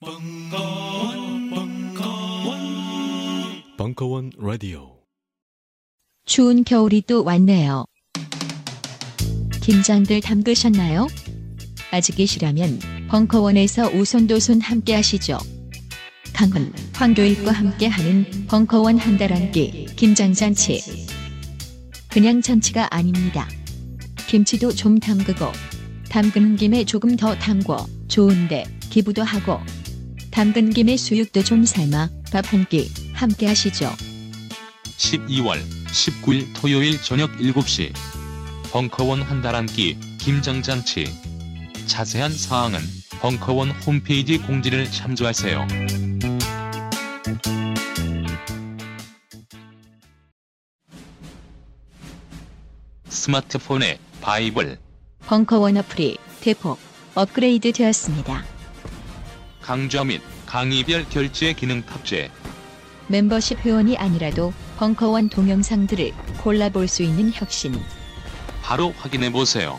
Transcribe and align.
벙커원, 0.00 1.50
벙커원, 1.50 2.58
벙커원 3.76 4.30
라디오. 4.38 5.00
추운 6.24 6.62
겨울이 6.62 7.02
또 7.02 7.24
왔네요. 7.24 7.84
김장들 9.60 10.20
담그셨나요? 10.20 11.08
아직이시라면 11.90 13.08
벙커원에서 13.10 13.90
오손도손 13.90 14.60
함께 14.60 14.94
하시죠. 14.94 15.36
강훈, 16.32 16.72
황교익과 16.94 17.50
함께 17.50 17.88
하는 17.88 18.24
벙커원 18.46 18.98
한 18.98 19.18
달 19.18 19.32
한끼 19.32 19.86
김장잔치. 19.96 21.08
그냥 22.08 22.40
잔치가 22.40 22.86
아닙니다. 22.94 23.48
김치도 24.28 24.74
좀 24.74 25.00
담그고 25.00 25.46
담그는 26.08 26.54
김에 26.54 26.84
조금 26.84 27.16
더 27.16 27.34
담궈 27.34 27.84
좋은데 28.06 28.64
기부도 28.90 29.22
하고 29.22 29.58
담근 30.38 30.70
김에 30.70 30.96
수육도 30.96 31.42
좀 31.42 31.64
삶아 31.64 32.10
밥 32.30 32.52
한 32.52 32.64
끼 32.68 32.88
함께 33.12 33.48
하시죠. 33.48 33.90
12월 34.96 35.60
19일 35.88 36.46
토요일 36.54 37.02
저녁 37.02 37.36
7시 37.38 37.92
벙커원 38.70 39.22
한달 39.22 39.56
한끼 39.56 39.98
김장잔치 40.18 41.12
자세한 41.86 42.30
사항은 42.30 42.78
벙커원 43.18 43.70
홈페이지 43.84 44.38
공지를 44.38 44.88
참조하세요. 44.92 45.66
스마트폰에 53.08 53.98
바이블, 54.20 54.78
벙커원 55.26 55.76
어플이 55.78 56.16
대폭 56.40 56.78
업그레이드 57.16 57.72
되었습니다. 57.72 58.57
강좌 59.68 60.02
및 60.02 60.22
강의별 60.46 61.10
결제 61.10 61.52
기능 61.52 61.82
탑재 61.82 62.30
멤버십 63.08 63.58
회원이 63.58 63.98
아니라도 63.98 64.54
벙커원 64.78 65.28
동영상들을 65.28 66.10
골라볼 66.42 66.88
수 66.88 67.02
있는 67.02 67.30
혁신. 67.30 67.74
바로 68.62 68.92
확인해 68.92 69.30
보세요. 69.30 69.78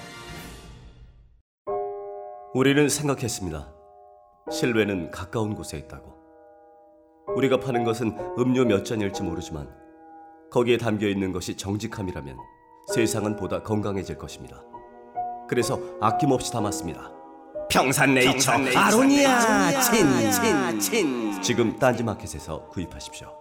우리는 2.54 2.88
생각했습니다. 2.88 3.74
실외는 4.52 5.10
가까운 5.10 5.56
곳에 5.56 5.80
있다고. 5.80 6.14
우리가 7.36 7.60
파는 7.60 7.84
것은 7.84 8.16
음료 8.38 8.66
몇 8.66 8.86
잔일지 8.86 9.24
모르지만 9.24 9.68
거기에 10.52 10.78
담겨 10.78 11.08
있는 11.08 11.32
것이 11.32 11.58
정직함이라면 11.58 12.38
세상은 12.94 13.36
보다 13.36 13.64
건강해질 13.64 14.20
것입니다. 14.20 14.62
그래서 15.50 15.80
아낌없이 16.00 16.52
담았습니다. 16.52 17.19
평산네이처, 17.70 18.52
아로니아 18.76 19.80
친친친 19.82 21.42
지금 21.42 21.78
딴지마켓에서 21.78 22.68
구입하십시오. 22.70 23.32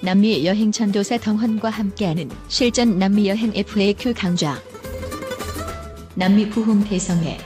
남미 0.00 0.46
여행 0.46 0.70
전도사 0.70 1.18
덩헌과 1.18 1.70
함께하는 1.70 2.30
실전 2.46 2.98
남미 2.98 3.28
여행 3.28 3.52
FAQ 3.54 4.14
강좌. 4.14 4.56
남미 6.14 6.48
부흥 6.50 6.84
대성회. 6.84 7.36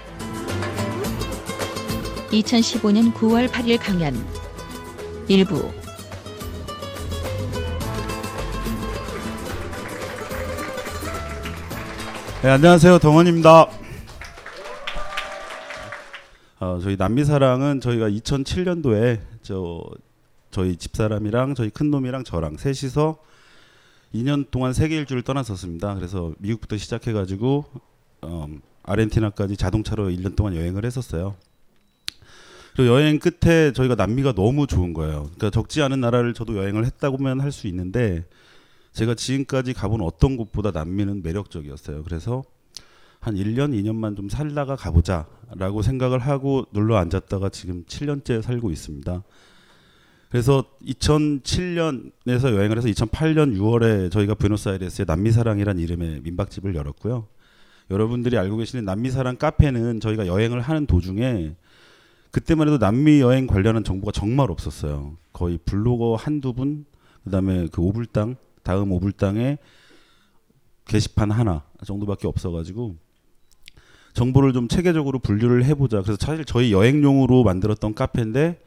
2015년 2.30 3.14
9월 3.14 3.48
8일 3.48 3.78
강연. 3.80 4.14
일부. 5.28 5.81
네, 12.42 12.48
안녕하세요. 12.50 12.98
동원입니다. 12.98 13.68
어, 16.60 16.78
저희 16.82 16.96
남미사랑은 16.96 17.80
저희가 17.80 18.08
2007년도에 18.10 19.20
저 19.42 19.82
저희 20.50 20.76
집사람이랑 20.76 21.54
저희 21.54 21.70
큰 21.70 21.90
놈이랑 21.90 22.24
저랑 22.24 22.56
셋이서 22.56 23.16
2년 24.14 24.50
동안 24.50 24.72
세계 24.72 24.96
일주를 24.96 25.22
떠났었습니다. 25.22 25.94
그래서 25.94 26.32
미국부터 26.38 26.76
시작해가지고 26.76 27.64
어, 28.22 28.48
아르헨티나까지 28.82 29.56
자동차로 29.56 30.08
1년 30.10 30.36
동안 30.36 30.56
여행을 30.56 30.84
했었어요. 30.84 31.36
그리고 32.74 32.94
여행 32.94 33.18
끝에 33.18 33.72
저희가 33.72 33.94
남미가 33.94 34.32
너무 34.32 34.66
좋은 34.66 34.92
거예요. 34.94 35.30
그러니까 35.36 35.50
적지 35.50 35.82
않은 35.82 36.00
나라를 36.00 36.34
저도 36.34 36.56
여행을 36.56 36.86
했다고만 36.86 37.40
할 37.40 37.52
수 37.52 37.66
있는데 37.68 38.24
제가 38.92 39.14
지금까지 39.14 39.72
가본 39.72 40.02
어떤 40.02 40.36
곳보다 40.36 40.70
남미는 40.70 41.22
매력적이었어요. 41.22 42.02
그래서 42.04 42.44
한 43.20 43.34
1년, 43.36 43.72
2년만 43.72 44.16
좀 44.16 44.28
살다가 44.28 44.76
가보자라고 44.76 45.82
생각을 45.82 46.18
하고 46.18 46.66
눌러 46.72 46.96
앉았다가 46.96 47.48
지금 47.50 47.84
7년째 47.84 48.42
살고 48.42 48.70
있습니다. 48.70 49.22
그래서 50.28 50.64
2007년에서 50.86 52.54
여행을 52.54 52.78
해서 52.78 52.88
2008년 52.88 53.56
6월에 53.56 54.10
저희가 54.10 54.34
부에노스아이레스에 54.34 55.04
남미사랑이라는 55.06 55.80
이름의 55.82 56.20
민박집을 56.22 56.74
열었고요. 56.74 57.28
여러분들이 57.90 58.38
알고 58.38 58.56
계시는 58.56 58.84
남미사랑 58.84 59.36
카페는 59.36 60.00
저희가 60.00 60.26
여행을 60.26 60.60
하는 60.60 60.86
도중에 60.86 61.54
그때만 62.30 62.66
해도 62.66 62.78
남미 62.78 63.20
여행 63.20 63.46
관련한 63.46 63.84
정보가 63.84 64.12
정말 64.12 64.50
없었어요. 64.50 65.18
거의 65.34 65.58
블로거 65.64 66.16
한두 66.16 66.54
분, 66.54 66.86
그다음에 67.24 67.68
그 67.70 67.82
오불당 67.82 68.36
다음 68.62 68.92
오불당에 68.92 69.58
게시판 70.86 71.30
하나 71.30 71.64
정도밖에 71.84 72.26
없어가지고 72.26 72.96
정보를 74.14 74.52
좀 74.52 74.68
체계적으로 74.68 75.18
분류를 75.18 75.64
해보자. 75.64 76.02
그래서 76.02 76.18
사실 76.20 76.44
저희 76.44 76.72
여행용으로 76.72 77.44
만들었던 77.44 77.94
카페인데 77.94 78.60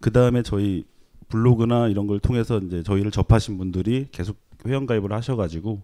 그 0.00 0.10
다음에 0.10 0.42
저희 0.42 0.84
블로그나 1.28 1.88
이런 1.88 2.06
걸 2.06 2.20
통해서 2.20 2.58
이제 2.58 2.82
저희를 2.82 3.10
접하신 3.10 3.58
분들이 3.58 4.08
계속 4.12 4.36
회원 4.66 4.86
가입을 4.86 5.12
하셔가지고 5.12 5.82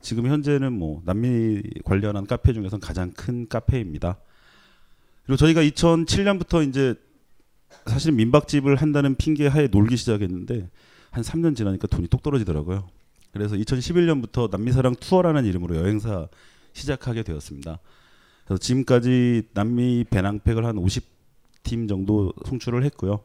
지금 0.00 0.26
현재는 0.26 0.72
뭐 0.72 1.00
남미 1.04 1.62
관련한 1.84 2.26
카페 2.26 2.52
중에서 2.52 2.78
가장 2.78 3.12
큰 3.12 3.48
카페입니다. 3.48 4.18
그리고 5.24 5.36
저희가 5.36 5.62
2007년부터 5.62 6.68
이제 6.68 6.94
사실 7.86 8.12
민박집을 8.12 8.76
한다는 8.76 9.14
핑계 9.14 9.46
하에 9.46 9.68
놀기 9.68 9.96
시작했는데 9.96 10.68
한 11.14 11.22
3년 11.22 11.56
지나니까 11.56 11.86
돈이 11.86 12.08
똑 12.08 12.24
떨어지더라고요. 12.24 12.88
그래서 13.32 13.54
2011년부터 13.54 14.50
남미사랑 14.50 14.96
투어라는 14.96 15.44
이름으로 15.44 15.76
여행사 15.76 16.26
시작하게 16.72 17.22
되었습니다. 17.22 17.78
그래서 18.44 18.58
지금까지 18.58 19.44
남미 19.54 20.04
배낭팩을 20.10 20.64
한 20.64 20.74
50팀 20.74 21.88
정도 21.88 22.32
송출을 22.46 22.82
했고요. 22.86 23.20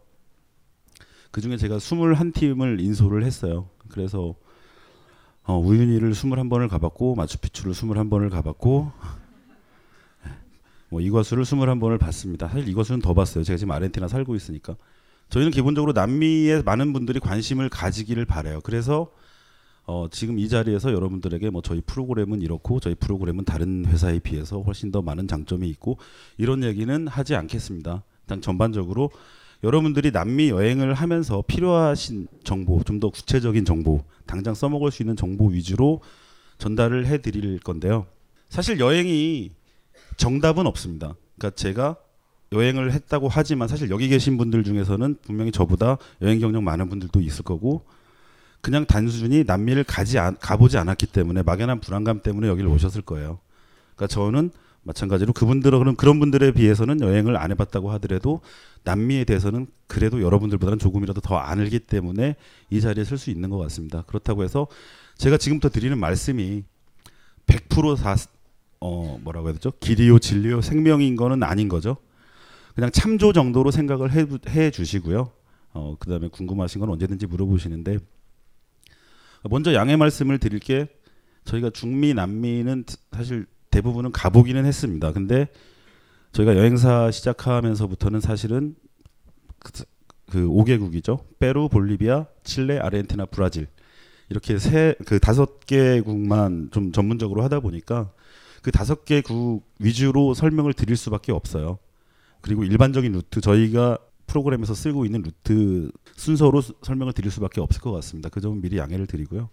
그 1.31 1.41
중에 1.41 1.57
제가 1.57 1.77
21팀을 1.77 2.79
인솔을 2.79 3.23
했어요. 3.23 3.69
그래서 3.89 4.35
어, 5.45 5.57
우유니를 5.57 6.11
21번을 6.11 6.69
가봤고 6.69 7.15
마추픽추를 7.15 7.73
21번을 7.73 8.29
가봤고 8.29 8.91
뭐 10.89 11.01
이과수를 11.01 11.43
21번을 11.43 11.99
봤습니다. 11.99 12.49
사실 12.49 12.67
이과수는 12.67 13.01
더 13.01 13.15
봤어요. 13.15 13.43
제가 13.43 13.57
지금 13.57 13.71
아르헨티나 13.71 14.07
살고 14.07 14.35
있으니까. 14.35 14.75
저희는 15.29 15.51
기본적으로 15.51 15.93
남미에 15.93 16.63
많은 16.63 16.93
분들이 16.93 17.19
관심을 17.19 17.69
가지기를 17.69 18.25
바래요. 18.25 18.61
그래서 18.63 19.11
어, 19.85 20.07
지금 20.11 20.37
이 20.37 20.47
자리에서 20.49 20.93
여러분들에게 20.93 21.49
뭐 21.49 21.61
저희 21.61 21.81
프로그램은 21.81 22.41
이렇고 22.41 22.79
저희 22.79 22.95
프로그램은 22.95 23.45
다른 23.45 23.85
회사에 23.85 24.19
비해서 24.19 24.61
훨씬 24.61 24.91
더 24.91 25.01
많은 25.01 25.27
장점이 25.27 25.67
있고 25.69 25.97
이런 26.37 26.63
얘기는 26.63 27.07
하지 27.07 27.35
않겠습니다. 27.35 28.03
일단 28.23 28.41
전반적으로 28.41 29.09
여러분들이 29.63 30.11
남미 30.11 30.49
여행을 30.49 30.93
하면서 30.93 31.43
필요하신 31.45 32.27
정보, 32.43 32.83
좀 32.83 32.99
더 32.99 33.09
구체적인 33.09 33.65
정보, 33.65 34.03
당장 34.25 34.53
써먹을 34.53 34.91
수 34.91 35.03
있는 35.03 35.15
정보 35.15 35.47
위주로 35.47 36.01
전달을 36.59 37.07
해드릴 37.07 37.59
건데요. 37.59 38.05
사실 38.49 38.79
여행이 38.79 39.51
정답은 40.17 40.67
없습니다. 40.67 41.15
그러니까 41.37 41.55
제가 41.55 41.97
여행을 42.51 42.91
했다고 42.93 43.27
하지만 43.29 43.67
사실 43.67 43.89
여기 43.89 44.07
계신 44.07 44.37
분들 44.37 44.63
중에서는 44.63 45.17
분명히 45.21 45.51
저보다 45.51 45.97
여행 46.21 46.39
경력 46.39 46.63
많은 46.63 46.89
분들도 46.89 47.21
있을 47.21 47.43
거고 47.43 47.85
그냥 48.61 48.85
단순히 48.85 49.43
남미를 49.45 49.83
가지 49.83 50.19
않, 50.19 50.35
가보지 50.39 50.77
않았기 50.77 51.07
때문에 51.07 51.43
막연한 51.43 51.79
불안감 51.79 52.21
때문에 52.21 52.47
여기를 52.47 52.69
오셨을 52.69 53.01
거예요. 53.03 53.39
그러니까 53.95 54.07
저는 54.13 54.51
마찬가지로 54.83 55.33
그분들은 55.33 55.79
그런 55.79 55.95
그런 55.95 56.19
분들에 56.19 56.51
비해서는 56.51 57.01
여행을 57.01 57.37
안 57.37 57.51
해봤다고 57.51 57.91
하더라도 57.91 58.41
남미에 58.83 59.25
대해서는 59.25 59.67
그래도 59.87 60.21
여러분들보다는 60.21 60.79
조금이라도 60.79 61.21
더 61.21 61.35
알기 61.37 61.79
때문에 61.79 62.35
이 62.69 62.81
자리에 62.81 63.03
설 63.03 63.17
수 63.17 63.29
있는 63.29 63.49
것 63.49 63.57
같습니다. 63.57 64.03
그렇다고 64.07 64.43
해서 64.43 64.67
제가 65.17 65.37
지금부터 65.37 65.69
드리는 65.69 65.97
말씀이 65.97 66.63
100%다 67.45 68.15
어, 68.79 69.19
뭐라고 69.21 69.47
해야 69.47 69.53
되죠? 69.53 69.71
길이요, 69.79 70.19
진리요, 70.19 70.61
생명인 70.61 71.15
거는 71.17 71.43
아닌 71.43 71.67
거죠. 71.67 71.97
그냥 72.79 72.91
참조 72.91 73.33
정도로 73.33 73.71
생각을 73.71 74.13
해, 74.13 74.25
해 74.47 74.71
주시고요. 74.71 75.31
어, 75.73 75.97
그 75.99 76.09
다음에 76.09 76.29
궁금하신 76.29 76.79
건 76.79 76.89
언제든지 76.89 77.27
물어보시는데, 77.27 77.97
먼저 79.49 79.73
양해 79.73 79.97
말씀을 79.97 80.37
드릴 80.39 80.59
게, 80.59 80.87
저희가 81.43 81.71
중미, 81.71 82.13
남미는 82.13 82.85
사실 83.11 83.47
대부분은 83.69 84.13
가보기는 84.13 84.65
했습니다. 84.65 85.11
근데 85.11 85.47
저희가 86.31 86.55
여행사 86.55 87.11
시작하면서부터는 87.11 88.21
사실은 88.21 88.75
그, 89.59 89.83
그 90.29 90.47
5개국이죠. 90.47 91.25
페루, 91.39 91.67
볼리비아, 91.67 92.27
칠레, 92.43 92.79
아르헨티나, 92.79 93.25
브라질 93.25 93.67
이렇게 94.29 94.57
세 94.57 94.95
그 95.05 95.19
다섯 95.19 95.65
개국만 95.65 96.69
좀 96.71 96.91
전문적으로 96.93 97.43
하다 97.43 97.59
보니까 97.59 98.11
그 98.61 98.71
다섯 98.71 99.03
개국 99.03 99.63
위주로 99.79 100.33
설명을 100.33 100.73
드릴 100.73 100.95
수밖에 100.95 101.31
없어요. 101.31 101.79
그리고 102.41 102.63
일반적인 102.63 103.11
루트 103.11 103.41
저희가 103.41 103.97
프로그램에서 104.27 104.73
쓰고 104.73 105.05
있는 105.05 105.21
루트 105.23 105.91
순서로 106.15 106.61
수- 106.61 106.73
설명을 106.83 107.13
드릴 107.13 107.31
수밖에 107.31 107.61
없을 107.61 107.81
것 107.81 107.91
같습니다. 107.93 108.29
그 108.29 108.41
점은 108.41 108.61
미리 108.61 108.77
양해를 108.77 109.07
드리고요. 109.07 109.49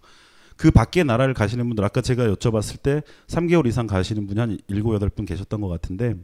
그 0.55 0.71
밖에 0.71 1.03
나라를 1.03 1.33
가시는 1.33 1.67
분들 1.67 1.83
아까 1.83 2.01
제가 2.01 2.25
여쭤봤을 2.27 2.81
때 2.81 3.01
3개월 3.27 3.67
이상 3.67 3.85
가시는 3.87 4.27
분이 4.27 4.39
한 4.39 4.57
7, 4.67 4.83
8분 4.83 5.27
계셨던 5.27 5.61
것 5.61 5.67
같은데 5.67 6.15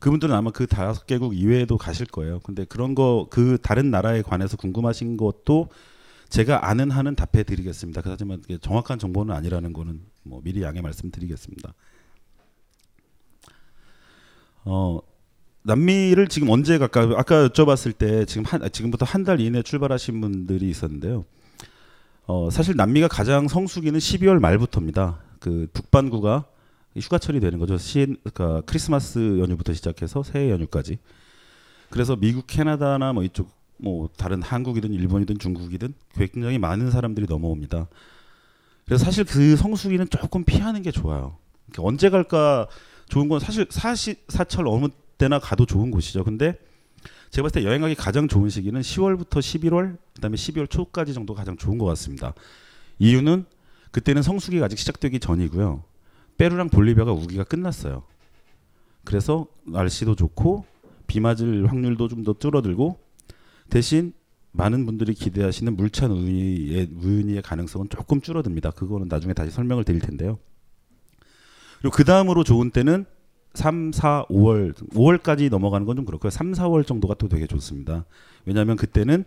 그분들은 0.00 0.34
아마 0.34 0.50
그 0.50 0.66
다섯 0.66 1.06
개국 1.06 1.34
이외에도 1.36 1.78
가실 1.78 2.06
거예요. 2.06 2.40
근데 2.40 2.64
그런 2.64 2.94
거 2.94 3.26
그 3.30 3.58
다른 3.62 3.90
나라에 3.90 4.22
관해서 4.22 4.56
궁금하신 4.56 5.16
것도 5.16 5.68
제가 6.28 6.68
아는 6.68 6.90
한은 6.90 7.14
답해 7.14 7.44
드리겠습니다. 7.44 8.02
하지만 8.04 8.42
그게 8.42 8.58
정확한 8.58 8.98
정보는 8.98 9.34
아니라는 9.34 9.72
거는 9.72 10.00
뭐 10.24 10.40
미리 10.42 10.62
양해 10.62 10.80
말씀드리겠습니다. 10.82 11.72
어 14.64 14.98
남미를 15.66 16.28
지금 16.28 16.48
언제 16.48 16.78
갈까? 16.78 17.02
아까 17.16 17.48
여쭤봤을 17.48 17.96
때 17.98 18.24
지금 18.24 18.44
한 18.44 18.60
지금부터 18.70 19.04
한 19.04 19.24
달 19.24 19.40
이내 19.40 19.62
출발하신 19.62 20.20
분들이 20.20 20.70
있었는데요. 20.70 21.24
어 22.26 22.50
사실 22.50 22.76
남미가 22.76 23.08
가장 23.08 23.48
성수기는 23.48 23.98
12월 23.98 24.38
말부터입니다. 24.38 25.18
그 25.40 25.66
북반구가 25.72 26.44
휴가철이 26.96 27.40
되는 27.40 27.58
거죠. 27.58 27.76
시, 27.78 28.06
그러니까 28.22 28.62
크리스마스 28.66 29.18
연휴부터 29.40 29.72
시작해서 29.72 30.22
새해 30.22 30.50
연휴까지. 30.50 30.98
그래서 31.90 32.14
미국, 32.14 32.46
캐나다나 32.46 33.12
뭐 33.12 33.24
이쪽 33.24 33.50
뭐 33.76 34.08
다른 34.16 34.42
한국이든 34.42 34.92
일본이든 34.92 35.38
중국이든 35.38 35.94
굉장히 36.14 36.58
많은 36.58 36.92
사람들이 36.92 37.26
넘어옵니다. 37.28 37.88
그래서 38.84 39.04
사실 39.04 39.24
그 39.24 39.56
성수기는 39.56 40.08
조금 40.10 40.44
피하는 40.44 40.82
게 40.82 40.92
좋아요. 40.92 41.38
그러니까 41.72 41.88
언제 41.88 42.08
갈까 42.08 42.68
좋은 43.08 43.28
건 43.28 43.40
사실 43.40 43.66
사시 43.68 44.14
사철 44.28 44.68
어느 44.68 44.86
때나 45.18 45.38
가도 45.38 45.66
좋은 45.66 45.90
곳이죠. 45.90 46.24
근데 46.24 46.58
제가 47.30 47.46
봤을 47.46 47.62
때 47.62 47.66
여행하기 47.66 47.94
가장 47.94 48.28
좋은 48.28 48.48
시기는 48.48 48.80
10월부터 48.80 49.38
11월, 49.38 49.98
그다음에 50.14 50.36
12월 50.36 50.68
초까지 50.70 51.14
정도가 51.14 51.40
가장 51.40 51.56
좋은 51.56 51.78
것 51.78 51.84
같습니다. 51.86 52.34
이유는 52.98 53.44
그때는 53.90 54.22
성수기가 54.22 54.66
아직 54.66 54.78
시작되기 54.78 55.20
전이고요. 55.20 55.84
페루랑 56.38 56.68
볼리비아가 56.68 57.12
우기가 57.12 57.44
끝났어요. 57.44 58.04
그래서 59.04 59.46
날씨도 59.64 60.16
좋고 60.16 60.66
비 61.06 61.20
맞을 61.20 61.66
확률도 61.70 62.08
좀 62.08 62.24
더 62.24 62.34
줄어들고 62.38 62.98
대신 63.70 64.12
많은 64.52 64.86
분들이 64.86 65.14
기대하시는 65.14 65.76
물찬 65.76 66.10
우윤희의, 66.10 66.90
우윤희의 66.94 67.42
가능성은 67.42 67.88
조금 67.90 68.20
줄어듭니다. 68.20 68.70
그거는 68.70 69.06
나중에 69.08 69.34
다시 69.34 69.50
설명을 69.50 69.84
드릴 69.84 70.00
텐데요. 70.00 70.38
그리고 71.78 71.94
그 71.94 72.04
다음으로 72.04 72.42
좋은 72.42 72.70
때는 72.70 73.04
3, 73.56 73.92
4, 73.92 74.26
5월, 74.30 74.74
5월까지 74.90 75.50
넘어가는 75.50 75.86
건 75.86 75.96
좀 75.96 76.04
그렇고요. 76.04 76.30
3, 76.30 76.52
4월 76.52 76.86
정도가 76.86 77.14
또 77.14 77.28
되게 77.28 77.46
좋습니다. 77.46 78.04
왜냐하면 78.44 78.76
그때는 78.76 79.24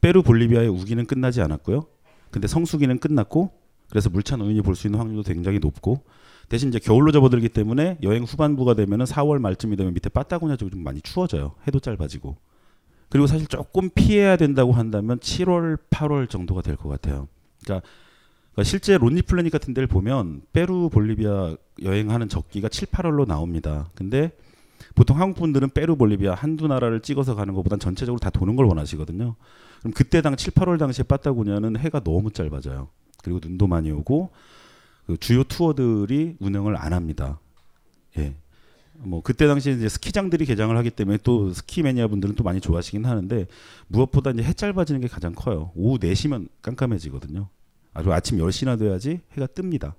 페루, 0.00 0.22
볼리비아의 0.22 0.68
우기는 0.68 1.04
끝나지 1.06 1.40
않았고요. 1.42 1.84
근데 2.30 2.48
성수기는 2.48 2.98
끝났고 2.98 3.50
그래서 3.90 4.08
물 4.08 4.24
찬 4.24 4.40
우유니 4.40 4.62
볼 4.62 4.74
수 4.74 4.86
있는 4.86 4.98
확률도 4.98 5.24
굉장히 5.24 5.58
높고 5.58 6.00
대신 6.48 6.68
이제 6.70 6.78
겨울로 6.78 7.12
접어들기 7.12 7.48
때문에 7.50 7.98
여행 8.02 8.24
후반부가 8.24 8.74
되면은 8.74 9.04
4월 9.06 9.38
말쯤이 9.38 9.76
되면 9.76 9.92
밑에 9.94 10.08
빠따고니아 10.08 10.56
쪽이 10.56 10.70
좀 10.70 10.82
많이 10.82 11.00
추워져요. 11.02 11.54
해도 11.66 11.78
짧아지고. 11.80 12.36
그리고 13.10 13.26
사실 13.26 13.46
조금 13.46 13.90
피해야 13.94 14.36
된다고 14.36 14.72
한다면 14.72 15.18
7월, 15.18 15.78
8월 15.90 16.28
정도가 16.30 16.62
될 16.62 16.76
것 16.76 16.88
같아요. 16.88 17.28
그러니까, 17.64 17.86
그러니까 18.52 18.68
실제 18.68 18.98
Lonely 18.98 19.22
Planet 19.22 19.52
같은 19.52 19.74
데를 19.74 19.86
보면 19.86 20.42
페루, 20.52 20.90
볼리비아 20.90 21.56
여행하는 21.82 22.28
적기가 22.28 22.68
7, 22.68 22.88
8월로 22.88 23.26
나옵니다. 23.26 23.90
근데 23.94 24.30
보통 24.94 25.18
한국 25.20 25.40
분들은 25.40 25.70
페루, 25.70 25.96
볼리비아 25.96 26.34
한두 26.34 26.66
나라를 26.66 27.00
찍어서 27.00 27.34
가는 27.34 27.54
것보단 27.54 27.78
전체적으로 27.78 28.18
다 28.18 28.30
도는 28.30 28.56
걸 28.56 28.66
원하시거든요. 28.66 29.36
그럼 29.80 29.92
그때 29.94 30.20
당 30.20 30.36
7, 30.36 30.52
8월 30.52 30.78
당시에 30.78 31.04
빠따구냐는 31.04 31.76
해가 31.78 32.00
너무 32.00 32.30
짧아져요. 32.30 32.88
그리고 33.22 33.40
눈도 33.42 33.66
많이 33.66 33.90
오고 33.90 34.30
그 35.06 35.16
주요 35.16 35.44
투어들이 35.44 36.36
운영을 36.38 36.76
안 36.76 36.92
합니다. 36.92 37.40
예. 38.18 38.34
뭐 38.94 39.22
그때 39.22 39.46
당시에 39.46 39.72
이제 39.72 39.88
스키장들이 39.88 40.44
개장을 40.44 40.76
하기 40.76 40.90
때문에 40.90 41.18
또 41.22 41.52
스키 41.52 41.82
매니아 41.82 42.08
분들은 42.08 42.34
또 42.34 42.44
많이 42.44 42.60
좋아하시긴 42.60 43.04
하는데 43.04 43.46
무엇보다 43.88 44.30
이제 44.30 44.42
해 44.42 44.52
짧아지는 44.52 45.00
게 45.00 45.08
가장 45.08 45.32
커요. 45.34 45.72
오후 45.74 45.98
4시면 45.98 46.48
깜깜해지거든요. 46.60 47.48
아주 47.94 48.12
아침 48.12 48.38
10시나 48.38 48.78
돼야지 48.78 49.20
해가 49.32 49.46
뜹니다. 49.46 49.94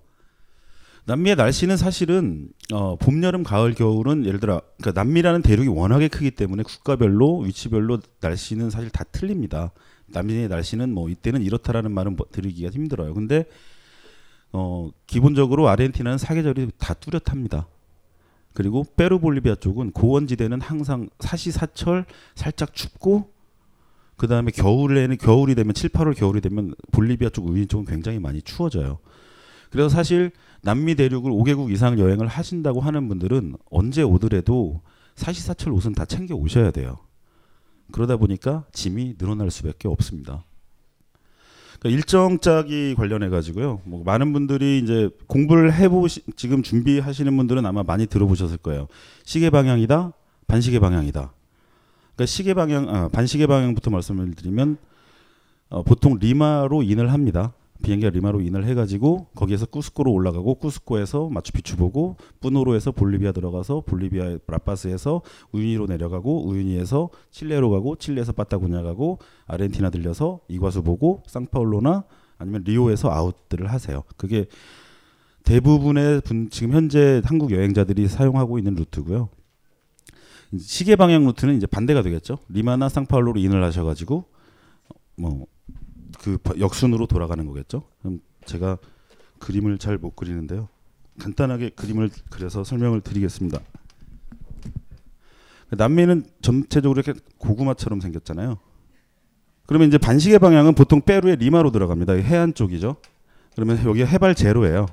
남미의 1.06 1.36
날씨는 1.36 1.76
사실은 1.76 2.50
어, 2.72 2.96
봄, 2.96 3.22
여름, 3.24 3.44
가을, 3.44 3.74
겨울은 3.74 4.26
예를 4.26 4.40
들어 4.40 4.62
그러니까 4.78 5.02
남미라는 5.02 5.42
대륙이 5.42 5.68
워낙에 5.68 6.08
크기 6.08 6.32
때문에 6.32 6.64
국가별로 6.64 7.40
위치별로 7.40 8.00
날씨는 8.22 8.70
사실 8.70 8.90
다 8.90 9.04
틀립니다. 9.04 9.72
남미의 10.08 10.48
날씨는 10.48 10.94
뭐 10.94 11.10
이때는 11.10 11.42
이렇다라는 11.42 11.92
말은 11.92 12.16
뭐 12.16 12.26
드리기가 12.32 12.70
힘들어요. 12.70 13.14
근데 13.14 13.46
어, 14.54 14.92
기본적으로 15.08 15.68
아르헨티나는 15.68 16.18
사계절이 16.18 16.72
다 16.78 16.94
뚜렷합니다. 16.94 17.68
그리고 18.54 18.86
페루 18.96 19.20
볼리비아 19.20 19.56
쪽은 19.56 19.92
고원지대는 19.92 20.62
항상 20.62 21.10
사시사철 21.20 22.06
살짝 22.36 22.74
춥고 22.74 23.33
그 24.16 24.28
다음에 24.28 24.52
겨울에는 24.52 25.18
겨울이 25.18 25.56
되면 25.56 25.74
7, 25.74 25.90
8월 25.90 26.16
겨울이 26.16 26.42
되면 26.42 26.74
볼리비아 26.92 27.30
쪽 27.30 27.48
우인 27.48 27.68
쪽은 27.68 27.86
굉장히 27.86 28.20
많이 28.20 28.42
추워져요. 28.42 29.00
그래서 29.70 29.90
사실 29.90 30.32
남미 30.62 30.96
대륙을 30.96 31.32
5개국 31.32 31.72
이상 31.72 31.98
여행을 32.00 32.28
하신다고 32.28 32.80
하는 32.80 33.08
분들은 33.08 33.56
언제 33.72 34.04
오더라도 34.04 34.82
사시사철 35.16 35.74
옷은 35.74 35.94
다 35.94 36.06
챙겨 36.06 36.36
오셔야 36.36 36.72
돼요. 36.72 36.98
그러다 37.92 38.18
보니까 38.18 38.66
짐이 38.72 39.18
늘어날 39.18 39.52
수밖에 39.52 39.88
없습니다. 39.88 40.46
그러니까 41.80 41.98
일정 41.98 42.40
짜기 42.40 42.96
관련해 42.96 43.30
가지고요. 43.30 43.82
뭐 43.84 44.04
많은 44.04 44.32
분들이 44.32 44.80
이제 44.80 45.10
공부를 45.28 45.74
해보시 45.74 46.22
지금 46.36 46.64
준비하시는 46.64 47.36
분들은 47.36 47.66
아마 47.66 47.84
많이 47.84 48.08
들어보셨을 48.08 48.58
거예요. 48.58 48.88
시계 49.26 49.50
방향이다, 49.50 50.14
반시계 50.48 50.80
방향이다. 50.80 51.34
그러니까 52.16 52.26
시계 52.26 52.54
방향, 52.54 52.90
아, 52.90 53.08
반시계 53.08 53.48
방향부터 53.48 53.92
말씀을 53.92 54.34
드리면 54.34 54.78
어, 55.70 55.84
보통 55.84 56.18
리마로 56.20 56.84
in을 56.84 57.12
합니다. 57.12 57.54
비행기가 57.82 58.12
리마로 58.12 58.42
in을 58.42 58.66
해가지고 58.66 59.28
거기에서 59.36 59.66
쿠스코로 59.66 60.12
올라가고 60.12 60.56
쿠스코에서 60.56 61.30
마추픽추 61.30 61.76
보고 61.76 62.16
뿌노에서 62.40 62.92
볼리비아 62.92 63.34
들어가서 63.34 63.82
볼리비아 63.82 64.38
라파스에서 64.48 65.22
우유니로 65.52 65.88
내려가고 65.88 66.48
우유니에서 66.48 67.10
칠레로 67.32 67.70
가고 67.72 67.98
칠레에서 67.98 68.32
빠따고니아 68.32 68.84
가고 68.84 69.20
아르헨티나 69.48 69.90
들려서 69.90 70.40
이과수 70.48 70.84
보고 70.84 71.24
상파울로나 71.28 72.06
아니면 72.38 72.64
리오에서 72.64 73.12
out들을 73.12 73.70
하세요. 73.70 74.04
그게 74.16 74.46
대부분의 75.44 76.22
분, 76.22 76.50
지금 76.50 76.72
현재 76.72 77.22
한국 77.26 77.52
여행자들이 77.52 78.08
사용하고 78.08 78.58
있는 78.60 78.76
루트고요. 78.76 79.30
시계 80.60 80.96
방향 80.96 81.26
루트는 81.26 81.56
이제 81.56 81.66
반대가 81.68 82.02
되겠죠. 82.02 82.40
리마나 82.50 82.90
상파울로로 82.90 83.40
in을 83.40 83.64
하셔가지고 83.64 84.26
뭐 85.18 85.48
그 86.24 86.38
역순으로 86.58 87.08
돌아가는 87.08 87.46
거겠죠. 87.46 87.84
그럼 88.00 88.22
제가 88.46 88.78
그림을 89.40 89.78
잘 89.78 89.98
못 89.98 90.16
그리는데요. 90.16 90.70
간단하게 91.20 91.72
그림을 91.72 92.10
그려서 92.30 92.64
설명을 92.64 93.02
드리겠습니다. 93.02 93.60
남미는 95.72 96.26
전체적으로 96.42 97.02
이렇게 97.02 97.20
고구마처럼 97.38 98.00
생겼잖아요. 98.00 98.58
그러면 99.66 99.88
이제 99.88 99.98
반시계 99.98 100.38
방향은 100.38 100.76
보통 100.76 101.02
페루의 101.02 101.38
리마로 101.38 101.72
들어갑니다. 101.72 102.14
해안 102.14 102.54
쪽이죠. 102.54 102.98
그러면 103.56 103.84
여기 103.86 104.06
해발 104.06 104.36
제로예요. 104.36 104.86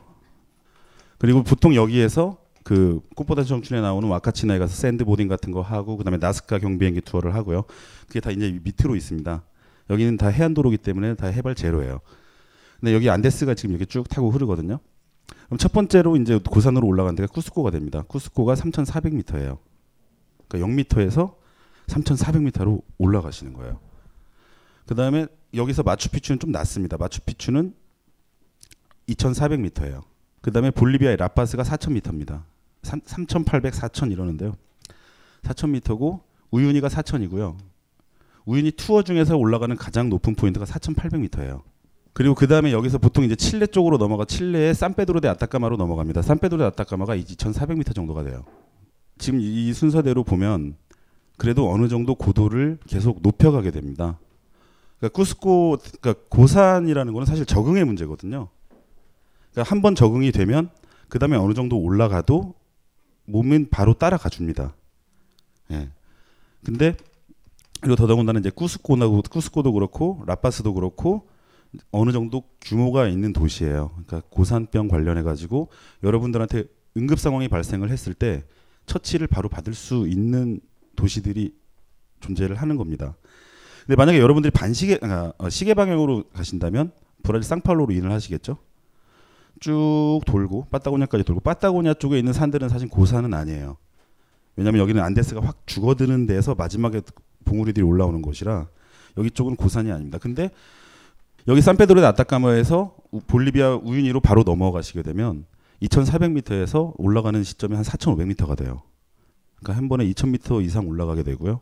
그리고 1.18 1.42
보통 1.42 1.74
여기에서 1.74 2.38
그 2.70 3.00
꽃보다 3.16 3.42
청춘에 3.42 3.80
나오는 3.80 4.08
와카치나에 4.08 4.60
가서 4.60 4.76
샌드보딩 4.76 5.26
같은 5.26 5.50
거 5.50 5.60
하고 5.60 5.96
그다음에 5.96 6.18
나스카 6.18 6.60
경비행기 6.60 7.00
투어를 7.00 7.34
하고요. 7.34 7.64
그게 8.06 8.20
다 8.20 8.30
이제 8.30 8.60
밑으로 8.62 8.94
있습니다. 8.94 9.42
여기는 9.90 10.16
다 10.16 10.28
해안도로기 10.28 10.76
때문에 10.76 11.16
다 11.16 11.26
해발 11.26 11.56
제로예요. 11.56 11.98
근데 12.78 12.94
여기 12.94 13.10
안데스가 13.10 13.54
지금 13.54 13.74
이렇게 13.74 13.86
쭉 13.86 14.08
타고 14.08 14.30
흐르거든요. 14.30 14.78
그럼 15.46 15.58
첫 15.58 15.72
번째로 15.72 16.16
이제 16.16 16.38
고산으로 16.38 16.86
올라간 16.86 17.16
데가 17.16 17.26
쿠스코가 17.32 17.72
됩니다. 17.72 18.04
쿠스코가 18.06 18.54
3,400m예요. 18.54 19.58
그러니까 20.46 20.84
0m에서 20.84 21.34
3,400m로 21.88 22.82
올라가시는 22.98 23.52
거예요. 23.52 23.80
그 24.86 24.94
다음에 24.94 25.26
여기서 25.54 25.82
마추픽추는 25.82 26.38
좀 26.38 26.52
낮습니다. 26.52 26.98
마추픽추는 26.98 27.74
2,400m예요. 29.08 30.02
그다음에 30.40 30.70
볼리비아의 30.70 31.16
라파스가 31.16 31.64
4,000m입니다. 31.64 32.44
3,800, 32.82 33.74
4,000 33.74 34.10
이러는데요. 34.12 34.54
4,000m고 35.42 36.20
우유니가 36.50 36.88
4,000이고요. 36.88 37.56
우유니 38.46 38.72
투어 38.72 39.02
중에서 39.02 39.36
올라가는 39.36 39.74
가장 39.76 40.08
높은 40.08 40.34
포인트가 40.34 40.64
4,800m예요. 40.66 41.62
그리고 42.12 42.34
그 42.34 42.48
다음에 42.48 42.72
여기서 42.72 42.98
보통 42.98 43.22
이제 43.24 43.36
칠레 43.36 43.66
쪽으로 43.68 43.96
넘어가 43.98 44.24
칠레의 44.24 44.74
산페드로 44.74 45.20
데 45.20 45.28
아타카마로 45.28 45.76
넘어갑니다. 45.76 46.22
산페드로 46.22 46.58
데 46.58 46.64
아타카마가 46.64 47.16
2,400m 47.16 47.94
정도가 47.94 48.24
돼요. 48.24 48.44
지금 49.18 49.40
이 49.40 49.72
순서대로 49.72 50.24
보면 50.24 50.76
그래도 51.36 51.70
어느 51.70 51.88
정도 51.88 52.14
고도를 52.14 52.78
계속 52.86 53.20
높여가게 53.22 53.70
됩니다. 53.70 54.18
그러니까 54.98 55.14
쿠스코, 55.16 55.78
그러니까 56.00 56.24
고산이라는 56.28 57.12
거는 57.12 57.26
사실 57.26 57.46
적응의 57.46 57.84
문제거든요. 57.84 58.48
그러니까 59.52 59.70
한 59.70 59.80
번 59.80 59.94
적응이 59.94 60.32
되면 60.32 60.70
그 61.08 61.18
다음에 61.18 61.36
어느 61.36 61.54
정도 61.54 61.78
올라가도 61.78 62.54
몸은 63.30 63.68
바로 63.70 63.94
따라가 63.94 64.28
줍니다. 64.28 64.74
예. 65.70 65.88
근데 66.64 66.96
그리고 67.80 67.96
더더군다나 67.96 68.40
이제 68.40 68.50
쿠스코나고 68.50 69.22
쿠스코도 69.22 69.72
그렇고 69.72 70.22
라파스도 70.26 70.74
그렇고 70.74 71.28
어느 71.90 72.12
정도 72.12 72.42
규모가 72.60 73.08
있는 73.08 73.32
도시예요. 73.32 73.90
그러니까 73.90 74.22
고산병 74.30 74.88
관련해 74.88 75.22
가지고 75.22 75.68
여러분들한테 76.02 76.64
응급 76.96 77.18
상황이 77.18 77.48
발생을 77.48 77.90
했을 77.90 78.14
때 78.14 78.44
처치를 78.86 79.28
바로 79.28 79.48
받을 79.48 79.72
수 79.74 80.06
있는 80.08 80.60
도시들이 80.96 81.54
존재를 82.20 82.56
하는 82.56 82.76
겁니다. 82.76 83.16
근데 83.86 83.96
만약에 83.96 84.18
여러분들이 84.18 84.50
반시계 84.50 84.98
아, 85.02 85.32
어, 85.38 85.48
시계 85.48 85.74
방향으로 85.74 86.24
가신다면 86.34 86.92
브라질 87.22 87.48
상파울로로 87.48 87.92
인을 87.92 88.10
하시겠죠. 88.12 88.58
쭉 89.60 90.20
돌고 90.26 90.66
빠따고냐까지 90.70 91.24
돌고 91.24 91.40
빠따고냐 91.40 91.94
쪽에 91.94 92.18
있는 92.18 92.32
산들은 92.32 92.68
사실 92.68 92.88
고산은 92.88 93.34
아니에요. 93.34 93.76
왜냐하면 94.56 94.80
여기는 94.80 95.02
안데스가 95.02 95.40
확 95.42 95.66
죽어드는 95.66 96.26
데서 96.26 96.54
마지막에 96.54 97.02
봉우리들이 97.44 97.84
올라오는 97.84 98.20
곳이라 98.20 98.66
여기 99.16 99.30
쪽은 99.30 99.56
고산이 99.56 99.92
아닙니다. 99.92 100.18
근데 100.18 100.50
여기 101.48 101.60
산페드로 101.60 102.04
아타카마에서 102.04 102.94
볼리비아 103.26 103.76
우유니로 103.76 104.20
바로 104.20 104.42
넘어가시게 104.42 105.02
되면 105.02 105.46
2,400m에서 105.82 106.92
올라가는 106.98 107.42
시점이 107.42 107.74
한 107.74 107.84
4,500m가 107.84 108.56
돼요. 108.56 108.82
그러니까 109.56 109.76
한 109.78 109.88
번에 109.88 110.04
2,000m 110.06 110.64
이상 110.64 110.86
올라가게 110.86 111.22
되고요. 111.22 111.60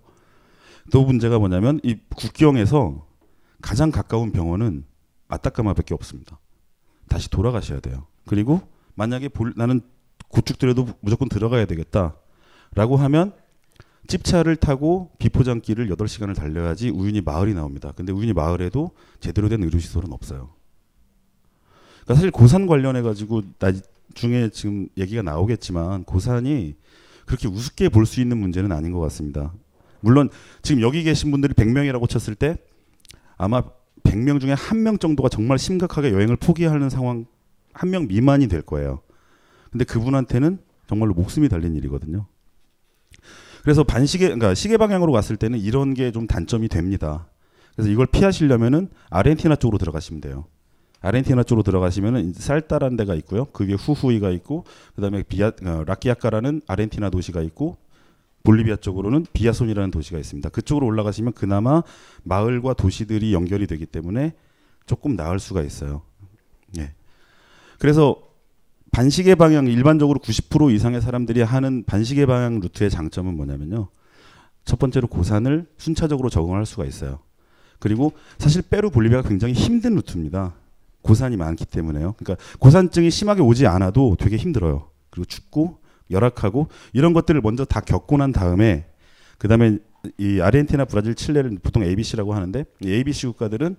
또 0.90 1.04
문제가 1.04 1.38
뭐냐면 1.38 1.80
이 1.82 1.98
국경에서 2.16 3.06
가장 3.60 3.90
가까운 3.90 4.32
병원은 4.32 4.84
아타카마밖에 5.28 5.94
없습니다. 5.94 6.38
다시 7.08 7.30
돌아가셔야 7.30 7.80
돼요. 7.80 8.06
그리고 8.26 8.60
만약에 8.94 9.28
볼, 9.28 9.52
나는 9.56 9.80
구축들에도 10.28 10.86
무조건 11.00 11.28
들어가야 11.28 11.64
되겠다라고 11.66 12.96
하면 12.96 13.32
찝차를 14.06 14.56
타고 14.56 15.10
비포장길을 15.18 15.88
8시간을 15.90 16.34
달려야지 16.34 16.90
우윤희 16.90 17.20
마을이 17.22 17.54
나옵니다. 17.54 17.92
근데 17.94 18.12
우윤희 18.12 18.32
마을에도 18.32 18.90
제대로 19.20 19.48
된 19.48 19.62
의료시설은 19.62 20.12
없어요. 20.12 20.50
그러니까 22.04 22.14
사실 22.14 22.30
고산 22.30 22.66
관련해 22.66 23.02
가지고 23.02 23.42
나중에 23.58 24.48
지금 24.50 24.88
얘기가 24.96 25.22
나오겠지만 25.22 26.04
고산이 26.04 26.74
그렇게 27.26 27.48
우습게 27.48 27.90
볼 27.90 28.06
수 28.06 28.20
있는 28.20 28.38
문제는 28.38 28.72
아닌 28.72 28.92
것 28.92 29.00
같습니다. 29.00 29.52
물론 30.00 30.30
지금 30.62 30.80
여기 30.80 31.02
계신 31.02 31.30
분들이 31.30 31.52
100명이라고 31.52 32.08
쳤을 32.08 32.34
때 32.34 32.56
아마 33.36 33.62
100명 34.08 34.40
중에 34.40 34.52
한 34.52 34.82
명 34.82 34.98
정도가 34.98 35.28
정말 35.28 35.58
심각하게 35.58 36.12
여행을 36.12 36.36
포기하는 36.36 36.88
상황 36.90 37.26
한 37.72 37.90
명 37.90 38.06
미만이 38.08 38.48
될 38.48 38.62
거예요. 38.62 39.00
근데 39.70 39.84
그분한테는 39.84 40.58
정말로 40.88 41.14
목숨이 41.14 41.48
달린 41.48 41.74
일이거든요. 41.76 42.26
그래서 43.62 43.84
반시계 43.84 44.26
그러니까 44.26 44.54
시계 44.54 44.76
방향으로 44.76 45.12
갔을 45.12 45.36
때는 45.36 45.58
이런 45.58 45.94
게 45.94 46.10
좀 46.10 46.26
단점이 46.26 46.68
됩니다. 46.68 47.26
그래서 47.74 47.90
이걸 47.90 48.06
피하시려면은 48.06 48.88
아르헨티나 49.10 49.56
쪽으로 49.56 49.78
들어가시면 49.78 50.20
돼요. 50.20 50.46
아르헨티나 51.00 51.44
쪽으로 51.44 51.62
들어가시면은 51.62 52.32
살따란 52.32 52.96
데가 52.96 53.14
있고요. 53.16 53.44
그 53.52 53.66
위에 53.66 53.74
후후이가 53.74 54.30
있고 54.30 54.64
그다음에 54.96 55.22
비아 55.22 55.52
어, 55.64 55.84
라키아카라는 55.86 56.62
아르헨티나 56.66 57.10
도시가 57.10 57.42
있고 57.42 57.76
볼리비아 58.44 58.76
쪽으로는 58.76 59.26
비아손이라는 59.32 59.90
도시가 59.90 60.18
있습니다. 60.18 60.48
그쪽으로 60.50 60.86
올라가시면 60.86 61.32
그나마 61.32 61.82
마을과 62.22 62.74
도시들이 62.74 63.34
연결이 63.34 63.66
되기 63.66 63.86
때문에 63.86 64.34
조금 64.86 65.16
나을 65.16 65.38
수가 65.38 65.62
있어요. 65.62 66.02
예. 66.78 66.92
그래서 67.78 68.16
반시계 68.90 69.34
방향 69.34 69.66
일반적으로 69.66 70.18
90% 70.20 70.74
이상의 70.74 71.02
사람들이 71.02 71.42
하는 71.42 71.84
반시계 71.84 72.26
방향 72.26 72.60
루트의 72.60 72.90
장점은 72.90 73.36
뭐냐면요. 73.36 73.88
첫 74.64 74.78
번째로 74.78 75.08
고산을 75.08 75.66
순차적으로 75.76 76.30
적응할 76.30 76.66
수가 76.66 76.84
있어요. 76.84 77.20
그리고 77.78 78.12
사실 78.38 78.62
페루 78.62 78.90
볼리비아가 78.90 79.28
굉장히 79.28 79.54
힘든 79.54 79.94
루트입니다. 79.94 80.54
고산이 81.02 81.36
많기 81.36 81.64
때문에요. 81.64 82.14
그러니까 82.18 82.44
고산증이 82.58 83.10
심하게 83.10 83.40
오지 83.40 83.66
않아도 83.66 84.16
되게 84.18 84.36
힘들어요. 84.36 84.90
그리고 85.10 85.24
춥고 85.26 85.78
열악하고 86.10 86.68
이런 86.92 87.12
것들을 87.12 87.40
먼저 87.40 87.64
다 87.64 87.80
겪고 87.80 88.16
난 88.16 88.32
다음에 88.32 88.86
그다음에 89.38 89.78
이 90.16 90.40
아르헨티나, 90.40 90.84
브라질, 90.84 91.14
칠레를 91.14 91.58
보통 91.62 91.82
ABC라고 91.82 92.34
하는데 92.34 92.64
이 92.80 92.92
ABC 92.92 93.26
국가들은 93.28 93.76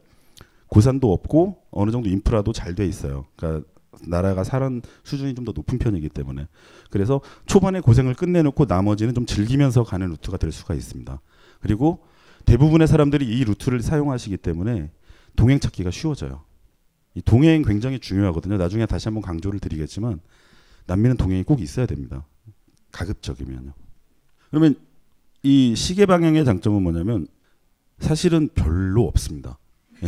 고산도 0.68 1.12
없고 1.12 1.58
어느 1.72 1.92
정도 1.92 2.10
인프라도 2.10 2.54
잘 2.54 2.76
돼 2.76 2.86
있어요. 2.86 3.26
그러니까 3.36 3.66
나라가 4.08 4.44
사는 4.44 4.82
수준이 5.04 5.36
좀 5.36 5.46
더 5.46 5.52
높은 5.52 5.80
편이기 5.80 6.10
때문에 6.10 6.48
그래서 6.90 7.22
초반에 7.46 7.80
고생을 7.80 8.14
끝내놓고 8.14 8.66
나머지는 8.66 9.14
좀 9.14 9.26
즐기면서 9.26 9.84
가는 9.84 10.08
루트가 10.08 10.38
될 10.38 10.52
수가 10.52 10.74
있습니다. 10.74 11.20
그리고 11.60 12.06
대부분의 12.46 12.88
사람들이 12.88 13.26
이 13.26 13.44
루트를 13.44 13.82
사용하시기 13.82 14.38
때문에 14.38 14.92
동행 15.36 15.60
찾기가 15.60 15.92
쉬워져요. 15.92 16.44
이 17.16 17.22
동행 17.22 17.64
굉장히 17.64 18.00
중요하거든요. 18.00 18.58
나중에 18.58 18.86
다시 18.86 19.08
한번 19.08 19.22
강조를 19.24 19.60
드리겠지만 19.60 20.20
남미는 20.90 21.18
동행이 21.18 21.44
꼭 21.44 21.62
있어야 21.62 21.86
됩니다. 21.86 22.26
가급적이면요. 22.92 23.74
그러면 24.50 24.76
이 25.44 25.76
시계 25.76 26.06
방향의 26.06 26.44
장점은 26.44 26.82
뭐냐면 26.82 27.28
사실은 28.00 28.50
별로 28.56 29.04
없습니다. 29.06 29.58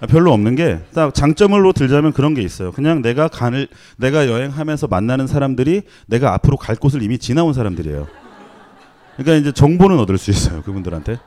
아, 0.00 0.06
별로 0.06 0.32
없는 0.32 0.54
게 0.54 0.80
딱 0.94 1.12
장점으로 1.12 1.72
들자면 1.72 2.12
그런 2.12 2.34
게 2.34 2.42
있어요. 2.42 2.70
그냥 2.70 3.02
내가 3.02 3.26
간을 3.26 3.66
내가 3.96 4.28
여행하면서 4.28 4.86
만나는 4.86 5.26
사람들이 5.26 5.82
내가 6.06 6.34
앞으로 6.34 6.56
갈 6.56 6.76
곳을 6.76 7.02
이미 7.02 7.18
지나온 7.18 7.52
사람들이에요. 7.52 8.06
그러니까 9.16 9.34
이제 9.34 9.50
정보는 9.50 9.98
얻을 9.98 10.16
수 10.18 10.30
있어요 10.30 10.62
그분들한테. 10.62 11.18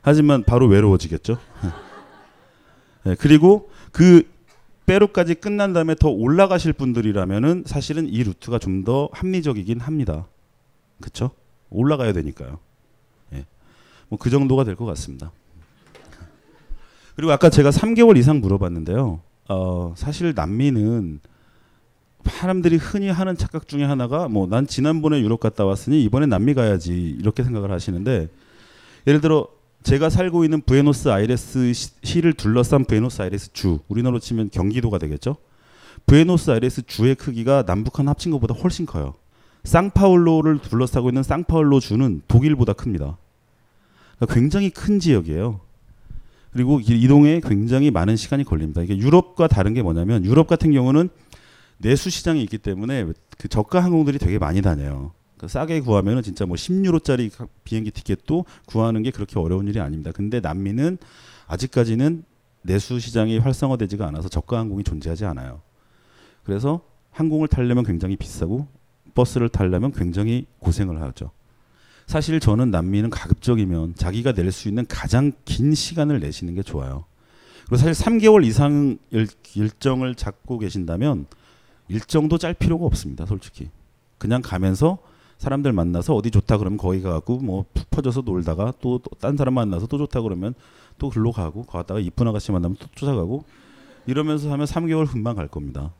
하지만 0.00 0.44
바로 0.44 0.66
외로워지겠죠. 0.66 1.38
네, 3.04 3.16
그리고 3.18 3.70
그 3.92 4.22
페루까지 4.86 5.34
끝난 5.36 5.72
다음에 5.72 5.94
더 5.94 6.08
올라가실 6.08 6.72
분들이라면은 6.74 7.64
사실은 7.66 8.06
이 8.08 8.22
루트가 8.22 8.58
좀 8.58 8.84
더 8.84 9.08
합리적이긴 9.12 9.80
합니다. 9.80 10.26
그렇죠? 11.00 11.30
올라가야 11.70 12.12
되니까요. 12.12 12.58
예. 13.32 13.44
뭐 14.08 14.18
그 14.18 14.28
정도가 14.30 14.64
될 14.64 14.76
것 14.76 14.84
같습니다. 14.84 15.32
그리고 17.16 17.32
아까 17.32 17.48
제가 17.48 17.70
3개월 17.70 18.16
이상 18.18 18.40
물어봤는데요. 18.40 19.20
어, 19.48 19.94
사실 19.96 20.32
남미는 20.34 21.20
사람들이 22.24 22.76
흔히 22.76 23.08
하는 23.08 23.36
착각 23.36 23.68
중에 23.68 23.84
하나가 23.84 24.28
뭐 24.28 24.46
난 24.46 24.66
지난번에 24.66 25.20
유럽 25.20 25.40
갔다 25.40 25.64
왔으니 25.64 26.02
이번에 26.04 26.26
남미 26.26 26.54
가야지 26.54 26.92
이렇게 27.18 27.42
생각을 27.44 27.70
하시는데 27.70 28.28
예를 29.06 29.20
들어 29.20 29.46
제가 29.84 30.08
살고 30.08 30.44
있는 30.44 30.62
부에노스 30.62 31.10
아이레스 31.10 31.72
시를 32.02 32.32
둘러싼 32.32 32.86
부에노스 32.86 33.20
아이레스 33.20 33.52
주 33.52 33.80
우리나라로 33.88 34.18
치면 34.18 34.48
경기도가 34.50 34.98
되겠죠. 34.98 35.36
부에노스 36.06 36.50
아이레스 36.50 36.82
주의 36.86 37.14
크기가 37.14 37.64
남북한 37.66 38.08
합친 38.08 38.32
것보다 38.32 38.54
훨씬 38.54 38.86
커요. 38.86 39.14
쌍파울로를 39.64 40.60
둘러싸고 40.60 41.10
있는 41.10 41.22
쌍파울로 41.22 41.80
주는 41.80 42.22
독일보다 42.28 42.72
큽니다. 42.72 43.18
그러니까 44.16 44.34
굉장히 44.34 44.70
큰 44.70 44.98
지역이에요. 44.98 45.60
그리고 46.52 46.80
이동에 46.80 47.40
굉장히 47.40 47.90
많은 47.90 48.16
시간이 48.16 48.44
걸립니다. 48.44 48.80
이게 48.80 48.96
유럽과 48.96 49.48
다른 49.48 49.74
게 49.74 49.82
뭐냐면 49.82 50.24
유럽 50.24 50.46
같은 50.46 50.72
경우는 50.72 51.10
내수 51.76 52.08
시장이 52.08 52.42
있기 52.44 52.56
때문에 52.56 53.06
그 53.36 53.48
저가 53.48 53.80
항공들이 53.80 54.18
되게 54.18 54.38
많이 54.38 54.62
다녀요. 54.62 55.12
그 55.44 55.48
싸게 55.48 55.80
구하면은 55.80 56.22
진짜 56.22 56.46
뭐 56.46 56.56
10유로짜리 56.56 57.30
비행기 57.64 57.90
티켓도 57.90 58.46
구하는 58.66 59.02
게 59.02 59.10
그렇게 59.10 59.38
어려운 59.38 59.68
일이 59.68 59.78
아닙니다. 59.78 60.10
근데 60.10 60.40
남미는 60.40 60.96
아직까지는 61.46 62.24
내수 62.62 62.98
시장이 62.98 63.38
활성화되지가 63.38 64.06
않아서 64.08 64.28
저가 64.30 64.58
항공이 64.58 64.84
존재하지 64.84 65.26
않아요. 65.26 65.60
그래서 66.44 66.80
항공을 67.10 67.48
타려면 67.48 67.84
굉장히 67.84 68.16
비싸고 68.16 68.66
버스를 69.14 69.50
타려면 69.50 69.92
굉장히 69.92 70.46
고생을 70.60 71.02
하죠. 71.02 71.30
사실 72.06 72.40
저는 72.40 72.70
남미는 72.70 73.10
가급적이면 73.10 73.94
자기가 73.96 74.32
낼 74.32 74.50
수 74.50 74.68
있는 74.68 74.86
가장 74.88 75.32
긴 75.44 75.74
시간을 75.74 76.20
내시는 76.20 76.54
게 76.54 76.62
좋아요. 76.62 77.04
그리고 77.66 77.76
사실 77.76 77.92
3개월 77.92 78.44
이상 78.44 78.98
일, 79.10 79.26
일정을 79.54 80.14
잡고 80.14 80.58
계신다면 80.58 81.26
일정도 81.88 82.38
짤 82.38 82.54
필요가 82.54 82.86
없습니다. 82.86 83.26
솔직히 83.26 83.68
그냥 84.16 84.40
가면서 84.42 84.98
사람들 85.38 85.72
만나서 85.72 86.14
어디 86.14 86.30
좋다 86.30 86.58
그러면 86.58 86.76
거기 86.78 87.02
가고 87.02 87.38
뭐 87.38 87.64
푹 87.74 87.90
퍼져서 87.90 88.22
놀다가 88.22 88.72
또 88.80 89.00
딴 89.20 89.36
사람 89.36 89.54
만나서 89.54 89.86
또 89.86 89.98
좋다 89.98 90.20
그러면 90.22 90.54
또 90.98 91.10
글로 91.10 91.32
가고 91.32 91.64
가다가 91.64 92.00
이쁜 92.00 92.26
아가씨 92.28 92.52
만나면 92.52 92.76
또 92.78 92.86
쫓아가고 92.94 93.44
이러면서 94.06 94.52
하면 94.52 94.66
3개월 94.66 95.06
금방 95.10 95.36
갈 95.36 95.48
겁니다. 95.48 95.92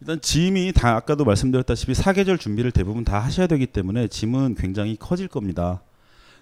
일단 0.00 0.20
짐이 0.20 0.72
다 0.74 0.96
아까도 0.96 1.24
말씀드렸다시피 1.24 1.94
사계절 1.94 2.36
준비를 2.38 2.72
대부분 2.72 3.04
다 3.04 3.18
하셔야 3.20 3.46
되기 3.46 3.66
때문에 3.66 4.08
짐은 4.08 4.56
굉장히 4.56 4.96
커질 4.96 5.28
겁니다. 5.28 5.82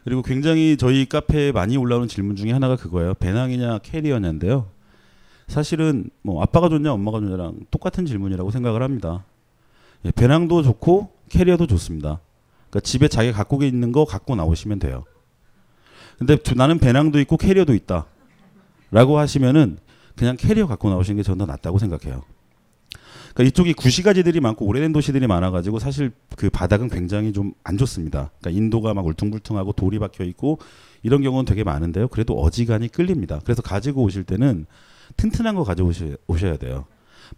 그리고 0.04 0.22
굉장히 0.22 0.76
저희 0.76 1.06
카페에 1.06 1.52
많이 1.52 1.76
올라오는 1.76 2.08
질문 2.08 2.34
중에 2.34 2.50
하나가 2.50 2.76
그거예요. 2.76 3.14
배낭이냐 3.14 3.78
캐리어냐인데요. 3.78 4.66
사실은 5.48 6.10
뭐 6.22 6.42
아빠가 6.42 6.68
좋냐 6.68 6.92
엄마가 6.92 7.20
좋냐랑 7.20 7.60
똑같은 7.70 8.06
질문이라고 8.06 8.50
생각을 8.50 8.82
합니다. 8.82 9.24
예, 10.04 10.10
배낭도 10.10 10.62
좋고 10.62 11.10
캐리어도 11.32 11.66
좋습니다. 11.66 12.20
그러니까 12.70 12.80
집에 12.80 13.08
자기 13.08 13.32
갖고 13.32 13.62
있는 13.62 13.90
거 13.92 14.04
갖고 14.04 14.36
나오시면 14.36 14.78
돼요. 14.78 15.04
근데 16.18 16.36
저- 16.42 16.54
나는 16.54 16.78
배낭도 16.78 17.18
있고 17.20 17.36
캐리어도 17.36 17.74
있다. 17.74 18.06
라고 18.90 19.18
하시면은 19.18 19.78
그냥 20.14 20.36
캐리어 20.36 20.66
갖고 20.66 20.90
나오시는 20.90 21.16
게 21.16 21.22
저는 21.22 21.38
더 21.38 21.46
낫다고 21.46 21.78
생각해요. 21.78 22.22
그러니까 23.34 23.44
이쪽이 23.48 23.72
구시가지들이 23.72 24.40
많고 24.40 24.66
오래된 24.66 24.92
도시들이 24.92 25.26
많아가지고 25.26 25.78
사실 25.78 26.12
그 26.36 26.50
바닥은 26.50 26.90
굉장히 26.90 27.32
좀 27.32 27.54
안 27.64 27.78
좋습니다. 27.78 28.30
그러니까 28.40 28.50
인도가 28.58 28.92
막 28.92 29.06
울퉁불퉁하고 29.06 29.72
돌이 29.72 29.98
박혀 29.98 30.24
있고 30.24 30.58
이런 31.02 31.22
경우는 31.22 31.46
되게 31.46 31.64
많은데요. 31.64 32.08
그래도 32.08 32.38
어지간히 32.38 32.88
끌립니다. 32.88 33.40
그래서 33.42 33.62
가지고 33.62 34.02
오실 34.02 34.24
때는 34.24 34.66
튼튼한 35.16 35.54
거 35.54 35.64
가져오셔야 35.64 36.16
오셔야 36.26 36.56
돼요. 36.58 36.84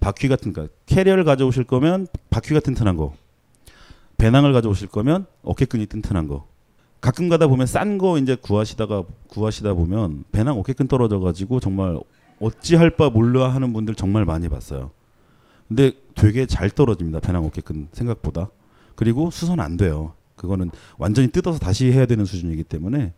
바퀴 0.01 0.27
같은 0.27 0.53
거 0.53 0.67
캐리어를 0.87 1.23
가져오실 1.23 1.65
거면 1.65 2.09
바퀴가 2.31 2.59
튼튼한 2.61 2.97
거, 2.97 3.15
배낭을 4.19 4.53
가져오실 4.53 4.89
거면 4.89 5.27
어깨끈이 5.43 5.87
튼튼한 5.87 6.29
거. 6.29 6.47
가끔 7.01 7.29
가다 7.29 7.49
보면 7.49 7.67
싼 7.67 7.99
거 7.99 8.19
이제 8.19 8.35
구하시다가 8.35 9.05
구하시다 9.29 9.75
보면 9.75 10.25
배낭 10.33 10.59
어깨끈 10.59 10.89
떨어져 10.89 11.21
가지고 11.21 11.61
정말 11.61 11.99
어찌할 12.41 12.91
바 12.91 13.11
몰라 13.11 13.49
하는 13.49 13.73
분들 13.73 13.95
정말 13.95 14.25
많이 14.25 14.49
봤어요. 14.49 14.91
근데 15.69 15.93
되게 16.15 16.47
잘 16.47 16.71
떨어집니다. 16.71 17.21
배낭 17.21 17.45
어깨끈 17.45 17.89
생각보다. 17.93 18.49
그리고 18.95 19.31
수선 19.31 19.61
안 19.61 19.77
돼요. 19.77 20.15
그거는 20.37 20.71
완전히 20.99 21.29
뜯어서 21.29 21.59
다시 21.59 21.93
해야 21.93 22.07
되는 22.07 22.25
수준이기 22.25 22.65
때문에 22.65 23.13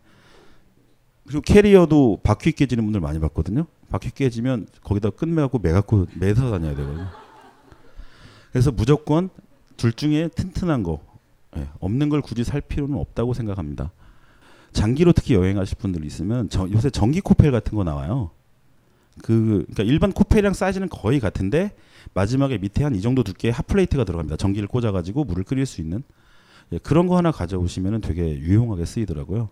그리고 1.25 1.41
캐리어도 1.41 2.19
바퀴 2.23 2.51
깨지는 2.51 2.83
분들 2.85 3.01
많이 3.01 3.19
봤거든요. 3.19 3.65
바퀴 3.89 4.11
깨지면 4.11 4.67
거기다 4.83 5.09
끈 5.11 5.33
매갖고 5.33 5.59
매갖고 5.59 6.07
매서 6.15 6.51
다녀야 6.51 6.75
되거든요. 6.75 7.07
그래서 8.51 8.71
무조건 8.71 9.29
둘 9.77 9.93
중에 9.93 10.27
튼튼한 10.29 10.83
거 10.83 10.99
예, 11.55 11.67
없는 11.79 12.09
걸 12.09 12.21
굳이 12.21 12.43
살 12.43 12.61
필요는 12.61 12.97
없다고 12.97 13.33
생각합니다. 13.33 13.91
장기로 14.73 15.13
특히 15.13 15.33
여행하실 15.33 15.77
분들 15.79 16.03
있으면 16.05 16.49
저, 16.49 16.67
요새 16.71 16.89
전기 16.89 17.21
코펠 17.21 17.51
같은 17.51 17.75
거 17.75 17.83
나와요. 17.83 18.31
그 19.23 19.65
그러니까 19.67 19.83
일반 19.83 20.11
코펠이랑 20.11 20.53
사이즈는 20.53 20.89
거의 20.89 21.19
같은데 21.19 21.75
마지막에 22.13 22.57
밑에 22.57 22.83
한 22.83 22.93
이 22.93 23.01
정도 23.01 23.23
두께의 23.23 23.51
핫플레이트가 23.51 24.03
들어갑니다. 24.03 24.37
전기를 24.37 24.67
꽂아가지고 24.67 25.23
물을 25.23 25.43
끓일 25.43 25.65
수 25.65 25.81
있는 25.81 26.03
예, 26.73 26.77
그런 26.79 27.07
거 27.07 27.17
하나 27.17 27.31
가져오시면 27.31 28.01
되게 28.01 28.37
유용하게 28.39 28.85
쓰이더라고요. 28.85 29.49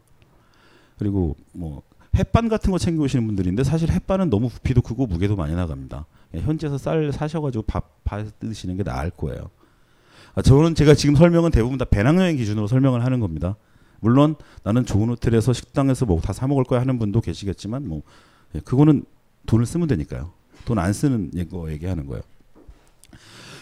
그리고 0.99 1.35
뭐 1.53 1.81
햇반 2.15 2.47
같은 2.47 2.71
거 2.71 2.77
챙겨 2.77 3.03
오시는 3.03 3.25
분들인데 3.25 3.63
사실 3.63 3.91
햇반은 3.91 4.29
너무 4.29 4.49
부피도 4.49 4.81
크고 4.81 5.07
무게도 5.07 5.35
많이 5.35 5.53
나갑니다. 5.55 6.05
예, 6.35 6.41
현지에서 6.41 6.77
쌀 6.77 7.11
사셔가지고 7.11 7.63
밥 7.63 8.03
받으시는 8.03 8.77
게 8.77 8.83
나을 8.83 9.09
거예요. 9.09 9.49
아, 10.35 10.41
저는 10.41 10.75
제가 10.75 10.93
지금 10.95 11.15
설명은 11.15 11.51
대부분 11.51 11.77
다 11.77 11.85
배낭여행 11.85 12.35
기준으로 12.37 12.67
설명을 12.67 13.03
하는 13.03 13.19
겁니다. 13.19 13.55
물론 14.01 14.35
나는 14.63 14.85
좋은 14.85 15.09
호텔에서 15.09 15.53
식당에서 15.53 16.05
뭐 16.05 16.19
다 16.21 16.33
사 16.33 16.47
먹을 16.47 16.63
거야 16.63 16.81
하는 16.81 16.99
분도 16.99 17.21
계시겠지만 17.21 17.87
뭐 17.87 18.01
예, 18.53 18.59
그거는 18.59 19.05
돈을 19.45 19.65
쓰면 19.65 19.87
되니까요. 19.87 20.31
돈 20.65 20.77
안 20.79 20.93
쓰는 20.93 21.31
거 21.49 21.71
얘기하는 21.71 22.05
거예요. 22.07 22.21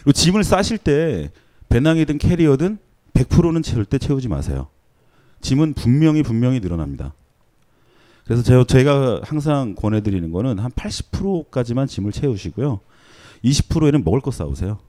그리고 0.03 0.11
짐을 0.13 0.43
싸실 0.43 0.77
때 0.79 1.31
배낭이든 1.69 2.17
캐리어든 2.17 2.77
100%는 3.13 3.61
절대 3.61 3.97
채우지 3.97 4.27
마세요. 4.27 4.67
짐은 5.41 5.73
분명히 5.73 6.23
분명히 6.23 6.59
늘어납니다. 6.59 7.13
그래서 8.25 8.41
제가, 8.41 8.63
제가 8.63 9.21
항상 9.23 9.75
권해드리는 9.75 10.31
거는 10.31 10.59
한 10.59 10.71
80%까지만 10.71 11.87
짐을 11.87 12.11
채우시고요. 12.13 12.79
20%에는 13.43 14.03
먹을 14.03 14.21
거 14.21 14.31
싸우세요. 14.31 14.79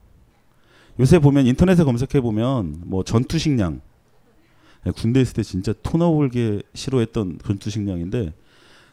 요새 0.99 1.19
보면 1.19 1.45
인터넷에 1.45 1.83
검색해 1.83 2.21
보면 2.21 2.83
뭐 2.85 3.03
전투 3.03 3.37
식량 3.37 3.81
예, 4.85 4.91
군대 4.91 5.19
있을 5.19 5.33
때 5.33 5.43
진짜 5.43 5.73
토 5.83 5.97
나오게 5.97 6.61
싫어했던 6.73 7.39
전투 7.43 7.69
식량인데 7.69 8.33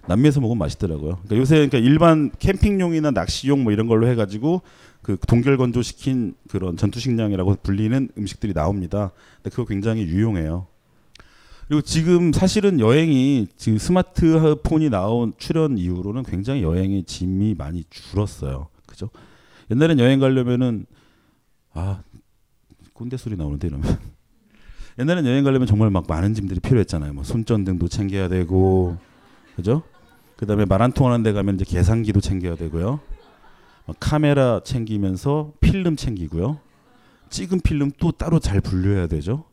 남미에서 0.08 0.40
먹으면 0.40 0.58
맛있더라고요. 0.58 1.18
그러니까 1.22 1.36
요새 1.36 1.54
그러니까 1.66 1.78
일반 1.78 2.30
캠핑용이나 2.38 3.12
낚시용 3.12 3.62
뭐 3.62 3.72
이런 3.72 3.86
걸로 3.86 4.08
해가지고 4.08 4.62
그 5.00 5.16
동결 5.28 5.56
건조 5.56 5.82
시킨 5.82 6.34
그런 6.48 6.76
전투 6.76 6.98
식량이라고 6.98 7.56
불리는 7.62 8.08
음식들이 8.18 8.52
나옵니다. 8.52 9.12
근데 9.36 9.50
그거 9.50 9.64
굉장히 9.64 10.02
유용해요. 10.02 10.66
그리고 11.68 11.82
지금 11.82 12.32
사실은 12.32 12.80
여행이 12.80 13.46
지금 13.56 13.78
스마트폰이 13.78 14.90
나온 14.90 15.32
출현 15.38 15.78
이후로는 15.78 16.24
굉장히 16.24 16.62
여행의 16.62 17.04
짐이 17.04 17.54
많이 17.54 17.84
줄었어요. 17.88 18.68
그죠? 18.86 19.08
옛날엔 19.70 19.98
여행 20.00 20.18
가려면은 20.18 20.86
아 21.74 22.02
꼰대 22.92 23.16
소리 23.16 23.36
나오는데 23.36 23.68
이러면 23.68 23.98
옛날엔 24.98 25.26
여행 25.26 25.44
가려면 25.44 25.66
정말 25.66 25.90
막 25.90 26.04
많은 26.06 26.34
짐들이 26.34 26.60
필요했잖아요. 26.60 27.14
뭐 27.14 27.24
손전등도 27.24 27.88
챙겨야 27.88 28.28
되고 28.28 28.98
그죠? 29.56 29.82
그다음에 30.36 30.64
말한 30.64 30.92
통하는 30.92 31.22
데 31.22 31.32
가면 31.32 31.54
이제 31.54 31.64
계산기도 31.64 32.20
챙겨야 32.20 32.56
되고요. 32.56 33.00
어, 33.86 33.92
카메라 33.98 34.60
챙기면서 34.62 35.52
필름 35.60 35.96
챙기고요. 35.96 36.60
찍은 37.30 37.60
필름 37.60 37.90
또 37.98 38.12
따로 38.12 38.38
잘 38.38 38.60
분류해야 38.60 39.06
되죠. 39.06 39.44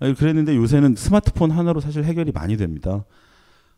아니, 0.00 0.14
그랬는데 0.14 0.56
요새는 0.56 0.96
스마트폰 0.96 1.50
하나로 1.50 1.80
사실 1.80 2.04
해결이 2.04 2.32
많이 2.32 2.56
됩니다. 2.56 3.04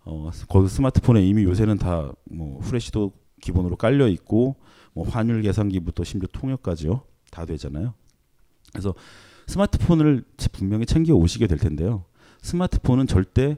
어, 0.05 0.31
스마트폰에 0.33 1.23
이미 1.23 1.45
요새는 1.45 1.79
다 1.79 2.13
뭐 2.31 2.61
후레쉬도 2.61 3.13
기본으로 3.41 3.77
깔려 3.77 4.09
있고 4.09 4.57
뭐 4.95 5.07
환율 5.07 5.43
계산기부터 5.43 6.05
심지어 6.05 6.29
통역까지요 6.33 7.03
다 7.33 7.47
되잖아요. 7.47 7.95
그래서 8.73 8.95
스마트폰을 9.49 10.25
분명히 10.53 10.87
챙겨 10.87 11.15
오시게 11.15 11.49
될 11.49 11.59
텐데요. 11.59 12.05
스마트폰은 12.43 13.07
절대 13.09 13.57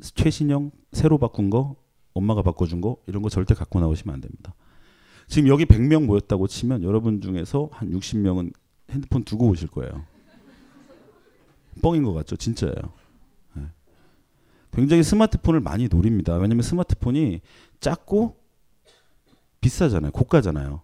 최신형 0.00 0.72
새로 0.92 1.16
바꾼 1.18 1.48
거 1.48 1.76
엄마가 2.12 2.42
바꿔준 2.42 2.80
거 2.80 2.98
이런 3.06 3.22
거 3.22 3.28
절대 3.30 3.54
갖고 3.54 3.80
나오시면 3.80 4.14
안 4.14 4.20
됩니다. 4.20 4.54
지금 5.28 5.48
여기 5.48 5.64
100명 5.64 6.04
모였다고 6.04 6.48
치면 6.48 6.82
여러분 6.82 7.20
중에서 7.20 7.70
한 7.72 7.90
60명은 7.90 8.52
핸드폰 8.90 9.24
두고 9.24 9.48
오실 9.48 9.68
거예요. 9.68 10.04
뻥인 11.80 12.02
것 12.02 12.12
같죠? 12.12 12.36
진짜예요. 12.36 12.92
네. 13.54 13.62
굉장히 14.72 15.04
스마트폰을 15.04 15.60
많이 15.60 15.88
노립니다. 15.88 16.34
왜냐하면 16.34 16.62
스마트폰이 16.62 17.40
작고 17.80 18.36
비싸잖아요. 19.60 20.10
고가잖아요. 20.10 20.82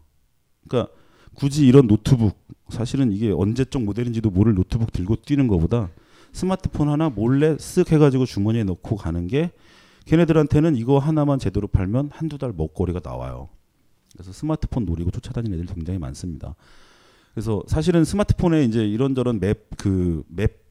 그러니까 0.66 0.92
굳이 1.38 1.68
이런 1.68 1.87
노트북 1.87 2.37
사실은 2.68 3.12
이게 3.12 3.31
언제적 3.31 3.85
모델인지도 3.85 4.31
모를 4.31 4.55
노트북 4.55 4.92
들고 4.92 5.16
뛰는 5.22 5.46
것보다 5.46 5.88
스마트폰 6.33 6.88
하나 6.88 7.09
몰래 7.09 7.55
쓱 7.55 7.92
해가지고 7.92 8.27
주머니에 8.27 8.64
넣고 8.64 8.96
가는 8.96 9.29
게 9.29 9.53
걔네들한테는 10.07 10.74
이거 10.74 10.98
하나만 10.98 11.38
제대로 11.38 11.68
팔면 11.68 12.11
한두 12.12 12.38
달 12.38 12.53
먹거리가 12.57 13.01
나와요. 13.05 13.48
그래서 14.14 14.33
스마트폰 14.33 14.85
노리고 14.85 15.12
쫓아다니는 15.12 15.59
애들이 15.59 15.72
굉장히 15.72 16.01
많습니다. 16.01 16.57
그래서 17.35 17.62
사실은 17.68 18.05
스마트폰에 18.05 18.64
이제 18.64 18.85
이런저런 18.85 19.38
map 19.38 19.76
그 19.77 20.24
map 20.26 20.66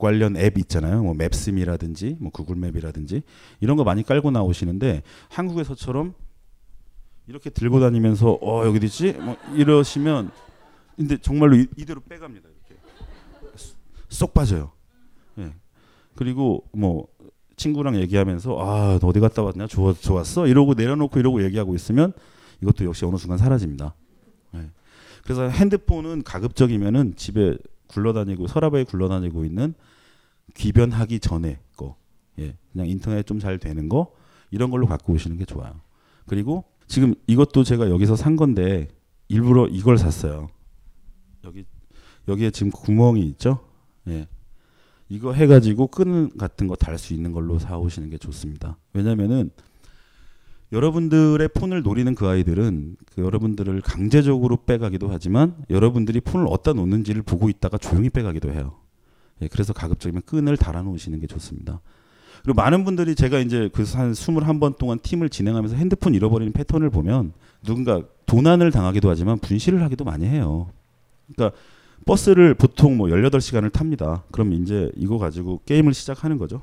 관련 0.00 0.36
앱 0.36 0.58
있잖아요. 0.58 1.02
뭐 1.04 1.14
Maps.me라든지 1.14 2.16
뭐 2.18 2.32
Google 2.32 2.56
Map이라든지 2.56 3.22
이런 3.60 3.76
거 3.76 3.84
많이 3.84 4.02
깔고 4.02 4.32
나오시는데 4.32 5.02
한국에서처럼 5.28 6.14
이렇게 7.30 7.48
들고 7.48 7.78
다니면서 7.78 8.38
어 8.42 8.66
여기 8.66 8.84
있지? 8.84 9.12
뭐 9.12 9.36
이러시면 9.54 10.32
근데 10.96 11.16
정말로 11.16 11.54
이, 11.56 11.66
이대로 11.76 12.00
빼갑니다. 12.00 12.48
이렇게 12.48 12.82
쏙 14.08 14.34
빠져요. 14.34 14.72
예. 15.38 15.54
그리고 16.16 16.64
뭐 16.72 17.06
친구랑 17.56 17.94
얘기하면서 17.96 18.58
아, 18.58 18.98
너 19.00 19.06
어디 19.06 19.20
갔다 19.20 19.42
왔냐? 19.42 19.68
좋아, 19.68 19.92
좋았어? 19.92 20.48
이러고 20.48 20.74
내려놓고 20.74 21.20
이러고 21.20 21.44
얘기하고 21.44 21.76
있으면 21.76 22.12
이것도 22.62 22.84
역시 22.84 23.04
어느 23.04 23.16
순간 23.16 23.38
사라집니다. 23.38 23.94
예. 24.56 24.68
그래서 25.22 25.48
핸드폰은 25.48 26.24
가급적이면은 26.24 27.14
집에 27.14 27.56
굴러다니고 27.86 28.48
서랍에 28.48 28.82
굴러다니고 28.84 29.44
있는 29.44 29.74
귀변하기 30.54 31.20
전에 31.20 31.60
거, 31.76 31.94
예, 32.40 32.56
그냥 32.72 32.88
인터넷 32.88 33.24
좀 33.24 33.38
잘 33.38 33.58
되는 33.58 33.88
거 33.88 34.12
이런 34.50 34.70
걸로 34.70 34.86
갖고 34.88 35.12
오시는 35.12 35.36
게 35.38 35.44
좋아요. 35.44 35.80
그리고 36.26 36.64
지금 36.90 37.14
이것도 37.28 37.62
제가 37.62 37.88
여기서 37.88 38.16
산 38.16 38.34
건데 38.34 38.88
일부러 39.28 39.68
이걸 39.68 39.96
샀어요. 39.96 40.48
여기 41.44 41.64
여기에 42.26 42.50
지금 42.50 42.72
구멍이 42.72 43.24
있죠. 43.28 43.60
예. 44.08 44.26
이거 45.08 45.32
해가지고 45.32 45.86
끈 45.86 46.36
같은 46.36 46.66
거 46.66 46.74
달 46.74 46.98
수 46.98 47.14
있는 47.14 47.30
걸로 47.30 47.60
사오시는 47.60 48.10
게 48.10 48.18
좋습니다. 48.18 48.76
왜냐면은 48.92 49.50
여러분들의 50.72 51.48
폰을 51.54 51.82
노리는 51.82 52.12
그 52.16 52.26
아이들은 52.26 52.96
그 53.14 53.22
여러분들을 53.22 53.80
강제적으로 53.82 54.56
빼가기도 54.64 55.08
하지만 55.10 55.56
여러분들이 55.70 56.20
폰을 56.20 56.46
어디다 56.48 56.72
놓는지를 56.72 57.22
보고 57.22 57.48
있다가 57.48 57.78
조용히 57.78 58.10
빼가기도 58.10 58.52
해요. 58.52 58.80
예, 59.42 59.48
그래서 59.48 59.72
가급적이면 59.72 60.22
끈을 60.26 60.56
달아 60.56 60.82
놓으시는 60.82 61.20
게 61.20 61.28
좋습니다. 61.28 61.80
그리고 62.42 62.54
많은 62.54 62.84
분들이 62.84 63.14
제가 63.14 63.38
이제 63.38 63.68
그한 63.72 64.12
21번 64.12 64.78
동안 64.78 64.98
팀을 65.00 65.28
진행하면서 65.28 65.76
핸드폰 65.76 66.14
잃어버리는 66.14 66.52
패턴을 66.52 66.90
보면 66.90 67.32
누군가 67.64 68.02
도난을 68.26 68.70
당하기도 68.70 69.08
하지만 69.10 69.38
분실을 69.38 69.82
하기도 69.82 70.04
많이 70.04 70.26
해요. 70.26 70.68
그러니까 71.34 71.56
버스를 72.06 72.54
보통 72.54 72.96
뭐 72.96 73.08
18시간을 73.08 73.72
탑니다. 73.72 74.24
그럼 74.30 74.54
이제 74.54 74.90
이거 74.96 75.18
가지고 75.18 75.60
게임을 75.66 75.92
시작하는 75.92 76.38
거죠. 76.38 76.62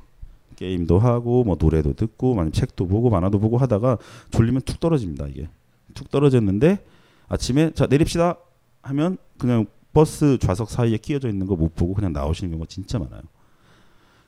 게임도 0.56 0.98
하고 0.98 1.44
뭐 1.44 1.56
노래도 1.58 1.92
듣고 1.92 2.32
아니면 2.32 2.52
책도 2.52 2.88
보고 2.88 3.10
만화도 3.10 3.38
보고 3.38 3.58
하다가 3.58 3.98
졸리면 4.32 4.62
툭 4.62 4.80
떨어집니다. 4.80 5.28
이게 5.28 5.48
툭 5.94 6.10
떨어졌는데 6.10 6.84
아침에 7.28 7.70
자 7.74 7.86
내립시다 7.86 8.36
하면 8.82 9.18
그냥 9.38 9.66
버스 9.92 10.38
좌석 10.40 10.70
사이에 10.70 10.96
끼어져 10.96 11.28
있는 11.28 11.46
거 11.46 11.54
못 11.54 11.74
보고 11.76 11.94
그냥 11.94 12.12
나오시는 12.12 12.50
경우가 12.50 12.66
진짜 12.68 12.98
많아요. 12.98 13.22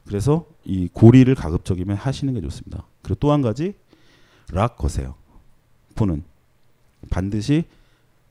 그래서 0.07 0.47
이 0.65 0.89
고리를 0.93 1.33
가급적이면 1.35 1.97
하시는 1.97 2.33
게 2.35 2.41
좋습니다. 2.41 2.85
그리고 3.03 3.19
또 3.21 3.33
한 3.33 3.43
가지 3.43 3.75
락 4.53 4.77
거세요. 4.77 5.15
폰은 5.95 6.25
반드시 7.11 7.65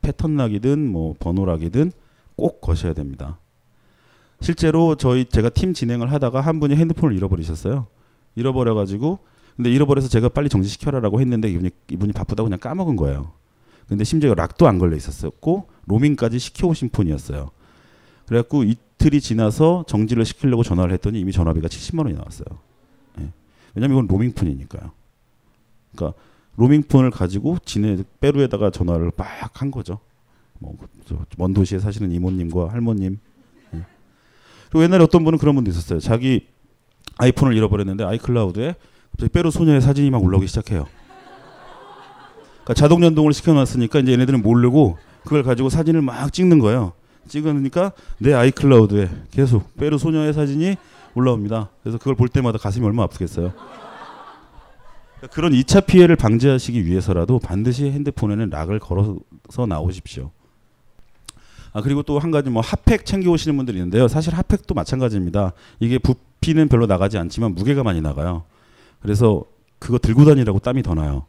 패턴 0.01 0.35
락이든 0.35 0.91
뭐 0.91 1.15
번호 1.19 1.45
락이든 1.45 1.91
꼭 2.35 2.61
거셔야 2.61 2.93
됩니다. 2.93 3.39
실제로 4.41 4.95
저희 4.95 5.25
제가 5.25 5.49
팀 5.49 5.73
진행을 5.73 6.11
하다가 6.11 6.41
한 6.41 6.59
분이 6.59 6.75
핸드폰을 6.75 7.15
잃어버리셨어요. 7.15 7.87
잃어버려 8.35 8.73
가지고 8.73 9.19
근데 9.55 9.69
잃어버려서 9.71 10.07
제가 10.07 10.29
빨리 10.29 10.47
정지시켜라라고 10.47 11.19
했는데 11.19 11.49
이분이 11.49 11.71
이분이 11.91 12.13
바쁘다고 12.13 12.47
그냥 12.47 12.59
까먹은 12.59 12.95
거예요. 12.95 13.33
근데 13.89 14.03
심지어 14.03 14.33
락도 14.33 14.67
안 14.67 14.77
걸려 14.77 14.95
있었었고 14.95 15.67
로밍까지 15.87 16.39
시켜오신 16.39 16.89
폰이었어요. 16.89 17.51
그래갖고 18.27 18.63
이 18.63 18.75
틀이 18.99 19.21
지나서 19.21 19.85
정지를 19.87 20.25
시키려고 20.25 20.61
전화를 20.61 20.93
했더니 20.93 21.19
이미 21.19 21.31
전화비가 21.31 21.67
70만 21.67 22.03
원이 22.03 22.13
나왔어요. 22.13 22.45
예. 23.21 23.31
왜냐면 23.73 23.97
이건 23.97 24.07
로밍폰이니까요. 24.07 24.91
그러니까 25.95 26.19
로밍폰을 26.57 27.09
가지고 27.09 27.57
진해 27.65 28.03
빼루에다가 28.19 28.69
전화를 28.69 29.11
막 29.17 29.27
한 29.61 29.71
거죠. 29.71 29.99
뭐먼 30.59 31.53
도시에 31.53 31.79
사시는 31.79 32.11
이모님과 32.11 32.69
할머님. 32.71 33.19
예. 33.73 33.85
그리고 34.69 34.83
옛날에 34.83 35.03
어떤 35.03 35.23
분은 35.23 35.39
그런 35.39 35.55
분도 35.55 35.71
있었어요. 35.71 35.99
자기 35.99 36.47
아이폰을 37.17 37.55
잃어버렸는데 37.55 38.03
아이클라우드에 38.03 38.75
갑자기 39.11 39.31
빼루 39.31 39.51
소녀의 39.51 39.81
사진이 39.81 40.11
막 40.11 40.23
올라오기 40.23 40.47
시작해요. 40.47 40.87
그러니까 42.63 42.73
자동 42.75 43.03
연동을 43.03 43.33
시켜놨으니까 43.33 43.99
이제 43.99 44.11
얘네들은 44.11 44.41
모르고 44.41 44.97
그걸 45.23 45.43
가지고 45.43 45.69
사진을 45.69 46.01
막 46.01 46.31
찍는 46.31 46.59
거예요. 46.59 46.93
찍으니까 47.29 47.93
내 48.17 48.33
아이클라우드에 48.33 49.09
계속 49.31 49.75
빼루 49.77 49.97
소녀의 49.97 50.33
사진이 50.33 50.75
올라옵니다. 51.15 51.69
그래서 51.81 51.97
그걸 51.97 52.15
볼 52.15 52.27
때마다 52.27 52.57
가슴이 52.57 52.85
얼마나 52.85 53.05
아프겠어요. 53.05 53.53
그러니까 55.17 55.35
그런 55.35 55.51
2차 55.53 55.85
피해를 55.85 56.15
방지하시기 56.15 56.85
위해서라도 56.85 57.39
반드시 57.39 57.85
핸드폰에는 57.91 58.49
락을 58.49 58.79
걸어서 58.79 59.65
나오십시오. 59.67 60.31
아 61.71 61.81
그리고 61.81 62.01
또 62.03 62.17
한 62.19 62.31
가지 62.31 62.49
뭐 62.49 62.61
핫팩 62.61 63.05
챙겨 63.05 63.29
오시는 63.31 63.55
분들이 63.55 63.77
있는데요. 63.77 64.07
사실 64.07 64.33
핫팩도 64.33 64.73
마찬가지입니다. 64.73 65.53
이게 65.79 65.97
부피는 65.99 66.67
별로 66.67 66.85
나가지 66.87 67.17
않지만 67.17 67.53
무게가 67.53 67.83
많이 67.83 68.01
나가요. 68.01 68.43
그래서 69.01 69.43
그거 69.77 69.97
들고 69.99 70.25
다니라고 70.25 70.59
땀이 70.59 70.83
더 70.83 70.93
나요. 70.95 71.25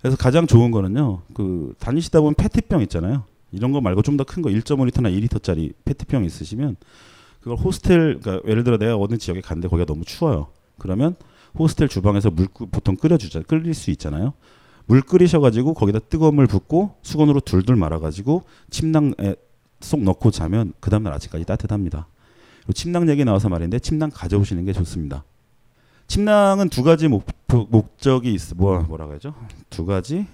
그래서 0.00 0.16
가장 0.16 0.46
좋은 0.46 0.70
거는요. 0.70 1.22
그 1.34 1.74
다니시다 1.80 2.20
보면 2.20 2.34
페트병 2.34 2.82
있잖아요. 2.82 3.24
이런 3.56 3.72
거 3.72 3.80
말고 3.80 4.02
좀 4.02 4.16
더 4.16 4.24
큰 4.24 4.42
거 4.42 4.50
1.5리터나 4.50 5.10
2리터짜리 5.28 5.72
페트병 5.84 6.24
있으시면 6.24 6.76
그걸 7.40 7.56
호스텔 7.58 8.18
그러니까 8.20 8.48
예를 8.50 8.64
들어 8.64 8.76
내가 8.78 8.96
어느 8.96 9.16
지역에 9.18 9.40
갔는데 9.40 9.68
거기가 9.68 9.86
너무 9.86 10.04
추워요. 10.04 10.48
그러면 10.78 11.16
호스텔 11.58 11.88
주방에서 11.88 12.30
물 12.30 12.46
끄- 12.48 12.66
보통 12.66 12.96
끓여주자 12.96 13.42
끓일 13.42 13.72
수 13.74 13.90
있잖아요. 13.92 14.34
물 14.86 15.00
끓이셔가지고 15.02 15.74
거기다 15.74 15.98
뜨거운 16.00 16.34
물 16.36 16.46
붓고 16.46 16.96
수건으로 17.02 17.40
둘둘 17.40 17.76
말아가지고 17.76 18.44
침낭에 18.70 19.12
쏙 19.80 20.00
넣고 20.02 20.30
자면 20.30 20.72
그 20.80 20.90
다음날 20.90 21.12
아침까지 21.14 21.44
따뜻합니다. 21.44 22.06
침낭 22.74 23.08
얘기 23.08 23.24
나와서 23.24 23.48
말인데 23.48 23.78
침낭 23.78 24.10
가져오시는 24.12 24.64
게 24.64 24.72
좋습니다. 24.72 25.24
침낭은 26.08 26.68
두 26.68 26.82
가지 26.82 27.08
목, 27.08 27.24
목적이 27.70 28.32
있어 28.34 28.54
뭐 28.56 28.80
뭐라고 28.82 29.12
하죠? 29.14 29.34
두 29.70 29.84
가지 29.86 30.26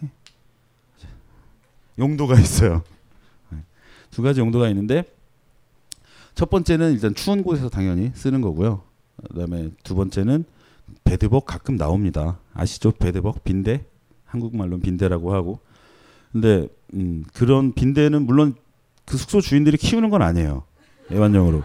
용도가 1.98 2.38
있어요. 2.38 2.82
네. 4.12 4.16
두 4.16 4.22
가지 4.22 4.40
용도가 4.40 4.68
있는데 4.68 5.04
첫 6.34 6.50
번째는 6.50 6.92
일단 6.92 7.14
추운 7.14 7.42
곳에서 7.42 7.68
당연히 7.68 8.12
쓰는 8.14 8.40
거고요. 8.42 8.82
그다음에 9.28 9.70
두 9.82 9.94
번째는 9.94 10.44
베드벅 11.04 11.46
가끔 11.46 11.76
나옵니다. 11.76 12.38
아시죠? 12.54 12.92
베드벅 12.92 13.42
빈대 13.44 13.84
한국말로 14.26 14.78
빈대라고 14.78 15.34
하고 15.34 15.60
근데 16.30 16.68
음, 16.94 17.24
그런 17.34 17.72
빈대는 17.72 18.26
물론 18.26 18.54
그 19.04 19.16
숙소 19.16 19.40
주인들이 19.40 19.76
키우는 19.76 20.10
건 20.10 20.22
아니에요. 20.22 20.64
애완용으로. 21.10 21.62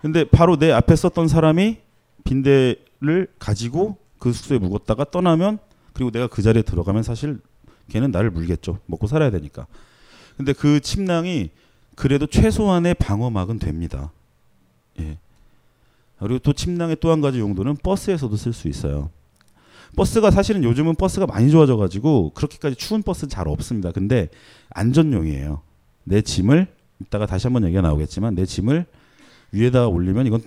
근데 0.00 0.24
바로 0.24 0.56
내 0.56 0.72
앞에 0.72 0.96
썼던 0.96 1.28
사람이 1.28 1.78
빈대를 2.24 3.28
가지고 3.38 3.96
그 4.18 4.32
숙소에 4.32 4.58
묵었다가 4.58 5.04
떠나면 5.10 5.58
그리고 5.92 6.10
내가 6.10 6.26
그 6.26 6.42
자리에 6.42 6.62
들어가면 6.62 7.02
사실 7.02 7.40
걔는 7.88 8.10
나를 8.10 8.30
물겠죠. 8.30 8.78
먹고 8.86 9.06
살아야 9.06 9.30
되니까. 9.30 9.66
근데 10.36 10.52
그 10.52 10.80
침낭이 10.80 11.50
그래도 11.94 12.26
최소한의 12.26 12.94
방어막은 12.94 13.58
됩니다. 13.58 14.10
예. 15.00 15.18
그리고 16.18 16.38
또 16.38 16.52
침낭의 16.52 16.96
또 17.00 17.10
한 17.10 17.20
가지 17.20 17.40
용도는 17.40 17.76
버스에서도 17.82 18.34
쓸 18.36 18.52
수 18.52 18.68
있어요. 18.68 19.10
버스가 19.96 20.30
사실은 20.30 20.64
요즘은 20.64 20.94
버스가 20.94 21.26
많이 21.26 21.50
좋아져 21.50 21.76
가지고 21.76 22.30
그렇게까지 22.34 22.76
추운 22.76 23.02
버스 23.02 23.28
잘 23.28 23.46
없습니다. 23.48 23.92
근데 23.92 24.28
안전용이에요. 24.70 25.60
내 26.04 26.22
짐을 26.22 26.66
이따가 27.00 27.26
다시 27.26 27.46
한번 27.46 27.64
얘기가 27.64 27.82
나오겠지만 27.82 28.34
내 28.34 28.46
짐을 28.46 28.86
위에다 29.52 29.88
올리면 29.88 30.26
이건 30.26 30.42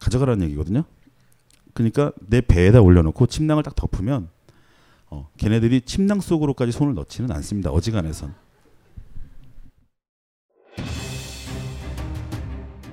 가져가라는 0.00 0.44
얘기거든요. 0.46 0.84
그러니까 1.72 2.12
내 2.28 2.40
배에다 2.40 2.82
올려놓고 2.82 3.26
침낭을 3.26 3.62
딱 3.62 3.74
덮으면 3.74 4.28
어, 5.08 5.28
걔네들이 5.38 5.80
침낭 5.82 6.20
속으로까지 6.20 6.72
손을 6.72 6.94
넣지는 6.94 7.30
않습니다. 7.32 7.70
어지간해선. 7.70 8.34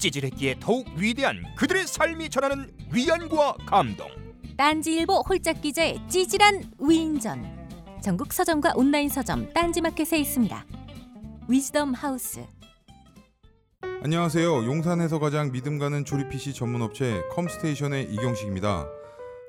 찌질했기에 0.00 0.56
더욱 0.58 0.86
위대한 0.96 1.44
그들의 1.56 1.86
삶이 1.86 2.30
전하는 2.30 2.72
위안과 2.92 3.54
감동. 3.66 4.08
딴지일보 4.56 5.22
홀짝 5.28 5.60
기자의 5.60 6.00
찌질한 6.08 6.72
위인전. 6.80 7.60
전국 8.02 8.32
서점과 8.32 8.72
온라인 8.76 9.08
서점 9.08 9.52
딴지마켓에 9.52 10.18
있습니다. 10.18 10.64
위즈덤 11.48 11.92
하우스. 11.92 12.44
안녕하세요. 14.02 14.64
용산에서 14.64 15.18
가장 15.18 15.52
믿음 15.52 15.78
가는 15.78 16.04
조립 16.04 16.30
PC 16.30 16.54
전문 16.54 16.80
업체 16.80 17.20
컴스테이션의 17.32 18.04
이경식입니다. 18.12 18.86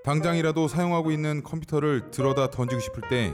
당장이라도 0.04 0.68
사용하고 0.68 1.12
있는 1.12 1.44
컴퓨터를 1.44 2.12
들어다 2.12 2.50
던지고 2.50 2.82
싶을 2.82 3.04
때 3.10 3.34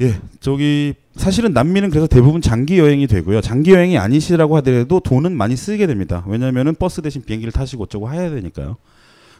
예, 0.00 0.20
저기 0.40 0.94
사실은 1.14 1.52
남미는 1.52 1.90
그래서 1.90 2.06
대부분 2.06 2.40
장기 2.40 2.78
여행이 2.78 3.06
되고요. 3.06 3.40
장기 3.40 3.72
여행이 3.72 3.98
아니시라고 3.98 4.56
하더라도 4.56 5.00
돈은 5.00 5.36
많이 5.36 5.54
쓰게 5.56 5.86
됩니다. 5.86 6.24
왜냐하면은 6.26 6.74
버스 6.74 7.02
대신 7.02 7.22
비행기를 7.22 7.52
타시고 7.52 7.84
어쩌고 7.84 8.10
해야 8.10 8.30
되니까요. 8.30 8.76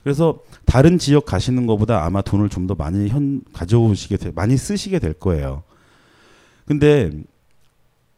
그래서 0.03 0.41
다른 0.67 0.99
지역 0.99 1.27
가시는 1.27 1.67
것보다 1.67 2.05
아마 2.05 2.23
돈을 2.23 2.49
좀 2.49 2.67
더 2.67 2.75
많이 2.75 3.09
현 3.09 3.43
가져오시게 3.53 4.17
돼, 4.19 4.31
많이 4.35 4.57
쓰시게 4.57 4.99
될 4.99 5.15
거예요. 5.15 5.63
근데 6.67 7.11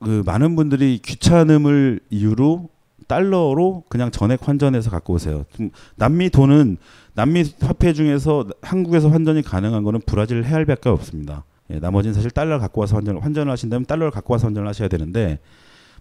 그 0.02 0.22
많은 0.26 0.56
분들이 0.56 0.98
귀찮음을 1.02 2.00
이유로 2.10 2.68
달러로 3.06 3.84
그냥 3.88 4.10
전액 4.10 4.46
환전해서 4.46 4.90
갖고 4.90 5.14
오세요. 5.14 5.44
좀 5.56 5.70
남미 5.96 6.30
돈은 6.30 6.78
남미 7.14 7.44
화폐 7.60 7.92
중에서 7.92 8.46
한국에서 8.60 9.08
환전이 9.08 9.42
가능한 9.42 9.82
거는 9.82 10.00
브라질 10.04 10.44
해알밖에 10.44 10.88
없습니다. 10.88 11.44
예, 11.70 11.78
나머지는 11.78 12.14
사실 12.14 12.30
달러를 12.30 12.58
갖고 12.60 12.80
와서 12.80 12.96
환전, 12.96 13.18
환전을 13.18 13.50
하신다면 13.52 13.86
달러를 13.86 14.10
갖고 14.10 14.32
와서 14.34 14.46
환전을 14.46 14.68
하셔야 14.68 14.88
되는데 14.88 15.38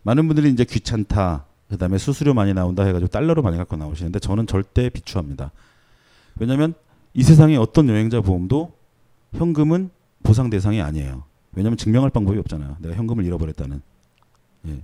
많은 0.03 0.27
분들이 0.27 0.49
이제 0.49 0.65
귀찮다, 0.65 1.45
그 1.69 1.77
다음에 1.77 1.97
수수료 1.97 2.33
많이 2.33 2.53
나온다 2.53 2.83
해가지고 2.83 3.07
달러로 3.07 3.41
많이 3.41 3.57
갖고 3.57 3.77
나오시는데 3.77 4.19
저는 4.19 4.47
절대 4.47 4.89
비추합니다. 4.89 5.51
왜냐하면 6.37 6.73
이 7.13 7.23
세상의 7.23 7.57
어떤 7.57 7.87
여행자 7.89 8.21
보험도 8.21 8.73
현금은 9.33 9.89
보상 10.23 10.49
대상이 10.49 10.81
아니에요. 10.81 11.23
왜냐하면 11.53 11.77
증명할 11.77 12.09
방법이 12.09 12.37
없잖아요. 12.39 12.77
내가 12.79 12.95
현금을 12.95 13.23
잃어버렸다는. 13.25 13.81
예. 14.67 14.81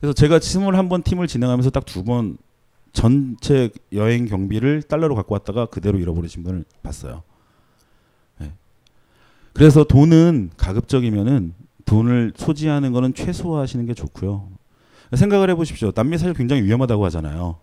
그래서 0.00 0.12
제가 0.14 0.38
21번 0.38 1.04
팀을 1.04 1.26
진행하면서 1.28 1.70
딱 1.70 1.84
두 1.86 2.02
번 2.02 2.36
전체 2.92 3.70
여행 3.92 4.26
경비를 4.26 4.82
달러로 4.82 5.14
갖고 5.14 5.34
왔다가 5.34 5.66
그대로 5.66 5.98
잃어버리신 5.98 6.42
분을 6.44 6.64
봤어요. 6.82 7.22
예. 9.54 9.58
그래서 9.58 9.84
돈은 9.84 10.50
가급적이면은 10.56 11.54
돈을 11.84 12.32
소지하는 12.36 12.92
거는 12.92 13.14
최소화하시는 13.14 13.86
게 13.86 13.94
좋고요. 13.94 14.48
생각을 15.14 15.50
해보십시오. 15.50 15.92
남미 15.92 16.18
사실 16.18 16.34
굉장히 16.34 16.62
위험하다고 16.62 17.04
하잖아요. 17.06 17.56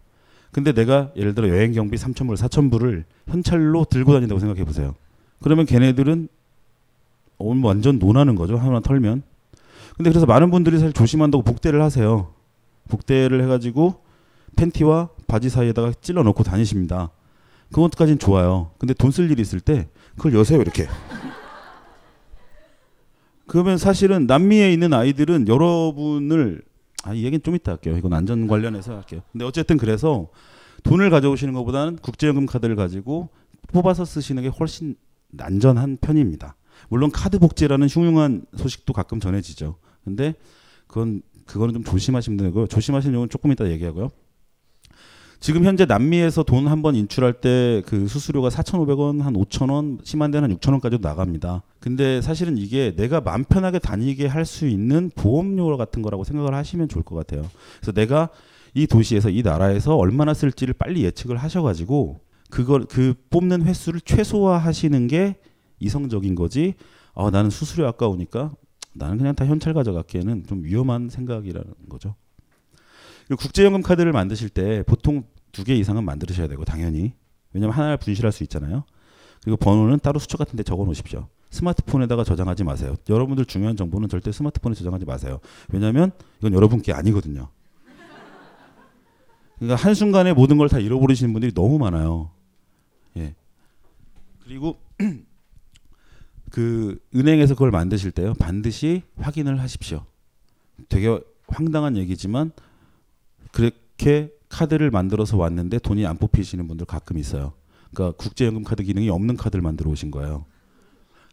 근데 0.52 0.74
내가 0.74 1.12
예를 1.16 1.34
들어 1.34 1.50
여행 1.50 1.72
경비 1.74 1.98
3,000불, 1.98 2.36
4,000불을 2.38 3.04
현찰로 3.28 3.86
들고 3.86 4.14
다닌다고 4.14 4.40
생각해 4.40 4.64
보세요. 4.64 4.96
그러면 5.42 5.66
걔네들은 5.66 6.28
완전 7.40 8.00
논하는 8.00 8.36
거죠. 8.36 8.58
하나 8.58 8.80
털면. 8.80 9.24
근데 9.98 10.10
그래서 10.10 10.26
많은 10.26 10.52
분들이 10.52 10.78
사실 10.78 10.94
조심한다고 10.94 11.44
복대를 11.44 11.82
하세요. 11.82 12.34
복대를 12.90 13.42
해가지고 13.44 14.02
팬티와 14.56 15.10
바지 15.28 15.50
사이에다가 15.50 15.94
찔러 16.02 16.24
넣고 16.24 16.44
다니십니다. 16.44 17.10
그것까지는 17.74 18.20
좋아요. 18.20 18.72
근데 18.78 18.94
돈 18.94 19.12
쓸 19.12 19.32
일이 19.32 19.42
있을 19.42 19.60
때 19.60 19.88
그걸 20.16 20.34
여세요 20.36 20.62
이렇게. 20.62 20.88
그러면 23.52 23.78
사실은 23.78 24.28
남미에 24.28 24.72
있는 24.72 24.94
아이들은 24.94 25.50
여러분을 25.50 26.62
아, 27.04 27.14
이 27.14 27.26
얘기는 27.26 27.44
좀 27.44 27.54
이따 27.54 27.74
할게요. 27.74 27.98
이건 27.98 28.14
안전 28.14 28.48
관련해서 28.48 28.96
할게요. 28.96 29.24
근데 29.34 29.44
어쨌든 29.44 29.76
그래서 29.76 30.30
돈을 30.84 31.10
가져오시는 31.10 31.54
것보다는 31.56 31.98
국제연금 31.98 32.46
카드를 32.46 32.78
가지고 32.78 33.28
뽑아서 33.74 34.06
쓰시는 34.06 34.44
게 34.44 34.48
훨씬 34.48 34.96
안전한 35.38 35.98
편입니다. 36.00 36.56
물론 36.88 37.12
카드 37.12 37.40
복제라는 37.40 37.90
흉흉한 37.90 38.46
소식도 38.56 38.94
가끔 38.94 39.20
전해지죠. 39.20 39.76
근데 40.06 40.34
그건 40.88 41.22
그거는 41.46 41.74
좀 41.74 41.84
조심하시면 41.84 42.38
되고요. 42.38 42.68
조심하시는 42.68 43.12
경우는 43.12 43.30
조금 43.30 43.52
이따 43.52 43.70
얘기하고요. 43.70 44.12
지금 45.42 45.64
현재 45.66 45.86
남미에서 45.86 46.44
돈 46.44 46.68
한 46.68 46.82
번 46.84 46.96
인출할 46.96 47.34
때 47.42 47.82
그 47.88 48.08
수수료가 48.08 48.50
4,500원, 48.50 49.22
한 49.22 49.34
5,000원, 49.34 50.06
심한 50.06 50.30
데는 50.30 50.52
한 50.52 50.58
6,000원까지도 50.58 51.02
나갑니다. 51.02 51.64
근데 51.80 52.22
사실은 52.22 52.58
이게 52.60 52.94
내가 52.96 53.22
마음 53.22 53.44
편하게 53.44 53.80
다니게 53.80 54.28
할 54.28 54.46
수 54.46 54.68
있는 54.68 55.10
보험료 55.16 55.76
같은 55.78 56.02
거라고 56.04 56.24
생각을 56.24 56.54
하시면 56.54 56.90
좋을 56.90 57.04
것 57.04 57.16
같아요. 57.16 57.50
그래서 57.80 57.92
내가 57.92 58.30
이 58.76 58.86
도시에서 58.86 59.30
이 59.32 59.42
나라에서 59.42 59.96
얼마나 59.98 60.34
쓸지를 60.34 60.74
빨리 60.76 61.04
예측을 61.06 61.38
하셔가지고 61.38 62.20
그걸 62.52 62.86
그 62.86 63.14
뽑는 63.32 63.64
횟수를 63.64 64.02
최소화하시는 64.02 65.08
게 65.08 65.36
이성적인 65.80 66.36
거지. 66.36 66.76
아 67.16 67.30
나는 67.32 67.50
수수료 67.50 67.88
아까우니까 67.88 68.52
나는 68.94 69.18
그냥 69.18 69.34
다 69.36 69.46
현찰 69.46 69.74
가져갈게는 69.74 70.46
좀 70.48 70.64
위험한 70.64 71.10
생각이라는 71.10 71.74
거죠. 71.90 72.16
그리고 73.32 73.44
국제연금 73.44 73.82
카드를 73.82 74.12
만드실 74.12 74.50
때 74.50 74.84
보통 74.84 75.24
두 75.54 75.64
개 75.64 75.74
이상은 75.74 76.04
만드셔야 76.04 76.48
되고 76.50 76.66
당연히 76.66 77.14
왜냐면 77.54 77.74
하나를 77.74 77.96
분실할 77.96 78.34
수 78.34 78.44
있잖아요. 78.44 78.84
그리고 79.42 79.56
번호는 79.56 80.00
따로 80.00 80.20
수첩 80.20 80.38
같은 80.38 80.58
데 80.58 80.64
적어 80.64 80.84
놓으십시오. 80.84 81.30
스마트폰에다가 81.50 82.26
저장하지 82.26 82.66
마세요. 82.66 82.96
여러분들 83.10 83.46
중요한 83.46 83.78
정보는 83.78 84.10
절대 84.10 84.34
스마트폰에 84.34 84.76
저장하지 84.76 85.06
마세요. 85.06 85.40
왜냐하면 85.70 86.12
이건 86.40 86.54
여러분께 86.54 86.92
아니거든요. 86.92 87.48
그러니까 89.60 89.76
한순간에 89.82 90.34
모든 90.34 90.58
걸 90.58 90.68
다 90.68 90.80
잃어버리시는 90.80 91.32
분들이 91.32 91.54
너무 91.54 91.78
많아요. 91.80 92.32
예. 93.16 93.34
그리고 94.44 94.78
그 96.52 97.00
은행에서 97.16 97.54
그걸 97.54 97.72
만드실 97.72 98.12
때요. 98.12 98.34
반드시 98.34 99.04
확인을 99.18 99.62
하십시오. 99.62 100.06
되게 100.90 101.18
황당한 101.48 101.96
얘기지만 101.96 102.52
그렇게 103.52 104.30
카드를 104.50 104.92
만들어서 104.92 105.38
왔는데 105.38 105.80
돈이 105.80 106.06
안 106.06 106.18
뽑히시는 106.18 106.68
분들 106.68 106.86
가끔 106.86 107.18
있어요. 107.18 107.54
그러니까 107.94 108.18
국제연금 108.18 108.64
카드 108.64 108.84
기능이 108.84 109.10
없는 109.10 109.38
카드를 109.38 109.62
만들어 109.62 109.90
오신 109.92 110.12
거예요. 110.12 110.46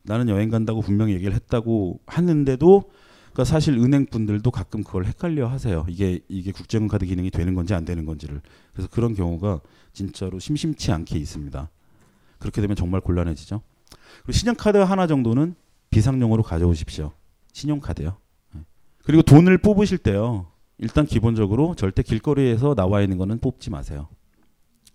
나는 0.05 0.29
여행 0.29 0.49
간다고 0.49 0.81
분명히 0.81 1.15
얘기를 1.15 1.35
했다고 1.35 2.01
하는데도 2.07 2.83
그러니까 3.33 3.45
사실 3.45 3.75
은행 3.75 4.07
분들도 4.07 4.51
가끔 4.51 4.83
그걸 4.83 5.05
헷갈려 5.05 5.47
하세요. 5.47 5.85
이게 5.89 6.21
이게 6.29 6.51
국제연금 6.51 6.89
카드 6.89 7.07
기능이 7.07 7.31
되는 7.31 7.55
건지 7.55 7.75
안 7.75 7.85
되는 7.85 8.05
건지를. 8.05 8.41
그래서 8.73 8.89
그런 8.89 9.15
경우가 9.15 9.61
진짜로 9.93 10.39
심심치 10.39 10.93
않게 10.93 11.19
있습니다. 11.19 11.71
그렇게 12.39 12.61
되면 12.61 12.77
정말 12.77 13.01
곤란해지죠. 13.01 13.61
그리고 14.23 14.33
신용카드 14.33 14.79
하나 14.79 15.07
정도는 15.07 15.55
비상용으로 15.91 16.43
가져오십시오. 16.43 17.13
신용카드요. 17.53 18.17
네. 18.55 18.61
그리고 19.05 19.23
돈을 19.23 19.59
뽑으실 19.59 19.99
때요. 19.99 20.47
일단 20.79 21.07
기본적으로 21.07 21.75
절대 21.75 22.03
길거리에서 22.03 22.75
나와 22.75 23.03
있는 23.03 23.19
거는 23.19 23.39
뽑지 23.39 23.71
마세요. 23.71 24.09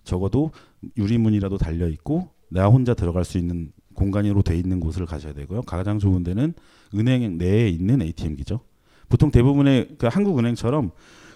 적어도 0.04 0.52
유리문이라도 0.98 1.58
달려 1.58 1.88
있고 1.90 2.30
내가 2.50 2.68
혼자 2.68 2.94
들어갈 2.94 3.26
수 3.26 3.38
있는 3.38 3.72
공간으로 3.94 4.42
돼 4.42 4.58
있는 4.58 4.80
곳을 4.80 5.06
가셔야 5.06 5.34
되고요. 5.34 5.62
가장 5.64 6.00
좋은 6.00 6.24
데는 6.24 6.54
은행 6.96 7.38
내에 7.38 7.70
있는 7.70 8.02
ATM기죠. 8.02 8.62
보통 9.10 9.32
대부분의 9.32 9.96
그 9.98 10.08
한국은행처럼 10.08 10.92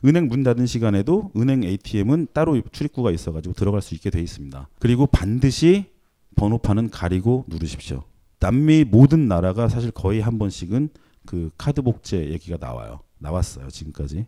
은행 0.05 0.27
문 0.27 0.43
닫은 0.43 0.65
시간에도 0.65 1.31
은행 1.35 1.63
ATM은 1.63 2.27
따로 2.33 2.59
출입구가 2.71 3.11
있어가지고 3.11 3.53
들어갈 3.53 3.81
수 3.81 3.95
있게 3.95 4.09
돼 4.09 4.21
있습니다. 4.21 4.69
그리고 4.79 5.07
반드시 5.07 5.85
번호판은 6.35 6.89
가리고 6.89 7.45
누르십시오. 7.47 8.03
남미 8.39 8.83
모든 8.83 9.27
나라가 9.27 9.67
사실 9.67 9.91
거의 9.91 10.21
한 10.21 10.37
번씩은 10.37 10.89
그 11.25 11.49
카드 11.57 11.81
복제 11.81 12.29
얘기가 12.29 12.57
나와요. 12.59 13.01
나왔어요 13.17 13.69
지금까지. 13.69 14.27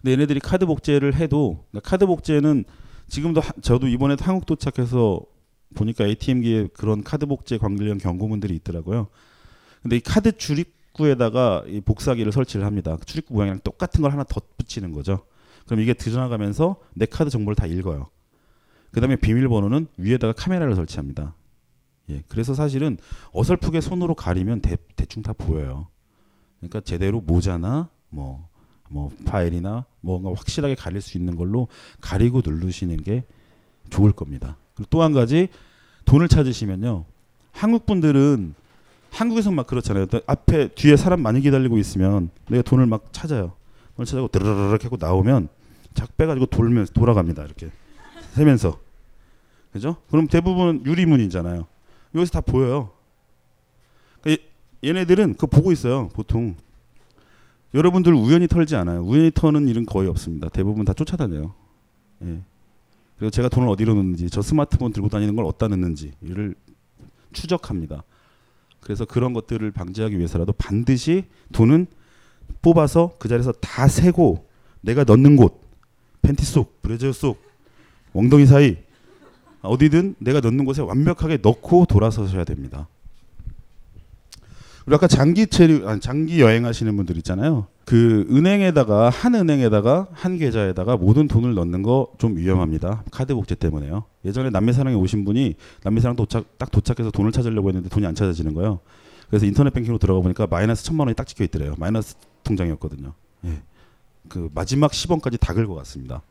근데 0.00 0.12
얘네들이 0.12 0.40
카드 0.40 0.66
복제를 0.66 1.14
해도 1.14 1.64
그러니까 1.70 1.88
카드 1.88 2.06
복제는 2.06 2.64
지금도 3.08 3.40
하, 3.40 3.52
저도 3.60 3.88
이번에 3.88 4.16
한국 4.20 4.46
도착해서 4.46 5.20
보니까 5.74 6.06
ATM기에 6.06 6.68
그런 6.72 7.02
카드 7.02 7.26
복제 7.26 7.58
관련 7.58 7.98
경고문들이 7.98 8.54
있더라고요. 8.56 9.08
근데 9.82 9.96
이 9.96 10.00
카드 10.00 10.36
출입구에다가 10.36 11.64
이 11.66 11.80
복사기를 11.80 12.32
설치를 12.32 12.66
합니다. 12.66 12.96
출입구 13.06 13.34
모양이랑 13.34 13.60
똑같은 13.64 14.02
걸 14.02 14.12
하나 14.12 14.24
덧붙이는 14.24 14.92
거죠. 14.92 15.26
그럼 15.66 15.80
이게 15.80 15.94
들어나가면서 15.94 16.76
내 16.94 17.06
카드 17.06 17.30
정보를 17.30 17.54
다 17.54 17.66
읽어요. 17.66 18.08
그다음에 18.92 19.16
비밀번호는 19.16 19.86
위에다가 19.96 20.32
카메라를 20.32 20.74
설치합니다. 20.74 21.34
예, 22.10 22.22
그래서 22.28 22.54
사실은 22.54 22.98
어설프게 23.32 23.80
손으로 23.80 24.14
가리면 24.14 24.60
대, 24.60 24.76
대충 24.96 25.22
다 25.22 25.32
보여요. 25.32 25.88
그러니까 26.58 26.80
제대로 26.80 27.20
모자나 27.20 27.88
뭐, 28.08 28.48
뭐 28.90 29.10
파일이나 29.24 29.84
뭔가 30.00 30.30
확실하게 30.30 30.74
가릴 30.74 31.00
수 31.00 31.16
있는 31.16 31.36
걸로 31.36 31.68
가리고 32.00 32.42
누르시는 32.44 32.98
게 33.02 33.24
좋을 33.88 34.12
겁니다. 34.12 34.56
그리고 34.74 34.88
또 34.90 35.02
한 35.02 35.12
가지 35.12 35.48
돈을 36.04 36.28
찾으시면요. 36.28 37.04
한국 37.52 37.86
분들은 37.86 38.54
한국에서 39.10 39.50
막 39.52 39.66
그렇잖아요. 39.66 40.06
앞에 40.26 40.68
뒤에 40.68 40.96
사람 40.96 41.20
많이 41.20 41.40
기다리고 41.40 41.78
있으면 41.78 42.30
내가 42.48 42.62
돈을 42.62 42.86
막 42.86 43.12
찾아요. 43.12 43.52
돈을 43.96 44.06
찾아고 44.06 44.28
드르르륵 44.28 44.84
하고 44.84 44.96
나오면 44.98 45.48
작 45.94 46.16
빼가지고 46.16 46.46
돌면서 46.46 46.92
돌아갑니다. 46.92 47.44
이렇게 47.44 47.70
세면서 48.32 48.78
그죠? 49.72 49.96
그럼 50.10 50.26
대부분 50.26 50.82
유리문이잖아요. 50.84 51.66
여기서 52.14 52.32
다 52.32 52.40
보여요. 52.40 52.90
그러니까 54.20 54.44
얘네들은 54.84 55.34
그거 55.34 55.46
보고 55.46 55.70
있어요. 55.70 56.08
보통 56.08 56.56
여러분들 57.74 58.12
우연히 58.14 58.48
털지 58.48 58.76
않아요. 58.76 59.02
우연히 59.02 59.30
터는 59.32 59.68
일은 59.68 59.86
거의 59.86 60.08
없습니다. 60.08 60.48
대부분 60.48 60.84
다 60.84 60.92
쫓아다녀요. 60.92 61.54
예. 62.24 62.40
그리고 63.18 63.30
제가 63.30 63.48
돈을 63.48 63.68
어디로 63.68 63.94
넣는지, 63.94 64.30
저 64.30 64.42
스마트폰 64.42 64.92
들고 64.92 65.08
다니는 65.08 65.36
걸 65.36 65.44
어디다 65.44 65.68
넣는지를 65.68 66.54
추적합니다. 67.32 68.02
그래서 68.80 69.04
그런 69.04 69.32
것들을 69.34 69.70
방지하기 69.70 70.16
위해서라도 70.16 70.52
반드시 70.52 71.24
돈은 71.52 71.86
뽑아서 72.62 73.16
그 73.18 73.28
자리에서 73.28 73.52
다 73.52 73.88
세고 73.88 74.48
내가 74.80 75.04
넣는 75.04 75.36
곳, 75.36 75.60
팬티 76.22 76.44
속, 76.44 76.80
브레저 76.82 77.12
속, 77.12 77.42
엉덩이 78.12 78.46
사이 78.46 78.78
어디든 79.62 80.16
내가 80.18 80.40
넣는 80.40 80.64
곳에 80.64 80.82
완벽하게 80.82 81.38
넣고 81.42 81.84
돌아서셔야 81.84 82.44
됩니다. 82.44 82.88
아까 84.94 85.06
장기 85.06 85.46
체류, 85.46 85.88
아니, 85.88 86.00
장기 86.00 86.40
여행하시는 86.40 86.96
분들 86.96 87.16
있잖아요. 87.18 87.66
그 87.84 88.26
은행에다가 88.30 89.10
한 89.10 89.34
은행에다가 89.34 90.08
한 90.12 90.38
계좌에다가 90.38 90.96
모든 90.96 91.28
돈을 91.28 91.54
넣는 91.54 91.82
거 91.82 92.08
좀 92.18 92.36
위험합니다. 92.36 93.02
카드 93.10 93.34
복제 93.34 93.56
때문에요. 93.56 94.04
예전에 94.24 94.50
남미사랑에 94.50 94.94
오신 94.96 95.24
분이 95.24 95.54
남미사랑 95.82 96.16
도착 96.16 96.58
딱 96.58 96.70
도착해서 96.70 97.10
돈을 97.10 97.32
찾으려고 97.32 97.68
했는데 97.68 97.88
돈이 97.88 98.06
안 98.06 98.14
찾아지는 98.14 98.54
거예요. 98.54 98.80
그래서 99.28 99.46
인터넷 99.46 99.72
뱅킹으로 99.72 99.98
들어가 99.98 100.20
보니까 100.20 100.46
마이너스 100.48 100.84
천만 100.84 101.06
원이 101.06 101.14
딱 101.14 101.26
찍혀 101.26 101.44
있더래요. 101.44 101.74
마이너스 101.78 102.16
통장이었거든요. 102.44 103.12
예. 103.46 103.62
그 104.28 104.50
마지막 104.54 104.90
10원까지 104.92 105.38
다 105.40 105.54
긁어 105.54 105.74
갔습니다. 105.74 106.22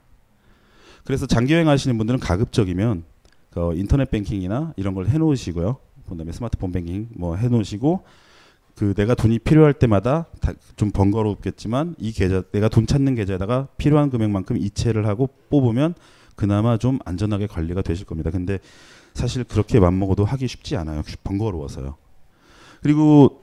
그래서 1.05 1.25
장기 1.25 1.53
여행 1.53 1.67
하시는 1.67 1.97
분들은 1.97 2.19
가급적이면 2.19 3.03
그 3.51 3.73
인터넷 3.75 4.11
뱅킹이나 4.11 4.73
이런 4.75 4.93
걸 4.93 5.07
해놓으시고요. 5.07 5.77
그다음에 6.09 6.31
스마트폰 6.31 6.71
뱅킹 6.71 7.09
뭐 7.15 7.35
해놓으시고 7.35 8.03
그 8.79 8.93
내가 8.93 9.13
돈이 9.13 9.39
필요할 9.39 9.73
때마다 9.73 10.27
좀 10.77 10.91
번거롭겠지만 10.91 11.95
이 11.97 12.13
계좌 12.13 12.43
내가 12.53 12.69
돈 12.69 12.87
찾는 12.87 13.13
계좌에다가 13.15 13.67
필요한 13.77 14.09
금액만큼 14.09 14.55
이체를 14.55 15.05
하고 15.05 15.27
뽑으면 15.49 15.95
그나마 16.37 16.77
좀 16.77 16.97
안전하게 17.03 17.47
관리가 17.47 17.81
되실 17.81 18.05
겁니다. 18.05 18.31
근데 18.31 18.59
사실 19.13 19.43
그렇게 19.43 19.81
맘먹어도 19.81 20.23
하기 20.23 20.47
쉽지 20.47 20.77
않아요. 20.77 21.01
번거로워서요. 21.25 21.97
그리고 22.81 23.41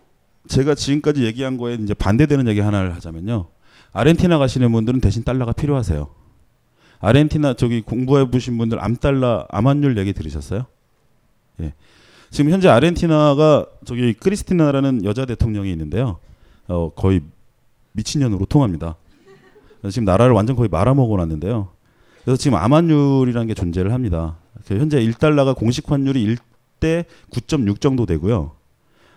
제가 0.49 0.75
지금까지 0.75 1.25
얘기한 1.27 1.59
거에 1.59 1.75
이제 1.75 1.92
반대되는 1.92 2.49
얘기 2.49 2.61
하나를 2.61 2.94
하자면요. 2.94 3.49
아르헨티나 3.92 4.38
가시는 4.38 4.72
분들은 4.72 5.03
대신 5.03 5.22
달러가 5.22 5.53
필요하세요. 5.53 6.09
아르헨티나 7.01 7.57
저기 7.57 7.83
공부해 7.83 8.31
보신 8.31 8.57
분들 8.57 8.83
암달러 8.83 9.49
암환율 9.51 9.99
얘기 9.99 10.14
들으셨어요? 10.14 10.64
예. 11.61 11.75
지금 12.30 12.50
현재 12.50 12.68
아르헨티나가 12.68 13.66
저기 13.84 14.12
크리스티나라는 14.14 15.04
여자 15.04 15.24
대통령이 15.24 15.70
있는데요. 15.72 16.18
어, 16.68 16.90
거의 16.94 17.20
미친년으로 17.92 18.46
통합니다. 18.46 18.96
지금 19.90 20.04
나라를 20.04 20.34
완전 20.34 20.56
거의 20.56 20.68
말아먹어 20.68 21.16
놨는데요. 21.16 21.68
그래서 22.24 22.36
지금 22.36 22.58
암환율이라는 22.58 23.46
게 23.46 23.54
존재를 23.54 23.92
합니다. 23.92 24.36
현재 24.66 25.00
1달러가 25.00 25.56
공식 25.56 25.90
환율이 25.90 26.36
1대 26.80 27.04
9.6 27.30 27.80
정도 27.80 28.04
되고요. 28.04 28.52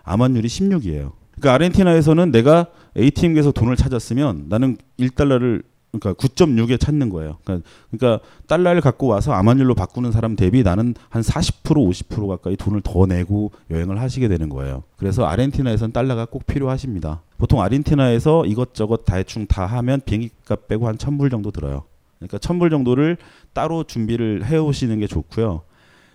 암환율이 0.04 0.48
16이에요. 0.48 1.12
그러니까 1.32 1.54
아르헨티나에서는 1.54 2.32
내가 2.32 2.68
ATM에서 2.98 3.52
돈을 3.52 3.76
찾았으면 3.76 4.46
나는 4.50 4.78
1달러를 5.00 5.64
그러니까 5.92 6.14
9.6에 6.14 6.80
찾는 6.80 7.10
거예요. 7.10 7.38
그러니까, 7.44 7.68
그러니까 7.90 8.24
달러를 8.48 8.82
갖고 8.82 9.08
와서 9.08 9.34
암환율로 9.34 9.74
바꾸는 9.74 10.12
사람 10.12 10.36
대비 10.36 10.62
나는 10.62 10.94
한 11.10 11.22
40% 11.22 11.64
50% 11.64 12.28
가까이 12.28 12.56
돈을 12.56 12.82
더 12.82 13.06
내고 13.06 13.52
여행을 13.72 14.00
하시게 14.00 14.28
되는 14.28 14.50
거예요. 14.50 14.84
그래서 14.98 15.26
아르헨티나에선 15.26 15.92
달러가 15.92 16.26
꼭 16.26 16.46
필요하십니다. 16.46 17.22
보통 17.38 17.62
아르헨티나에서 17.62 18.46
이것저것 18.46 19.04
대충 19.06 19.48
다 19.48 19.66
하면 19.66 20.02
비행기값 20.06 20.68
빼고 20.68 20.88
한 20.88 20.98
1000불 20.98 21.32
정도 21.32 21.52
들어요. 21.52 21.84
그러니까 22.20 22.38
1000불 22.38 22.70
정도를 22.70 23.18
따로 23.54 23.84
준비를 23.84 24.46
해 24.46 24.58
오시는 24.58 25.00
게 25.00 25.08
좋고요. 25.08 25.62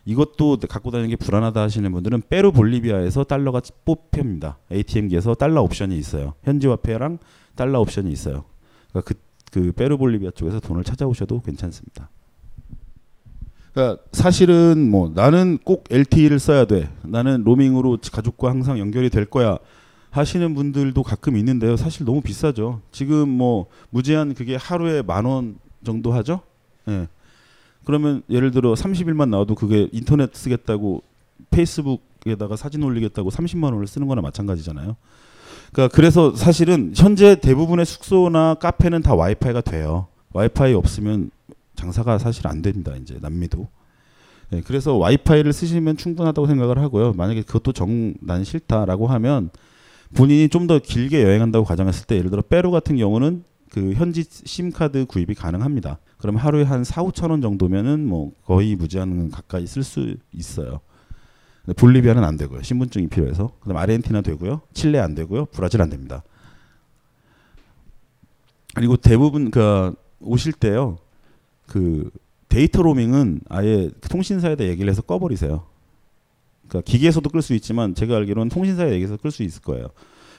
이것도 0.07 0.59
갖고 0.69 0.91
다니는 0.91 1.11
게 1.11 1.17
불안하다 1.17 1.61
하시는 1.61 1.91
분들은 1.91 2.25
페루 2.29 2.53
볼리비아에서 2.53 3.25
달러가 3.25 3.61
뽑힙니다. 3.85 4.59
ATM기에서 4.71 5.35
달러 5.35 5.63
옵션이 5.63 5.97
있어요. 5.97 6.35
현지 6.45 6.67
화폐랑 6.67 7.19
달러 7.55 7.81
옵션이 7.81 8.13
있어요. 8.13 8.45
그러니까 8.91 9.15
그, 9.15 9.15
그 9.55 9.71
페루 9.71 9.99
볼리비아 9.99 10.33
쪽에서 10.33 10.59
돈을 10.59 10.83
찾아오셔도 10.83 11.41
괜찮습니다. 11.43 12.11
그러니까 13.73 14.03
사실은 14.11 14.91
뭐 14.91 15.13
나는 15.15 15.59
꼭 15.63 15.85
LTE를 15.91 16.41
써야 16.41 16.65
돼. 16.65 16.91
나는 17.05 17.45
로밍으로 17.45 17.99
가족과 18.11 18.51
항상 18.51 18.81
연결이 18.81 19.11
될 19.11 19.27
거야. 19.27 19.59
하시는 20.11 20.55
분들도 20.55 21.01
가끔 21.05 21.37
있는데요. 21.37 21.77
사실 21.77 22.05
너무 22.05 22.21
비싸죠. 22.21 22.81
지금 22.91 23.29
뭐 23.29 23.67
무제한 23.91 24.35
그게 24.35 24.57
하루에 24.57 25.03
만 25.03 25.25
원 25.27 25.57
정도 25.85 26.13
하죠. 26.15 26.41
예. 26.89 26.91
네. 26.91 27.09
그러면 27.85 28.23
예를 28.31 28.51
들어 28.51 28.75
30일만 28.75 29.29
나와도 29.29 29.55
그게 29.55 29.89
인터넷 29.93 30.35
쓰겠다고 30.35 31.03
페이스북에다가 31.51 32.57
사진 32.57 32.83
올리겠다고 32.83 33.31
30만 33.31 33.73
원을 33.73 33.87
쓰는 33.87 34.09
거나 34.09 34.21
마찬가지잖아요. 34.21 34.97
그러니까 35.75 35.95
그래서 35.95 36.35
사실은 36.37 36.93
현재 36.95 37.35
대부분의 37.35 37.85
숙소나 37.85 38.55
카페는 38.55 39.03
다 39.03 39.15
와이파이가 39.15 39.61
돼요. 39.61 40.07
와이파이 40.33 40.73
없으면 40.73 41.31
장사가 41.75 42.19
사실 42.19 42.47
안 42.47 42.63
됩니다. 42.63 42.95
이제 43.01 43.19
남미도. 43.21 43.67
네, 44.51 44.63
그래서 44.65 44.95
와이파이를 44.95 45.53
쓰시면 45.53 45.97
충분하다고 45.97 46.47
생각을 46.47 46.79
하고요. 46.79 47.13
만약에 47.15 47.43
그것도 47.43 47.73
정 47.73 48.15
난 48.21 48.45
싫다라고 48.45 49.09
하면 49.09 49.51
본인이 50.15 50.49
좀 50.49 50.69
더 50.69 50.79
길게 50.79 51.25
여행한다고 51.25 51.65
가정했을 51.65 52.07
때 52.07 52.17
예를 52.17 52.31
들어 52.31 52.41
페루 52.43 52.71
같은 52.71 52.97
경우는 52.97 53.43
그 53.71 53.95
현지 53.95 54.25
심 54.45 54.71
카드 54.71 55.05
구입이 55.07 55.35
가능합니다. 55.35 55.99
그럼 56.19 56.37
하루에 56.37 56.63
한 56.63 56.85
4, 56.85 57.03
5천 57.03 57.31
원 57.31 57.41
정도면은 57.41 58.07
뭐 58.07 58.31
거의 58.45 58.77
무제한 58.77 59.33
가까이 59.33 59.67
쓸 59.67 59.83
수 59.83 60.15
있어요. 60.33 60.79
근데 61.65 61.75
볼리비아는 61.75 62.23
안 62.25 62.37
되고요. 62.37 62.63
신분증이 62.63 63.09
필요해서. 63.09 63.53
그다음 63.61 63.77
아르헨티나 63.79 64.21
되고요. 64.21 64.63
칠레 64.75 64.99
안 64.99 65.15
되고요. 65.15 65.47
브라질 65.47 65.81
안 65.81 65.91
됩니다. 65.91 66.23
그리고 68.75 68.97
대부분 68.97 69.51
그 69.51 69.95
오실 70.21 70.53
때요. 70.53 70.99
그 71.67 72.11
데이터 72.49 72.83
로밍은 72.83 73.41
아예 73.49 73.91
그 74.01 74.09
통신사에다 74.09 74.65
얘기를 74.65 74.91
해서 74.91 75.01
꺼버리세요. 75.03 75.67
그러니까 76.69 76.91
기계에서도 76.91 77.29
끌 77.31 77.41
수 77.43 77.55
있지만 77.55 77.95
제가 77.95 78.17
알기로는 78.17 78.49
통신사에 78.51 78.93
얘기해서 78.93 79.17
끌 79.17 79.31
수 79.31 79.43
있을 79.43 79.63
거예요. 79.63 79.89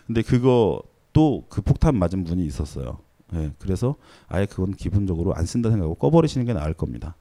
근데 0.06 0.22
그거 0.22 0.82
또 1.14 1.46
그 1.50 1.62
폭탄 1.62 1.98
맞은 1.98 2.26
분이 2.26 2.46
있었어요. 2.46 3.00
예, 3.34 3.52
그래서 3.58 3.96
아예 4.28 4.46
그건 4.46 4.74
기본적으로 4.74 5.34
안 5.34 5.46
쓴다 5.46 5.70
생각하고 5.70 5.96
꺼버리시는 5.96 6.46
게 6.46 6.54
나을 6.54 6.74
겁니다. 6.74 7.16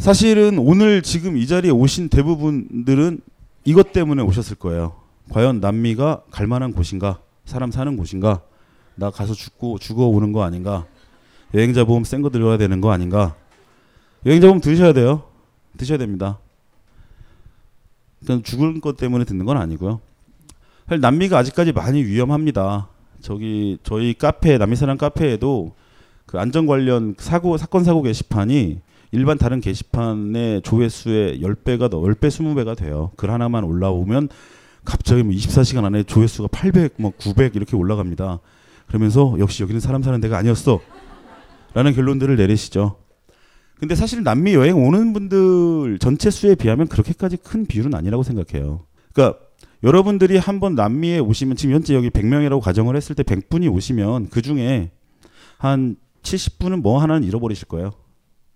사실은 0.00 0.58
오늘 0.58 1.02
지금 1.02 1.36
이 1.36 1.46
자리에 1.46 1.70
오신 1.70 2.08
대부분들은 2.08 3.20
이것 3.66 3.92
때문에 3.92 4.22
오셨을 4.22 4.56
거예요. 4.56 4.94
과연 5.28 5.60
남미가 5.60 6.22
갈 6.30 6.46
만한 6.46 6.72
곳인가? 6.72 7.20
사람 7.44 7.70
사는 7.70 7.94
곳인가? 7.98 8.40
나 8.94 9.10
가서 9.10 9.34
죽고 9.34 9.78
죽어 9.78 10.06
오는 10.06 10.32
거 10.32 10.42
아닌가? 10.42 10.86
여행자 11.52 11.84
보험 11.84 12.04
센 12.04 12.22
거 12.22 12.30
들어야 12.30 12.56
되는 12.56 12.80
거 12.80 12.90
아닌가? 12.92 13.36
여행자 14.24 14.46
보험 14.46 14.62
드셔야 14.62 14.94
돼요. 14.94 15.24
드셔야 15.76 15.98
됩니다. 15.98 16.38
그러니까 18.24 18.48
죽을 18.48 18.80
것 18.80 18.96
때문에 18.96 19.26
듣는 19.26 19.44
건 19.44 19.58
아니고요. 19.58 20.00
사실 20.88 21.02
남미가 21.02 21.36
아직까지 21.36 21.72
많이 21.72 22.02
위험합니다. 22.02 22.88
저기 23.20 23.76
저희 23.82 24.14
카페 24.14 24.56
남미사랑 24.56 24.96
카페에도 24.96 25.74
그 26.24 26.38
안전 26.38 26.64
관련 26.64 27.14
사고 27.18 27.58
사건 27.58 27.84
사고 27.84 28.00
게시판이 28.00 28.80
일반 29.12 29.38
다른 29.38 29.60
게시판의 29.60 30.62
조회수의 30.62 31.40
10배가 31.40 31.90
더 31.90 32.00
10배 32.00 32.28
20배가 32.28 32.76
돼요. 32.76 33.10
글 33.16 33.30
하나만 33.30 33.64
올라오면 33.64 34.28
갑자기 34.84 35.22
뭐 35.22 35.34
24시간 35.34 35.84
안에 35.84 36.04
조회수가 36.04 36.48
800, 36.52 36.94
뭐 36.98 37.12
900 37.18 37.56
이렇게 37.56 37.76
올라갑니다. 37.76 38.40
그러면서 38.86 39.36
역시 39.38 39.62
여기는 39.62 39.80
사람 39.80 40.02
사는 40.02 40.20
데가 40.20 40.38
아니었어. 40.38 40.80
라는 41.74 41.94
결론들을 41.94 42.36
내리시죠. 42.36 42.96
근데 43.78 43.94
사실 43.94 44.22
남미 44.22 44.54
여행 44.54 44.76
오는 44.76 45.12
분들 45.12 45.98
전체 46.00 46.30
수에 46.30 46.54
비하면 46.54 46.86
그렇게까지 46.88 47.38
큰 47.38 47.66
비율은 47.66 47.94
아니라고 47.94 48.22
생각해요. 48.22 48.84
그러니까 49.12 49.38
여러분들이 49.82 50.36
한번 50.36 50.74
남미에 50.74 51.18
오시면 51.18 51.56
지금 51.56 51.74
현재 51.74 51.94
여기 51.94 52.10
100명이라고 52.10 52.60
가정을 52.60 52.94
했을 52.96 53.14
때 53.14 53.22
100분이 53.22 53.72
오시면 53.72 54.28
그 54.28 54.42
중에 54.42 54.90
한 55.56 55.96
70분은 56.22 56.82
뭐 56.82 57.00
하나는 57.00 57.26
잃어버리실 57.26 57.68
거예요. 57.68 57.92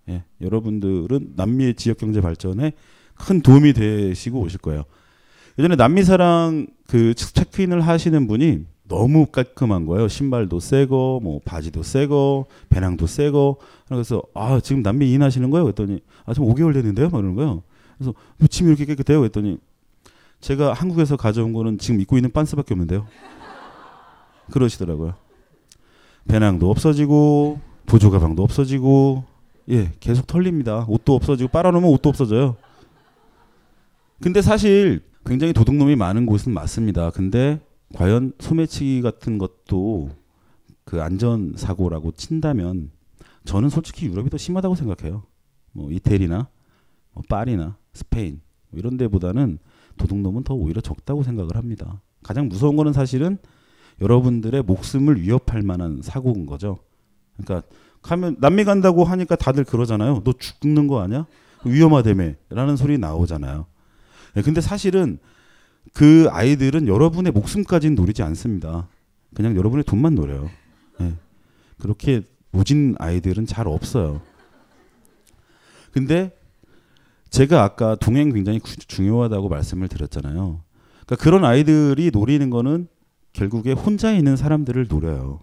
예, 0.09 0.23
여러분들은 0.41 1.33
남미의 1.35 1.75
지역 1.75 1.97
경제 1.97 2.21
발전에 2.21 2.73
큰 3.15 3.41
도움이 3.41 3.73
되시고 3.73 4.39
오실 4.39 4.59
거예요. 4.59 4.83
예전에 5.57 5.75
남미 5.75 6.03
사랑 6.03 6.67
그 6.87 7.13
체크인을 7.13 7.81
하시는 7.81 8.27
분이 8.27 8.65
너무 8.87 9.25
깔끔한 9.27 9.85
거예요. 9.85 10.07
신발도 10.07 10.59
새거, 10.59 11.19
뭐 11.23 11.39
바지도 11.43 11.81
새거, 11.81 12.45
배낭도 12.69 13.07
새거. 13.07 13.57
그래서 13.87 14.21
아 14.33 14.59
지금 14.59 14.83
남미 14.83 15.09
이인하시는 15.11 15.49
거예요? 15.49 15.63
그랬더니 15.63 16.01
아 16.25 16.33
지금 16.33 16.49
5개월 16.49 16.73
됐는데요, 16.73 17.09
막 17.09 17.19
이러는 17.19 17.35
거예요. 17.35 17.63
그래서 17.97 18.13
뭐 18.37 18.47
짐이 18.47 18.69
이렇게 18.69 18.85
깨끗해요? 18.85 19.19
그랬더니 19.19 19.57
제가 20.41 20.73
한국에서 20.73 21.17
가져온 21.17 21.53
거는 21.53 21.79
지금 21.79 21.99
입고 22.01 22.17
있는 22.17 22.31
빤스밖에 22.31 22.73
없는데요. 22.73 23.07
그러시더라고요. 24.51 25.15
배낭도 26.27 26.69
없어지고 26.69 27.59
보조 27.85 28.11
가방도 28.11 28.43
없어지고 28.43 29.23
예 29.69 29.91
계속 29.99 30.27
털립니다. 30.27 30.85
옷도 30.87 31.15
없어지고 31.15 31.49
빨아놓으면 31.49 31.89
옷도 31.89 32.09
없어져요. 32.09 32.55
근데 34.21 34.41
사실 34.41 35.01
굉장히 35.25 35.53
도둑놈이 35.53 35.95
많은 35.95 36.25
곳은 36.25 36.53
맞습니다. 36.53 37.09
근데 37.11 37.59
과연 37.93 38.33
소매치기 38.39 39.01
같은 39.01 39.37
것도 39.37 40.09
그 40.83 41.01
안전 41.01 41.53
사고라고 41.55 42.11
친다면 42.11 42.91
저는 43.43 43.69
솔직히 43.69 44.05
유럽이 44.07 44.29
더 44.29 44.37
심하다고 44.37 44.75
생각해요. 44.75 45.23
뭐 45.71 45.91
이태리나 45.91 46.47
뭐 47.13 47.23
파리나 47.27 47.77
스페인 47.93 48.41
뭐 48.69 48.79
이런 48.79 48.97
데보다는 48.97 49.57
도둑놈은 49.97 50.43
더 50.43 50.53
오히려 50.53 50.81
적다고 50.81 51.23
생각을 51.23 51.55
합니다. 51.55 52.01
가장 52.21 52.47
무서운 52.47 52.75
거는 52.75 52.93
사실은 52.93 53.37
여러분들의 54.01 54.63
목숨을 54.63 55.21
위협할 55.21 55.61
만한 55.61 56.01
사고인 56.01 56.45
거죠. 56.45 56.79
그러니까 57.37 57.67
가면 58.05 58.37
남미 58.39 58.63
간다고 58.65 59.03
하니까 59.03 59.35
다들 59.35 59.63
그러잖아요. 59.63 60.21
너 60.23 60.33
죽는 60.37 60.87
거 60.87 61.01
아니야? 61.01 61.25
위험하다며 61.65 62.33
라는 62.49 62.75
소리 62.77 62.97
나오잖아요. 62.99 63.65
네, 64.35 64.41
근데 64.43 64.61
사실은 64.61 65.17
그 65.93 66.27
아이들은 66.29 66.87
여러분의 66.87 67.31
목숨까지는 67.31 67.95
노리지 67.95 68.21
않습니다. 68.21 68.87
그냥 69.33 69.55
여러분의 69.55 69.83
돈만 69.85 70.13
노려요. 70.13 70.49
네. 70.99 71.13
그렇게 71.79 72.21
모진 72.51 72.95
아이들은 72.99 73.47
잘 73.47 73.67
없어요. 73.67 74.21
근데 75.91 76.31
제가 77.29 77.63
아까 77.63 77.95
동행 77.95 78.31
굉장히 78.31 78.59
구- 78.59 78.75
중요하다고 78.77 79.49
말씀을 79.49 79.87
드렸잖아요. 79.87 80.61
그러니까 81.05 81.15
그런 81.23 81.43
아이들이 81.43 82.11
노리는 82.13 82.49
거는 82.49 82.87
결국에 83.33 83.71
혼자 83.71 84.11
있는 84.11 84.35
사람들을 84.37 84.87
노려요. 84.87 85.39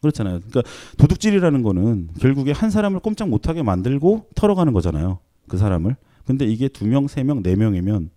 그렇잖아요. 0.00 0.40
그러니까 0.40 0.62
도둑질이라는 0.98 1.62
거는 1.62 2.08
결국에 2.20 2.52
한 2.52 2.70
사람을 2.70 3.00
꼼짝 3.00 3.28
못하게 3.28 3.62
만들고 3.62 4.26
털어가는 4.34 4.72
거잖아요. 4.72 5.18
그 5.48 5.56
사람을. 5.58 5.96
근데 6.24 6.46
이게 6.46 6.68
두 6.68 6.86
명, 6.86 7.08
세 7.08 7.22
명, 7.22 7.42
네 7.42 7.56
명이면 7.56 8.10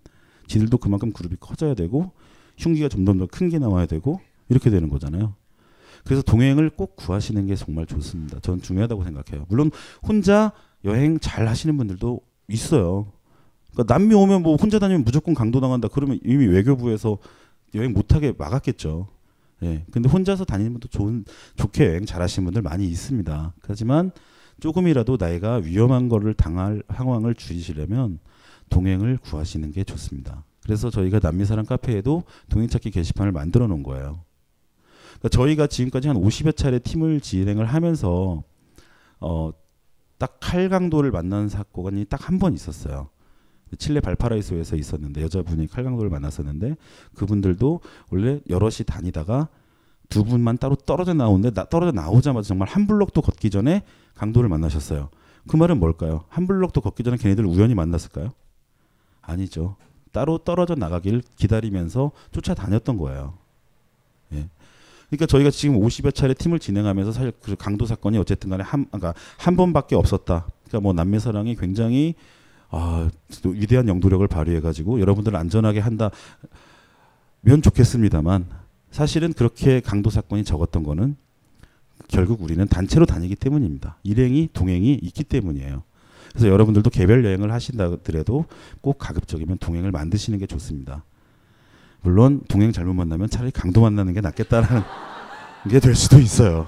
지들도 0.46 0.78
그만큼 0.78 1.12
그룹이 1.12 1.36
커져야 1.40 1.74
되고 1.74 2.12
흉기가 2.56 2.88
점점 2.88 3.18
더 3.18 3.26
큰 3.26 3.48
게 3.48 3.58
나와야 3.58 3.86
되고 3.86 4.20
이렇게 4.48 4.70
되는 4.70 4.88
거잖아요. 4.88 5.34
그래서 6.04 6.22
동행을 6.22 6.70
꼭 6.70 6.96
구하시는 6.96 7.46
게 7.46 7.54
정말 7.56 7.86
좋습니다. 7.86 8.38
저는 8.40 8.60
중요하다고 8.62 9.04
생각해요. 9.04 9.46
물론 9.48 9.70
혼자 10.06 10.52
여행 10.84 11.18
잘 11.18 11.48
하시는 11.48 11.76
분들도 11.76 12.20
있어요. 12.48 13.10
그러니까 13.72 13.92
남미 13.94 14.14
오면 14.14 14.42
뭐 14.42 14.56
혼자 14.56 14.78
다니면 14.78 15.02
무조건 15.04 15.34
강도 15.34 15.60
당한다. 15.60 15.88
그러면 15.88 16.20
이미 16.24 16.46
외교부에서 16.46 17.18
여행 17.74 17.92
못하게 17.92 18.32
막았겠죠. 18.36 19.08
예. 19.64 19.84
근데 19.90 20.08
혼자서 20.08 20.44
다니는 20.44 20.72
분도 20.72 20.88
좋은 20.88 21.24
좋게 21.56 21.86
여행 21.86 22.04
잘하시는 22.06 22.44
분들 22.44 22.62
많이 22.62 22.86
있습니다. 22.86 23.54
하지만 23.62 24.10
조금이라도 24.60 25.16
나이가 25.18 25.54
위험한 25.56 26.08
거를 26.08 26.34
당할 26.34 26.82
상황을 26.94 27.34
줄이시려면 27.34 28.18
동행을 28.70 29.18
구하시는 29.18 29.72
게 29.72 29.84
좋습니다. 29.84 30.44
그래서 30.62 30.90
저희가 30.90 31.20
남미사랑 31.22 31.66
카페에도 31.66 32.22
동행 32.48 32.68
찾기 32.68 32.90
게시판을 32.90 33.32
만들어 33.32 33.66
놓은 33.66 33.82
거예요. 33.82 34.20
그러니까 35.18 35.28
저희가 35.30 35.66
지금까지 35.66 36.08
한 36.08 36.16
50여 36.16 36.56
차례 36.56 36.78
팀을 36.78 37.20
진행을 37.20 37.66
하면서 37.66 38.42
어, 39.20 39.50
딱 40.18 40.38
칼강도를 40.40 41.10
만난 41.10 41.48
사건이 41.48 42.06
딱 42.06 42.28
한 42.28 42.38
번 42.38 42.54
있었어요. 42.54 43.08
칠레 43.76 44.00
발파라이소에서 44.00 44.76
있었는데 44.76 45.22
여자분이 45.22 45.68
칼강도를 45.68 46.10
만났었는데 46.10 46.76
그분들도 47.14 47.80
원래 48.10 48.40
여럿이 48.48 48.84
다니다가 48.86 49.48
두 50.08 50.24
분만 50.24 50.58
따로 50.58 50.76
떨어져 50.76 51.14
나오는데 51.14 51.50
나, 51.52 51.64
떨어져 51.64 51.92
나오자마자 51.92 52.48
정말 52.48 52.68
한 52.68 52.86
블록도 52.86 53.22
걷기 53.22 53.50
전에 53.50 53.82
강도를 54.14 54.48
만나셨어요. 54.48 55.08
그 55.46 55.56
말은 55.56 55.78
뭘까요? 55.78 56.24
한 56.28 56.46
블록도 56.46 56.80
걷기 56.80 57.02
전에 57.02 57.16
걔네들 57.16 57.44
우연히 57.44 57.74
만났을까요? 57.74 58.30
아니죠. 59.20 59.76
따로 60.12 60.38
떨어져 60.38 60.74
나가길 60.74 61.22
기다리면서 61.36 62.12
쫓아다녔던 62.32 62.96
거예요. 62.98 63.34
예. 64.32 64.48
그러니까 65.08 65.26
저희가 65.26 65.50
지금 65.50 65.80
50여 65.80 66.14
차례 66.14 66.34
팀을 66.34 66.58
진행하면서 66.58 67.12
사실 67.12 67.32
그 67.40 67.56
강도 67.56 67.86
사건이 67.86 68.18
어쨌든 68.18 68.50
간에 68.50 68.62
한, 68.62 68.86
그러니까 68.86 69.14
한 69.38 69.56
번밖에 69.56 69.96
없었다. 69.96 70.46
그러니까 70.64 70.80
뭐 70.80 70.92
남매사랑이 70.92 71.56
굉장히 71.56 72.14
아, 72.76 73.08
또 73.42 73.50
위대한 73.50 73.86
영도력을 73.86 74.26
발휘해가지고 74.26 75.00
여러분들을 75.00 75.38
안전하게 75.38 75.78
한다면 75.78 76.10
좋겠습니다만 77.62 78.46
사실은 78.90 79.32
그렇게 79.32 79.80
강도 79.80 80.10
사건이 80.10 80.42
적었던 80.44 80.82
거는 80.82 81.16
결국 82.08 82.42
우리는 82.42 82.66
단체로 82.66 83.06
다니기 83.06 83.36
때문입니다. 83.36 83.98
일행이 84.02 84.48
동행이 84.52 84.94
있기 84.94 85.22
때문이에요. 85.22 85.84
그래서 86.30 86.48
여러분들도 86.48 86.90
개별 86.90 87.24
여행을 87.24 87.52
하신다더라도 87.52 88.46
꼭 88.80 88.98
가급적이면 88.98 89.58
동행을 89.58 89.92
만드시는 89.92 90.40
게 90.40 90.46
좋습니다. 90.46 91.04
물론 92.02 92.42
동행 92.48 92.72
잘못 92.72 92.92
만나면 92.94 93.30
차라리 93.30 93.52
강도 93.52 93.82
만나는 93.82 94.14
게 94.14 94.20
낫겠다라는 94.20 94.82
게 95.70 95.78
될 95.78 95.94
수도 95.94 96.18
있어요. 96.18 96.66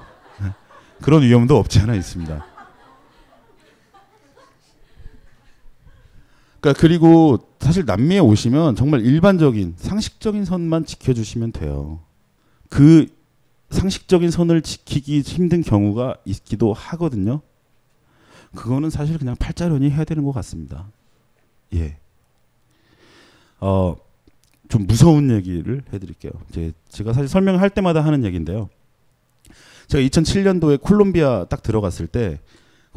그런 1.02 1.22
위험도 1.22 1.58
없지 1.58 1.80
않아 1.80 1.94
있습니다. 1.96 2.55
그러니까 6.66 6.80
그리고 6.80 7.38
사실 7.60 7.84
남미에 7.84 8.18
오시면 8.18 8.74
정말 8.74 9.06
일반적인 9.06 9.74
상식적인 9.76 10.44
선만 10.44 10.84
지켜주시면 10.84 11.52
돼요. 11.52 12.00
그 12.68 13.06
상식적인 13.70 14.32
선을 14.32 14.62
지키기 14.62 15.20
힘든 15.20 15.62
경우가 15.62 16.16
있기도 16.24 16.72
하거든요. 16.72 17.40
그거는 18.56 18.90
사실 18.90 19.16
그냥 19.16 19.36
팔자련이 19.36 19.90
해야 19.90 20.02
되는 20.02 20.24
것 20.24 20.32
같습니다. 20.32 20.90
예. 21.74 21.98
어, 23.60 23.94
좀 24.68 24.88
무서운 24.88 25.30
얘기를 25.30 25.84
해드릴게요. 25.92 26.32
제, 26.50 26.72
제가 26.88 27.12
사실 27.12 27.28
설명할 27.28 27.70
때마다 27.70 28.04
하는 28.04 28.24
얘기인데요. 28.24 28.68
제가 29.86 30.02
2007년도에 30.02 30.80
콜롬비아 30.80 31.44
딱 31.44 31.62
들어갔을 31.62 32.08
때 32.08 32.40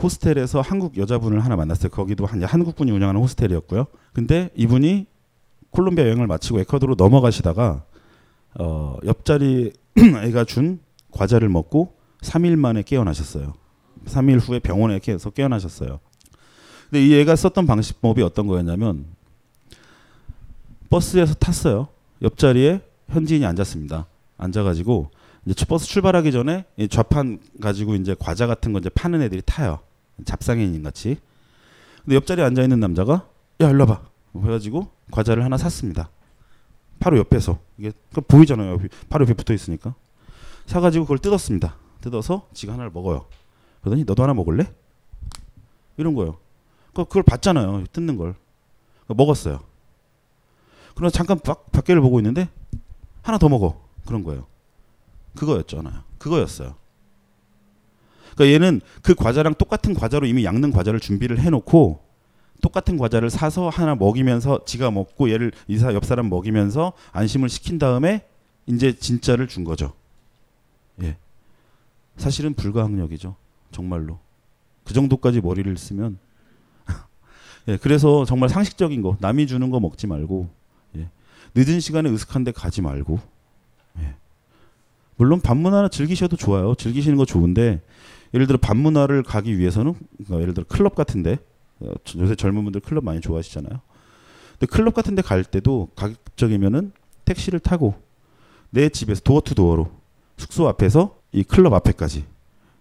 호스텔에서 0.02 0.62
한국 0.62 0.98
여자분을 0.98 1.44
하나 1.44 1.56
만났어요. 1.56 1.90
거기도 1.90 2.26
한 2.26 2.44
한국 2.44 2.76
분이 2.76 2.92
운영하는 2.92 3.22
호스텔이었고요. 3.22 3.86
근데 4.14 4.50
이분이 4.56 5.08
콜롬비아 5.72 6.06
여행을 6.06 6.28
마치고 6.28 6.60
에콰도르로 6.62 6.96
넘어가시다가 6.98 7.84
어, 8.60 8.98
옆자리 9.06 9.74
애가 9.98 10.46
준 10.46 10.80
과자를 11.12 11.50
먹고 11.50 11.96
3일 12.22 12.56
만에 12.56 12.82
깨어나셨어요. 12.84 13.54
3일 14.06 14.40
후에 14.40 14.60
병원에 14.60 15.00
계속 15.00 15.34
깨어나셨어요. 15.34 16.00
근데 16.90 17.06
이 17.06 17.14
애가 17.20 17.36
썼던 17.36 17.68
방식법이 17.68 18.22
어떤 18.24 18.48
거였냐면 18.48 19.06
버스에서 20.90 21.36
탔어요. 21.36 21.90
옆자리에 22.22 22.82
현지인이 23.10 23.46
앉았습니다. 23.46 24.08
앉아가지고 24.38 25.12
이제 25.46 25.66
버스 25.66 25.88
출발하기 25.88 26.32
전에 26.32 26.66
이 26.78 26.88
좌판 26.88 27.40
가지고 27.62 27.96
이제 27.96 28.16
과자 28.18 28.48
같은 28.48 28.74
거 28.74 28.80
이제 28.80 28.90
파는 28.90 29.22
애들이 29.22 29.42
타요. 29.46 29.80
잡상인인 30.26 30.84
같이. 30.84 31.18
근데 32.04 32.16
옆자리에 32.16 32.44
앉아 32.46 32.62
있는 32.64 32.80
남자가 32.80 33.28
야 33.62 33.70
일로 33.70 33.86
와봐. 33.88 34.02
그래가지고 34.34 34.90
과자를 35.12 35.44
하나 35.44 35.58
샀습니다. 35.58 36.10
바로 37.00 37.18
옆에서 37.18 37.60
이게 37.78 37.92
그 38.14 38.22
보이잖아요. 38.22 38.78
옆이- 38.78 38.90
바로 39.10 39.24
옆에 39.26 39.34
붙어 39.34 39.54
있으니까 39.54 39.96
사가지고 40.66 41.06
그걸 41.06 41.18
뜯었습니다. 41.20 41.76
뜯어서 42.02 42.48
지가 42.54 42.74
하나를 42.74 42.92
먹어요. 42.92 43.26
그러더니 43.82 44.04
너도 44.04 44.24
하나 44.24 44.34
먹을래? 44.34 44.72
이런 45.98 46.14
거예요. 46.16 46.38
그- 46.94 47.06
그걸 47.06 47.24
봤잖아요. 47.24 47.86
뜯는 47.92 48.18
걸 48.18 48.36
먹었어요. 49.08 49.60
그러나 50.96 51.10
잠깐 51.12 51.40
밖, 51.40 51.72
밖에를 51.72 52.02
보고 52.02 52.20
있는데 52.20 52.50
하나 53.22 53.38
더 53.38 53.50
먹어 53.50 53.82
그런 54.06 54.24
거예요. 54.24 54.46
그거였잖아요. 55.36 56.04
그거였어요. 56.18 56.76
그러니까 58.40 58.54
얘는 58.54 58.80
그 59.02 59.16
과자랑 59.16 59.56
똑같은 59.56 59.94
과자로 59.94 60.26
이미 60.26 60.46
양는 60.46 60.72
과자를 60.72 61.02
준비를 61.02 61.40
해놓고 61.40 62.00
똑같은 62.62 62.98
과자를 62.98 63.30
사서 63.30 63.68
하나 63.68 63.96
먹이면서 63.96 64.64
지가 64.66 64.92
먹고 64.92 65.30
얘를 65.30 65.52
이사 65.68 65.94
옆 65.94 66.06
사람 66.06 66.30
먹이면서 66.30 66.94
안심을 67.12 67.50
시킨 67.50 67.78
다음에 67.78 68.26
이제 68.66 68.96
진짜를 68.96 69.50
준 69.50 69.66
거죠. 69.66 69.94
예. 71.02 71.18
사실은 72.16 72.54
불가항력이죠. 72.54 73.36
정말로. 73.72 74.20
그 74.86 74.94
정도까지 74.94 75.42
머리를 75.42 75.76
쓰면 75.78 76.18
예, 77.68 77.78
그래서 77.78 78.24
정말 78.24 78.48
상식적인 78.48 79.02
거 79.02 79.18
남이 79.20 79.48
주는 79.48 79.70
거 79.70 79.82
먹지 79.82 80.08
말고 80.08 80.50
예. 80.96 81.10
늦은 81.56 81.82
시간에 81.82 82.10
으슥한 82.10 82.46
데 82.46 82.54
가지 82.54 82.82
말고 82.82 83.20
예. 84.00 84.16
물론 85.18 85.42
밤문화를 85.42 85.90
즐기셔도 85.90 86.38
좋아요. 86.38 86.74
즐기시는 86.76 87.18
거 87.18 87.26
좋은데 87.26 87.82
예를 88.34 88.48
들어 88.48 88.58
밤문화를 88.58 89.24
가기 89.24 89.58
위해서는 89.58 89.96
그러니까 90.18 90.42
예를 90.42 90.54
들어 90.54 90.66
클럽 90.68 90.96
같은데 90.96 91.38
어, 91.80 91.94
요새 92.18 92.36
젊은 92.36 92.64
분들 92.64 92.82
클럽 92.82 93.04
많이 93.04 93.22
좋아하시잖아요. 93.22 93.80
근데 94.52 94.66
클럽 94.68 94.94
같은데 94.94 95.22
갈 95.22 95.44
때도 95.44 95.90
가급적이면은 95.96 96.92
택시를 97.26 97.60
타고 97.60 97.96
내 98.70 98.90
집에서 98.90 99.22
도어 99.22 99.42
투 99.42 99.56
도어로 99.56 99.90
숙소 100.38 100.68
앞에서 100.68 101.18
이 101.32 101.44
클럽 101.44 101.74
앞에까지 101.74 102.26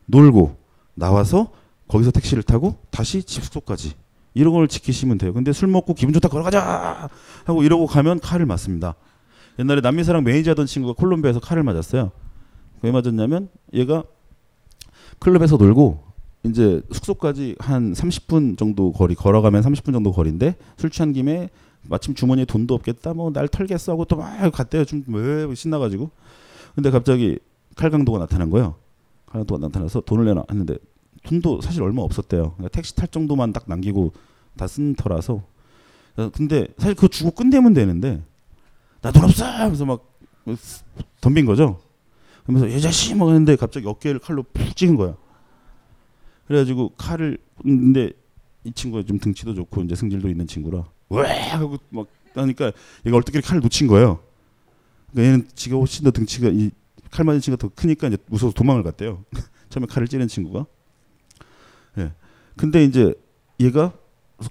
놀고 0.06 0.56
나와서 0.94 1.52
거기서 1.86 2.10
택시를 2.10 2.42
타고 2.42 2.76
다시 2.90 3.22
집 3.22 3.44
숙소까지 3.44 3.94
이런 4.34 4.52
걸 4.52 4.68
지키시면 4.68 5.18
돼요. 5.18 5.32
근데 5.32 5.52
술 5.52 5.68
먹고 5.68 5.94
기분 5.94 6.12
좋다 6.12 6.28
걸어가자 6.28 7.08
하고 7.44 7.62
이러고 7.62 7.86
가면 7.86 8.20
칼을 8.20 8.46
맞습니다. 8.46 8.94
옛날에 9.58 9.80
남미사랑 9.80 10.22
매니저 10.22 10.52
하던 10.52 10.66
친구가 10.66 10.94
콜롬비아에서 10.94 11.40
칼을 11.40 11.62
맞았어요. 11.62 12.12
왜 12.82 12.92
맞았냐면 12.92 13.48
얘가 13.72 14.04
클럽에서 15.20 15.56
놀고 15.56 16.04
이제 16.44 16.80
숙소까지 16.92 17.56
한 17.58 17.92
30분 17.92 18.56
정도 18.56 18.92
거리 18.92 19.14
걸어가면 19.14 19.62
30분 19.62 19.92
정도 19.92 20.12
거리인데 20.12 20.56
술 20.76 20.90
취한 20.90 21.12
김에 21.12 21.50
마침 21.82 22.14
주머니에 22.14 22.44
돈도 22.44 22.74
없겠다 22.74 23.14
뭐 23.14 23.30
날 23.32 23.48
털겠어 23.48 23.92
하고 23.92 24.04
또 24.04 24.16
막 24.16 24.50
갔대요. 24.52 24.84
좀 24.84 25.04
왜 25.08 25.52
신나가지고. 25.54 26.10
근데 26.74 26.90
갑자기 26.90 27.38
칼강도가 27.76 28.18
나타난 28.18 28.50
거예요. 28.50 28.76
칼강도가 29.26 29.66
나타나서 29.66 30.00
돈을 30.02 30.24
내놔 30.26 30.44
했는데 30.50 30.76
돈도 31.24 31.60
사실 31.60 31.82
얼마 31.82 32.02
없었대요. 32.02 32.52
그러니까 32.56 32.68
택시 32.68 32.94
탈 32.94 33.08
정도만 33.08 33.52
딱 33.52 33.64
남기고 33.66 34.12
다 34.56 34.66
쓴 34.66 34.94
터라서. 34.94 35.42
어, 36.16 36.30
근데 36.32 36.66
사실 36.78 36.94
그거 36.94 37.08
주고 37.08 37.30
끝내면 37.32 37.74
되는데 37.74 38.22
나 39.02 39.10
돈 39.12 39.24
없어 39.24 39.44
하면서 39.44 39.84
막 39.84 40.04
덤빈 41.20 41.46
거죠 41.46 41.78
그러면서 42.48 42.74
이 42.74 42.80
자식 42.80 43.14
뭐 43.14 43.28
했는데 43.28 43.56
갑자기 43.56 43.86
어깨를 43.86 44.20
칼로 44.20 44.42
푹 44.42 44.74
찍은 44.74 44.96
거야 44.96 45.14
그래가지고 46.46 46.94
칼을 46.96 47.36
근데 47.62 48.10
이 48.64 48.72
친구가 48.72 49.04
좀 49.04 49.18
등치도 49.18 49.54
좋고 49.54 49.82
이제 49.82 49.94
승질도 49.94 50.28
있는 50.30 50.46
친구라 50.46 50.88
왜 51.10 51.28
하고 51.50 51.76
막 51.90 52.06
하니까 52.34 52.72
얘가 53.04 53.16
얼떨결에 53.18 53.42
칼을 53.42 53.60
놓친 53.60 53.86
거예요. 53.86 54.20
그러니까 55.10 55.32
얘는 55.32 55.48
지가 55.54 55.76
훨씬 55.76 56.04
더 56.04 56.10
등치가 56.10 56.48
이 56.48 56.70
칼 57.10 57.24
맞은 57.24 57.40
친구가 57.40 57.68
더 57.68 57.74
크니까 57.74 58.08
이제 58.08 58.18
무서워서 58.26 58.54
도망을 58.54 58.82
갔대요. 58.82 59.24
처음에 59.70 59.86
칼을 59.86 60.08
찌른 60.08 60.28
친구가. 60.28 60.66
예. 61.98 62.12
근데 62.56 62.84
이제 62.84 63.14
얘가 63.60 63.92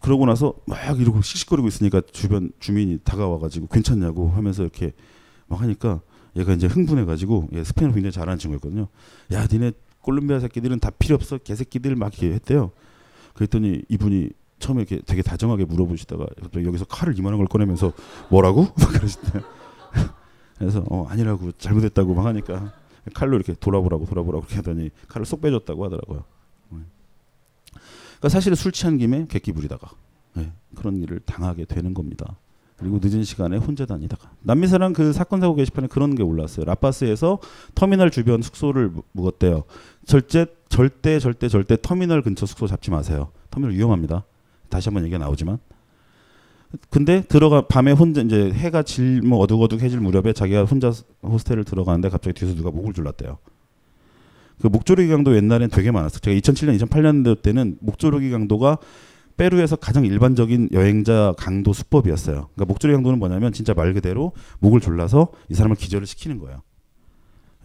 그러고 0.02 0.26
나서 0.26 0.54
막 0.66 1.00
이러고 1.00 1.22
씩씩거리고 1.22 1.68
있으니까 1.68 2.02
주변 2.12 2.52
주민이 2.60 3.00
다가와가지고 3.04 3.68
괜찮냐고 3.68 4.30
하면서 4.30 4.64
이렇게 4.64 4.94
막 5.48 5.62
하니까 5.62 6.02
얘가 6.38 6.54
이제 6.54 6.68
흥분해가지고 6.68 7.50
얘 7.54 7.64
스페인어 7.64 7.94
굉장히 7.94 8.12
잘하는 8.12 8.38
친구였거든요. 8.38 8.88
야, 9.34 9.48
니네 9.52 9.72
콜롬비아 10.02 10.40
새끼들은 10.40 10.80
다 10.80 10.90
필요 10.92 11.16
없어 11.16 11.38
개새끼들 11.38 11.96
막 11.96 12.14
이렇게 12.14 12.34
했대요. 12.34 12.72
그랬더니 13.34 13.82
이분이 13.90 14.30
처음에 14.60 14.82
이렇게 14.82 15.02
되게 15.06 15.22
다정하게 15.22 15.66
물어보시다가 15.66 16.26
갑자기 16.42 16.66
여기서 16.66 16.86
칼을 16.86 17.18
이만한 17.18 17.38
걸 17.38 17.48
꺼내면서 17.48 17.92
뭐라고? 18.30 18.68
막 18.78 18.90
그러시대요. 18.94 19.44
그래서 20.58 20.84
어 20.90 21.06
아니라고 21.08 21.52
잘못했다고 21.54 22.14
막 22.16 22.26
하니까 22.26 22.74
칼로 23.14 23.36
이렇게 23.36 23.54
돌아보라고 23.54 24.06
돌아보라고 24.06 24.46
이렇게 24.46 24.56
하더니 24.56 24.90
칼을 25.08 25.26
쏙 25.26 25.42
빼줬다고 25.42 25.86
하더라고요. 25.86 26.24
네. 26.70 26.80
그러니까 27.74 28.30
사실은 28.30 28.56
술 28.56 28.72
취한 28.72 28.98
김에 28.98 29.26
객기 29.28 29.52
부리다가 29.52 29.92
네, 30.34 30.52
그런 30.76 31.02
일을 31.02 31.20
당하게 31.20 31.66
되는 31.66 31.94
겁니다. 31.94 32.38
그리고 32.78 33.00
늦은 33.02 33.24
시간에 33.24 33.58
혼자 33.58 33.86
다니다가 33.86 34.30
남미사랑 34.42 34.94
그 34.94 35.12
사건 35.12 35.42
사고 35.42 35.56
게시판에 35.56 35.88
그런 35.88 36.14
게 36.16 36.22
올랐어요. 36.24 36.66
라파스에서 36.66 37.40
터미널 37.76 38.12
주변 38.12 38.42
숙소를 38.42 38.90
묵- 38.90 39.08
묵었대요. 39.14 39.64
절대 40.06 40.46
절대 40.70 41.20
절대 41.20 41.48
절대 41.50 41.78
터미널 41.82 42.22
근처 42.22 42.46
숙소 42.46 42.68
잡지 42.68 42.92
마세요. 42.92 43.32
터미널 43.50 43.76
위험합니다. 43.76 44.26
다시 44.70 44.90
한번 44.90 45.04
얘기가 45.06 45.18
나오지만 45.18 45.58
근데 46.90 47.22
들어가 47.22 47.62
밤에 47.68 47.94
혼자 47.94 48.22
이제 48.22 48.52
해가 48.52 48.84
질 48.84 49.22
뭐 49.24 49.40
어둑어둑해질 49.40 50.00
무렵에 50.00 50.34
자기가 50.34 50.66
혼자 50.66 50.92
호스텔을 51.24 51.64
들어가는데 51.64 52.10
갑자기 52.10 52.38
뒤에서 52.40 52.56
누가 52.56 52.70
목을 52.72 52.94
졸랐대요. 52.94 53.38
그 54.62 54.68
목조르기 54.68 55.08
강도 55.10 55.36
옛날엔 55.36 55.70
되게 55.70 55.92
많았어요. 55.92 56.20
제가 56.20 56.36
2007년, 56.40 56.80
2008년도 56.82 57.42
때는 57.42 57.78
목조르기 57.80 58.30
강도가 58.32 58.78
페루에서 59.38 59.76
가장 59.76 60.06
일반적인 60.06 60.70
여행자 60.74 61.36
강도 61.38 61.72
수법이었어요. 61.72 62.50
그러니까 62.54 62.66
목조르기 62.66 62.96
강도는 62.96 63.20
뭐냐면 63.20 63.54
진짜 63.54 63.74
말 63.74 63.94
그대로 63.94 64.34
목을 64.60 64.82
졸라서 64.82 65.32
이 65.50 65.54
사람을 65.54 65.76
기절을 65.76 66.08
시키는 66.08 66.40
거예요. 66.40 66.62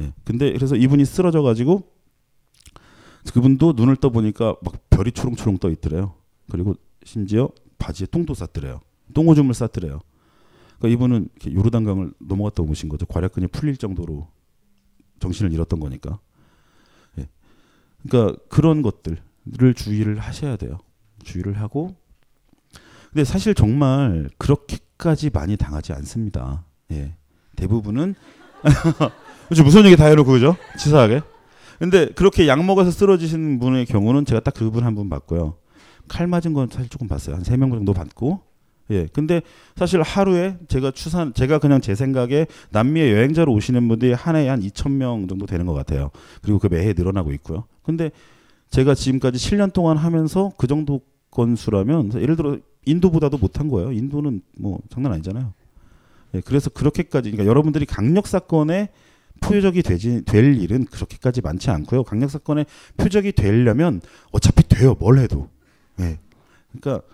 예. 0.01 0.13
근데 0.25 0.53
그래서 0.53 0.77
이분이 0.77 1.05
쓰러져 1.05 1.43
가지고 1.43 1.91
그분도 3.33 3.73
눈을 3.77 3.97
떠 3.97 4.11
보니까 4.11 4.57
막 4.63 4.75
별이 4.91 5.13
초롱초롱 5.13 5.59
떠 5.59 5.71
있더래요. 5.71 6.15
그리고 6.51 6.75
심지어 7.05 7.51
바지에 7.79 8.07
똥도 8.11 8.35
쌌더래요. 8.35 8.81
똥오줌을 9.15 9.55
쌌더래요. 9.55 10.01
그러니까 10.79 10.89
이분은 10.89 11.29
요르단강을 11.55 12.13
넘어갔다 12.19 12.63
오신 12.63 12.89
거죠. 12.89 13.07
괄약근이 13.07 13.47
풀릴 13.49 13.77
정도로 13.77 14.29
정신을 15.21 15.53
잃었던 15.53 15.81
거니까. 15.81 16.19
예. 17.19 17.29
그러니까 18.03 18.39
그런 18.49 18.83
것들을 18.83 19.75
주의를 19.75 20.19
하셔야 20.19 20.57
돼요. 20.57 20.79
주의를 21.23 21.61
하고. 21.61 21.95
근데 23.11 23.25
사실 23.25 23.55
정말 23.55 24.29
그렇게까지 24.39 25.31
많이 25.31 25.57
당하지 25.57 25.93
않습니다. 25.93 26.65
예. 26.93 27.15
대부분은 27.57 28.15
그렇죠. 29.49 29.65
무슨 29.65 29.85
얘기 29.85 29.97
다 29.97 30.07
해놓고 30.07 30.31
그죠? 30.33 30.57
치사하게. 30.79 31.21
근데 31.79 32.07
그렇게 32.15 32.47
약 32.49 32.65
먹어서 32.65 32.91
쓰러지신 32.91 33.59
분의 33.59 33.87
경우는 33.87 34.25
제가 34.25 34.41
딱 34.41 34.55
그분 34.55 34.85
한 34.85 34.95
분 34.95 35.09
봤고요. 35.11 35.57
칼 36.09 36.27
맞은 36.27 36.53
건 36.53 36.69
사실 36.71 36.89
조금 36.89 37.09
봤어요. 37.09 37.37
한 37.37 37.43
세 37.45 37.57
명 37.57 37.71
정도 37.71 37.93
봤고. 37.93 38.41
예. 38.91 39.07
근데 39.13 39.43
사실 39.77 40.01
하루에 40.03 40.57
제가 40.69 40.91
추산 40.93 41.33
제가 41.35 41.59
그냥 41.59 41.81
제 41.81 41.95
생각에 41.95 42.47
남미에 42.71 43.13
여행자로 43.13 43.53
오시는 43.53 43.87
분들이 43.89 44.13
한 44.13 44.37
해에 44.37 44.49
한 44.49 44.61
2천 44.61 44.93
명 44.93 45.27
정도 45.29 45.47
되는 45.47 45.67
것 45.67 45.73
같아요. 45.75 46.11
그리고 46.43 46.59
그 46.59 46.69
매해 46.69 46.93
늘어나고 46.97 47.33
있고요. 47.35 47.65
근데 47.83 48.11
제가 48.71 48.95
지금까지 48.95 49.39
7년 49.39 49.73
동안 49.73 49.97
하면서 49.97 50.51
그 50.57 50.67
정도 50.67 51.01
건수라면 51.33 52.13
예를 52.15 52.37
들어 52.37 52.59
인도보다도 52.85 53.39
못한 53.39 53.69
거예요. 53.69 53.91
인도는 53.91 54.43
뭐 54.59 54.79
장난 54.89 55.13
아니잖아요. 55.13 55.53
예, 56.35 56.41
그래서 56.41 56.71
그렇게까지 56.71 57.31
그러니까 57.31 57.49
여러분들이 57.49 57.87
강력 57.87 58.27
사건에 58.27 58.91
표적이 59.41 59.83
되지 59.83 60.23
될 60.25 60.61
일은 60.61 60.85
그렇게까지 60.85 61.41
많지 61.41 61.71
않고요. 61.71 62.05
강력 62.05 62.31
사건에 62.31 62.65
표적이 62.97 63.33
되려면 63.33 64.01
어차피 64.31 64.63
돼요. 64.69 64.95
뭘 64.99 65.19
해도. 65.19 65.49
예. 66.01 66.19
그러니까 66.71 67.05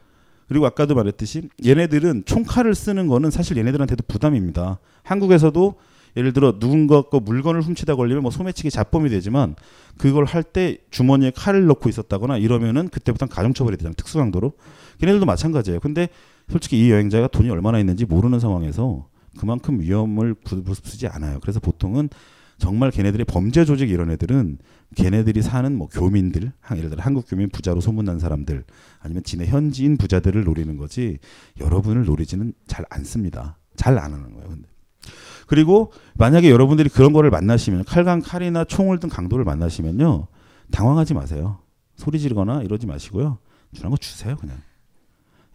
그리고 0.46 0.66
아까도 0.66 0.94
말했듯이 0.94 1.48
얘네들은 1.64 2.24
총칼을 2.26 2.74
쓰는 2.74 3.06
거는 3.06 3.30
사실 3.30 3.56
얘네들한테도 3.56 4.04
부담입니다. 4.08 4.78
한국에서도 5.02 5.74
예를 6.18 6.32
들어 6.34 6.58
누군가 6.58 7.02
거 7.02 7.20
물건을 7.20 7.62
훔치다 7.62 7.94
걸리면 7.94 8.22
뭐 8.22 8.30
소매치기 8.30 8.70
자범이 8.70 9.08
되지만 9.08 9.54
그걸 9.96 10.24
할 10.26 10.42
때 10.42 10.78
주머니에 10.90 11.30
칼을 11.34 11.66
넣고 11.66 11.88
있었다거나 11.88 12.36
이러면은 12.38 12.88
그때부터는 12.88 13.30
가중처벌이 13.32 13.76
되잖아요. 13.78 13.94
특수강도로. 13.94 14.52
걔네들도 15.00 15.24
마찬가지예요. 15.26 15.80
근데 15.80 16.08
솔직히 16.50 16.84
이 16.84 16.90
여행자가 16.90 17.28
돈이 17.28 17.48
얼마나 17.50 17.78
있는지 17.78 18.04
모르는 18.04 18.40
상황에서 18.40 19.06
그만큼 19.38 19.80
위험을 19.80 20.34
부수지 20.34 21.06
않아요. 21.06 21.38
그래서 21.40 21.60
보통은 21.60 22.08
정말 22.58 22.90
걔네들이 22.90 23.22
범죄 23.24 23.64
조직 23.64 23.88
이런 23.90 24.10
애들은 24.10 24.58
걔네들이 24.96 25.42
사는 25.42 25.72
뭐 25.76 25.86
교민들, 25.86 26.50
한- 26.60 26.78
예를 26.78 26.90
들어 26.90 27.00
한국 27.02 27.26
교민 27.28 27.48
부자로 27.50 27.80
소문난 27.80 28.18
사람들, 28.18 28.64
아니면 28.98 29.22
진해 29.22 29.46
현지인 29.46 29.96
부자들을 29.96 30.42
노리는 30.42 30.76
거지 30.76 31.18
여러분을 31.60 32.04
노리지는 32.06 32.54
잘 32.66 32.84
않습니다. 32.90 33.58
잘 33.76 33.96
안 33.98 34.12
하는 34.12 34.32
거예요. 34.34 34.48
근데. 34.48 34.66
그리고 35.48 35.92
만약에 36.14 36.50
여러분들이 36.50 36.88
그런 36.90 37.12
거를 37.12 37.30
만나시면 37.30 37.84
칼강 37.84 38.20
칼이나 38.20 38.64
총을 38.64 39.00
든 39.00 39.08
강도를 39.08 39.44
만나시면요 39.44 40.28
당황하지 40.70 41.14
마세요. 41.14 41.58
소리 41.96 42.20
지르거나 42.20 42.62
이러지 42.62 42.86
마시고요. 42.86 43.38
주는 43.72 43.90
거 43.90 43.96
주세요 43.96 44.36
그냥. 44.36 44.58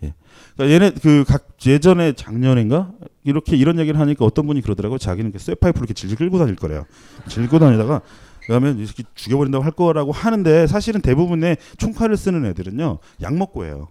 예. 0.03 0.13
그러니까 0.55 0.73
얘네 0.75 0.91
그 0.99 1.23
각 1.25 1.47
예전에 1.65 2.13
작년인가 2.13 2.91
이렇게 3.23 3.55
이런 3.55 3.79
얘기를 3.79 3.97
하니까 3.99 4.25
어떤 4.25 4.47
분이 4.47 4.61
그러더라고 4.61 4.95
요 4.95 4.97
자기는 4.97 5.29
이렇게 5.29 5.41
쇠파이프를 5.41 5.83
이렇게 5.85 5.93
질질 5.93 6.17
끌고 6.17 6.39
다닐 6.39 6.55
거래요. 6.55 6.85
질고 7.29 7.59
다니다가 7.59 8.01
그러면 8.47 8.79
이렇게 8.79 9.03
죽여버린다고 9.15 9.63
할 9.63 9.71
거라고 9.71 10.11
하는데 10.11 10.67
사실은 10.67 11.01
대부분의 11.01 11.57
총칼을 11.77 12.17
쓰는 12.17 12.45
애들은요 12.47 12.97
약 13.21 13.35
먹고 13.35 13.63
해요. 13.63 13.87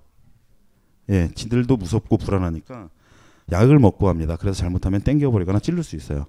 예, 1.09 1.31
지들도 1.35 1.77
무섭고 1.77 2.19
불안하니까 2.19 2.91
약을 3.53 3.79
먹고 3.79 4.09
합니다. 4.09 4.37
그래서 4.37 4.59
잘못하면 4.59 5.03
땡겨버리거나 5.03 5.61
찔릴 5.61 5.85
수 5.85 5.95
있어요. 5.95 6.27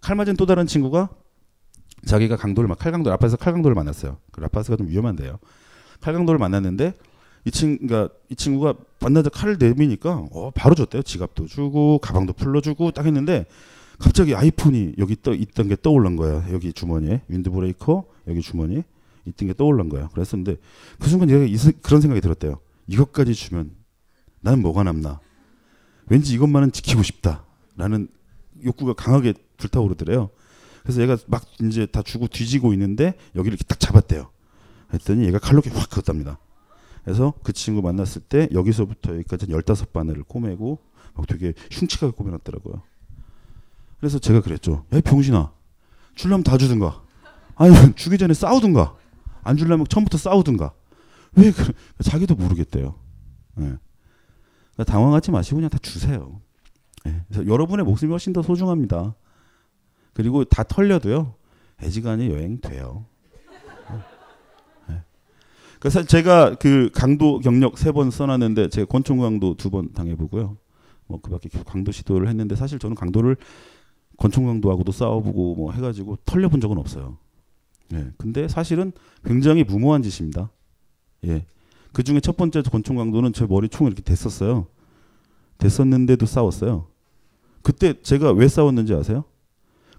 칼 0.00 0.16
맞은 0.16 0.36
또 0.36 0.46
다른 0.46 0.66
친구가 0.66 1.08
자기가 2.06 2.36
강도를 2.36 2.68
막 2.68 2.78
칼강도 2.78 3.10
라파스 3.10 3.36
칼강도를 3.36 3.74
만났어요. 3.74 4.18
그 4.30 4.40
라파스가 4.40 4.76
좀 4.76 4.88
위험한데요. 4.88 5.38
칼강도를 6.00 6.38
만났는데 6.38 6.94
이 7.44 7.50
친구가 7.50 8.08
이 8.28 8.36
친구가 8.36 8.74
만나자 9.00 9.30
칼을 9.30 9.56
내미니까 9.58 10.26
어 10.32 10.50
바로 10.54 10.74
줬대요. 10.74 11.02
지갑도 11.02 11.46
주고 11.46 11.98
가방도 11.98 12.32
풀러주고 12.32 12.92
딱 12.92 13.06
했는데 13.06 13.46
갑자기 13.98 14.34
아이폰이 14.34 14.94
여기 14.98 15.16
떠 15.22 15.34
있던 15.34 15.68
게 15.68 15.76
떠올른 15.80 16.16
거예요. 16.16 16.44
여기 16.52 16.72
주머니에 16.72 17.22
윈드브레이커 17.28 18.04
여기 18.28 18.40
주머니에 18.40 18.84
있던 19.26 19.48
게 19.48 19.54
떠올른 19.54 19.88
거예요. 19.88 20.08
그랬었는데 20.08 20.56
그 20.98 21.08
순간 21.08 21.30
얘가 21.30 21.44
그런 21.82 22.00
생각이 22.00 22.20
들었대요. 22.20 22.60
이것까지 22.86 23.34
주면 23.34 23.72
나는 24.40 24.62
뭐가 24.62 24.82
남나? 24.82 25.20
왠지 26.10 26.34
이것만은 26.34 26.72
지키고 26.72 27.02
싶다라는 27.02 28.08
욕구가 28.64 28.92
강하게 28.92 29.32
불타오르더래요. 29.56 30.30
그래서 30.82 31.00
얘가 31.00 31.16
막 31.26 31.44
이제 31.62 31.86
다 31.86 32.02
주고 32.02 32.26
뒤지고 32.26 32.72
있는데 32.72 33.14
여기를 33.36 33.56
이렇게 33.56 33.64
딱 33.64 33.78
잡았대요. 33.78 34.28
했더니 34.92 35.24
얘가 35.24 35.38
칼로 35.38 35.62
이렇게 35.64 35.78
확 35.78 35.88
그었답니다. 35.88 36.38
그래서 37.04 37.32
그 37.42 37.52
친구 37.52 37.80
만났을 37.80 38.22
때 38.22 38.48
여기서부터 38.52 39.14
여기까지 39.14 39.46
15바늘을 39.46 40.26
꼬매고 40.26 40.80
막 41.14 41.26
되게 41.26 41.54
흉측하게 41.70 42.12
꼬매놨더라고요. 42.16 42.82
그래서 44.00 44.18
제가 44.18 44.40
그랬죠. 44.40 44.84
야, 44.92 44.98
이 44.98 45.00
병신아. 45.00 45.52
줄라면 46.16 46.42
다 46.42 46.58
주든가. 46.58 47.02
아니면 47.54 47.94
주기 47.96 48.18
전에 48.18 48.34
싸우든가. 48.34 48.96
안 49.42 49.56
줄라면 49.56 49.86
처음부터 49.88 50.18
싸우든가. 50.18 50.72
왜 51.36 51.52
그, 51.52 51.72
자기도 52.02 52.34
모르겠대요. 52.34 52.94
예. 53.60 53.78
그러니까 54.74 54.92
당황하지 54.92 55.30
마시고 55.30 55.56
그냥 55.56 55.70
다 55.70 55.78
주세요. 55.82 56.40
예. 57.06 57.22
그래서 57.28 57.46
여러분의 57.46 57.84
목숨이 57.84 58.10
훨씬 58.10 58.32
더 58.32 58.42
소중합니다. 58.42 59.14
그리고 60.12 60.44
다 60.44 60.62
털려도요. 60.62 61.34
애지간히 61.82 62.30
여행 62.30 62.60
돼요. 62.60 63.06
예. 64.90 65.02
그래서 65.80 66.02
제가 66.02 66.56
그 66.56 66.90
강도 66.94 67.38
경력 67.40 67.78
세 67.78 67.92
번 67.92 68.10
써놨는데 68.10 68.68
제가 68.68 68.86
권총 68.86 69.18
강도 69.18 69.54
두 69.54 69.70
번 69.70 69.92
당해보고요. 69.92 70.56
뭐 71.06 71.20
그밖에 71.20 71.48
강도 71.64 71.90
시도를 71.90 72.28
했는데 72.28 72.54
사실 72.54 72.78
저는 72.78 72.94
강도를 72.94 73.36
권총 74.16 74.46
강도하고도 74.46 74.92
싸워보고 74.92 75.54
뭐 75.56 75.72
해가지고 75.72 76.16
털려본 76.26 76.60
적은 76.60 76.78
없어요. 76.78 77.16
예. 77.92 78.10
근데 78.18 78.46
사실은 78.46 78.92
굉장히 79.24 79.64
무모한 79.64 80.02
짓입니다. 80.02 80.50
예. 81.24 81.44
그 81.92 82.02
중에 82.02 82.20
첫 82.20 82.36
번째 82.36 82.62
권총 82.62 82.96
강도는 82.96 83.32
제 83.32 83.46
머리 83.46 83.68
총을 83.68 83.92
이렇게 83.92 84.02
댔었어요. 84.02 84.66
됐었는데도 85.58 86.26
싸웠어요. 86.26 86.86
그때 87.62 87.94
제가 88.02 88.32
왜 88.32 88.48
싸웠는지 88.48 88.94
아세요? 88.94 89.24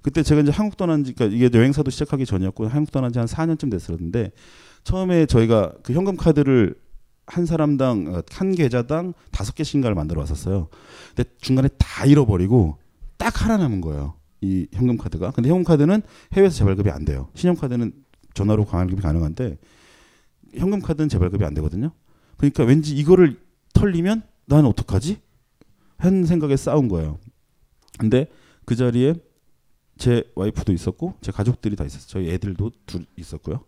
그때 0.01 0.23
제가 0.23 0.41
이제 0.41 0.51
한국 0.51 0.77
떠난 0.77 1.03
지 1.03 1.13
그러니까 1.13 1.35
이게 1.35 1.55
여행사도 1.55 1.91
시작하기 1.91 2.25
전이었고 2.25 2.67
한국 2.67 2.91
떠난 2.91 3.11
지 3.13 3.19
한 3.19 3.27
4년쯤 3.27 3.69
됐었는데 3.69 4.31
처음에 4.83 5.27
저희가 5.27 5.73
그 5.83 5.93
현금 5.93 6.17
카드를 6.17 6.75
한 7.27 7.45
사람당 7.45 8.07
어, 8.07 8.23
한 8.31 8.55
계좌당 8.55 9.13
다섯 9.31 9.53
개씩인가를 9.53 9.93
만들어 9.95 10.21
왔었어요. 10.21 10.69
근데 11.15 11.29
중간에 11.39 11.69
다 11.77 12.05
잃어버리고 12.05 12.77
딱 13.17 13.43
하나 13.45 13.57
남은 13.57 13.81
거예요. 13.81 14.15
이 14.41 14.65
현금 14.73 14.97
카드가. 14.97 15.29
근데 15.31 15.49
현금 15.49 15.63
카드는 15.63 16.01
해외에서 16.33 16.55
재발급이 16.55 16.89
안 16.89 17.05
돼요. 17.05 17.29
신용 17.35 17.55
카드는 17.55 17.93
전화로 18.33 18.65
광활급이 18.65 19.03
가능한데 19.03 19.59
현금 20.55 20.81
카드는 20.81 21.09
재발급이 21.09 21.43
안 21.45 21.53
되거든요. 21.55 21.91
그러니까 22.37 22.63
왠지 22.63 22.95
이거를 22.95 23.39
털리면 23.73 24.23
나는 24.45 24.65
어떡하지? 24.65 25.19
한 25.97 26.25
생각에 26.25 26.55
싸운 26.57 26.87
거예요. 26.87 27.19
근데 27.99 28.27
그 28.65 28.75
자리에 28.75 29.15
제 29.97 30.23
와이프도 30.35 30.73
있었고 30.73 31.13
제 31.21 31.31
가족들이 31.31 31.75
다 31.75 31.85
있었어요. 31.85 32.07
저희 32.07 32.33
애들도 32.33 32.71
둘 32.85 33.05
있었고요. 33.15 33.63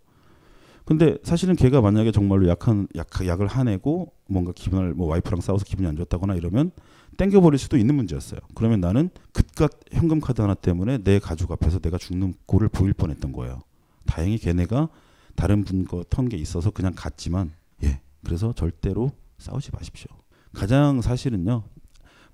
근데 0.86 1.18
사실은 1.24 1.56
걔가 1.56 1.80
만약에 1.82 2.12
정말로 2.12 2.48
약한 2.50 2.88
약, 2.96 3.08
약을 3.26 3.48
화내고 3.48 4.12
뭔가 4.28 4.52
기분을 4.52 4.94
뭐 4.94 5.08
와이프랑 5.08 5.40
싸워서 5.40 5.64
기분이 5.64 5.88
안 5.88 5.96
좋았다거나 5.96 6.36
이러면 6.36 6.72
땡겨 7.18 7.40
버릴 7.40 7.58
수도 7.58 7.78
있는 7.78 7.96
문제였어요. 7.96 8.40
그러면 8.56 8.82
나는 8.82 9.10
그깟 9.32 9.72
현금 9.94 10.20
카드 10.20 10.42
하나 10.42 10.56
때문에 10.56 10.98
내 11.04 11.20
가족 11.20 11.52
앞에서 11.52 11.80
내가 11.80 11.98
죽는 11.98 12.34
꼴을 12.48 12.68
보일 12.70 12.94
뻔했던 12.94 13.32
거예요. 13.32 13.62
다행히 14.06 14.38
걔네가 14.38 14.90
다른 15.36 15.64
분 15.64 15.86
거 15.86 16.04
턴 16.10 16.30
게 16.30 16.38
있어서 16.38 16.72
그냥 16.72 16.94
갔지만 16.96 17.52
예 17.84 18.02
그래서 18.24 18.54
절대로 18.54 19.12
싸우지 19.38 19.72
마십시오. 19.74 20.08
가장 20.54 21.02
사실은요 21.02 21.64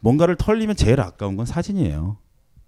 뭔가를 0.02 0.36
털리면 0.36 0.76
제일 0.76 1.00
아까운 1.02 1.36
건 1.38 1.45
사진이에요. 1.45 2.18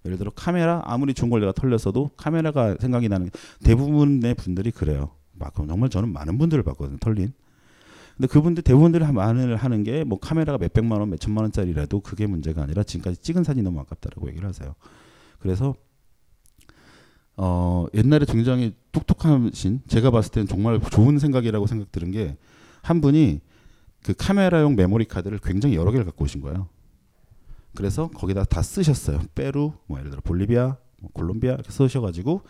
예를 0.05 0.17
들어 0.17 0.31
카메라 0.35 0.81
아무리 0.85 1.13
좋은 1.13 1.29
걸 1.29 1.41
내가 1.41 1.51
털렸어도 1.51 2.09
카메라가 2.17 2.75
생각이 2.79 3.07
나는 3.07 3.27
게 3.29 3.31
대부분의 3.63 4.33
분들이 4.35 4.71
그래요. 4.71 5.11
막 5.33 5.53
정말 5.55 5.89
저는 5.89 6.11
많은 6.11 6.37
분들을 6.37 6.63
봤거든요. 6.63 6.97
털린. 6.99 7.33
근데 8.17 8.27
그분들 8.27 8.63
대부분들이 8.63 9.05
많은 9.05 9.55
하는 9.55 9.83
게 9.83 10.03
뭐 10.03 10.19
카메라가 10.19 10.57
몇 10.57 10.73
백만 10.73 10.99
원, 10.99 11.09
몇 11.09 11.19
천만 11.19 11.43
원짜리라도 11.43 12.01
그게 12.01 12.27
문제가 12.27 12.61
아니라 12.63 12.83
지금까지 12.83 13.21
찍은 13.21 13.43
사진이 13.43 13.63
너무 13.63 13.79
아깝다라고 13.81 14.27
얘기를 14.29 14.47
하세요. 14.47 14.75
그래서 15.39 15.75
어 17.37 17.85
옛날에 17.93 18.25
굉장히 18.25 18.75
똑똑하신 18.91 19.81
제가 19.87 20.11
봤을 20.11 20.31
때는 20.31 20.47
정말 20.47 20.79
좋은 20.79 21.17
생각이라고 21.19 21.67
생각 21.67 21.91
들은 21.91 22.11
게 22.11 22.37
한 22.81 23.01
분이 23.01 23.41
그 24.03 24.13
카메라용 24.17 24.75
메모리 24.75 25.05
카드를 25.05 25.39
굉장히 25.39 25.75
여러 25.75 25.91
개를 25.91 26.05
갖고 26.05 26.25
오신 26.25 26.41
거예요. 26.41 26.67
그래서 27.75 28.09
거기다 28.09 28.43
다 28.45 28.61
쓰셨어요. 28.61 29.21
페루, 29.35 29.73
뭐 29.87 29.99
예를 29.99 30.11
들어 30.11 30.21
볼리비아, 30.21 30.75
뭐 30.99 31.09
콜롬비아 31.13 31.53
이렇게 31.53 31.71
쓰셔가지고 31.71 32.41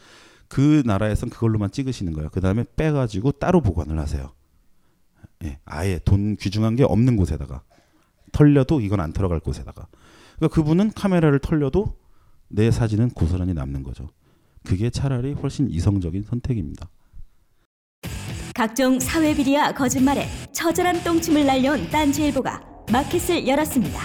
그 0.48 0.82
나라에선 0.86 1.30
그걸로만 1.30 1.72
찍으시는 1.72 2.14
거예요. 2.14 2.30
그 2.32 2.42
다음에 2.42 2.66
빼가지고 2.76 3.34
따로 3.34 3.62
보관을 3.62 4.00
하세요. 4.00 4.34
예, 5.44 5.60
아예 5.66 6.00
돈 6.04 6.36
귀중한 6.38 6.76
게 6.76 6.84
없는 6.84 7.18
곳에다가 7.18 7.64
털려도 8.32 8.82
이건 8.82 9.00
안 9.00 9.14
털어갈 9.14 9.40
곳에다가. 9.40 9.88
그러니까 10.38 10.56
그분은 10.56 10.92
카메라를 10.94 11.40
털려도 11.40 11.98
내 12.48 12.72
사진은 12.72 13.12
고스란히 13.12 13.54
남는 13.54 13.84
거죠. 13.84 14.10
그게 14.64 14.90
차라리 14.90 15.34
훨씬 15.34 15.70
이성적인 15.70 16.24
선택입니다. 16.24 16.90
각종 18.54 19.00
사회 19.00 19.34
비리와 19.34 19.74
거짓말에 19.74 20.28
처절한 20.54 21.04
똥침을 21.04 21.46
날려온 21.46 21.90
딴지일보가 21.90 22.62
마켓을 22.92 23.48
열었습니다. 23.48 24.00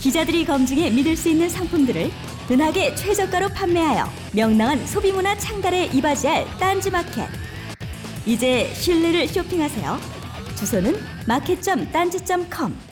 기자들이 0.00 0.44
검증해 0.44 0.90
믿을 0.90 1.16
수 1.16 1.28
있는 1.28 1.48
상품들을 1.48 2.10
은하계 2.50 2.94
최저가로 2.96 3.50
판매하여 3.50 4.06
명랑한 4.34 4.86
소비문화 4.86 5.36
창달에 5.38 5.86
이바지할 5.86 6.44
딴지마켓. 6.58 7.28
이제 8.26 8.72
신뢰를 8.74 9.28
쇼핑하세요. 9.28 9.98
주소는 10.56 10.94
마켓.딴지.com 11.26 12.91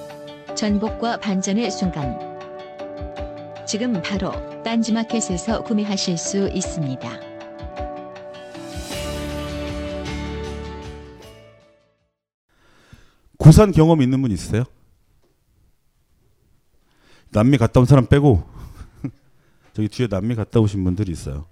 전복과 0.61 1.17
반전의 1.17 1.71
순간. 1.71 2.19
지금 3.65 3.99
바로 4.03 4.31
딴지마켓에서 4.61 5.63
구매하실 5.63 6.19
수 6.19 6.47
있습니다. 6.49 7.09
고산 13.39 13.71
경험 13.71 14.03
있는 14.03 14.21
분 14.21 14.29
있으세요? 14.29 14.63
남미 17.31 17.57
갔다 17.57 17.79
온 17.79 17.87
사람 17.87 18.05
빼고 18.05 18.43
저기 19.73 19.87
뒤에 19.87 20.05
남미 20.05 20.35
갔다 20.35 20.59
오신 20.59 20.83
분들이 20.83 21.11
있어요. 21.11 21.47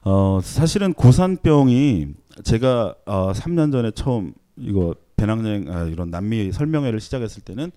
어, 0.00 0.40
사실은 0.42 0.94
고산병이 0.94 2.14
제가 2.42 2.94
어, 3.04 3.32
3년 3.32 3.70
전에 3.70 3.90
처음 3.90 4.32
이거 4.56 4.94
배낭여행 5.16 5.72
아, 5.72 5.82
이런 5.84 6.10
남미 6.10 6.52
설명회를 6.52 7.00
시작했을 7.00 7.42
때는 7.42 7.70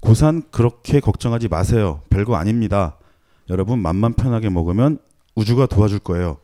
고산 0.00 0.42
그렇게 0.50 1.00
걱정하지 1.00 1.48
마세요. 1.48 2.02
별거 2.10 2.36
아닙니다. 2.36 2.98
여러분 3.48 3.80
맘만 3.80 4.14
편하게 4.14 4.50
먹으면 4.50 4.98
우주가 5.34 5.66
도와줄 5.66 6.00
거예요. 6.00 6.38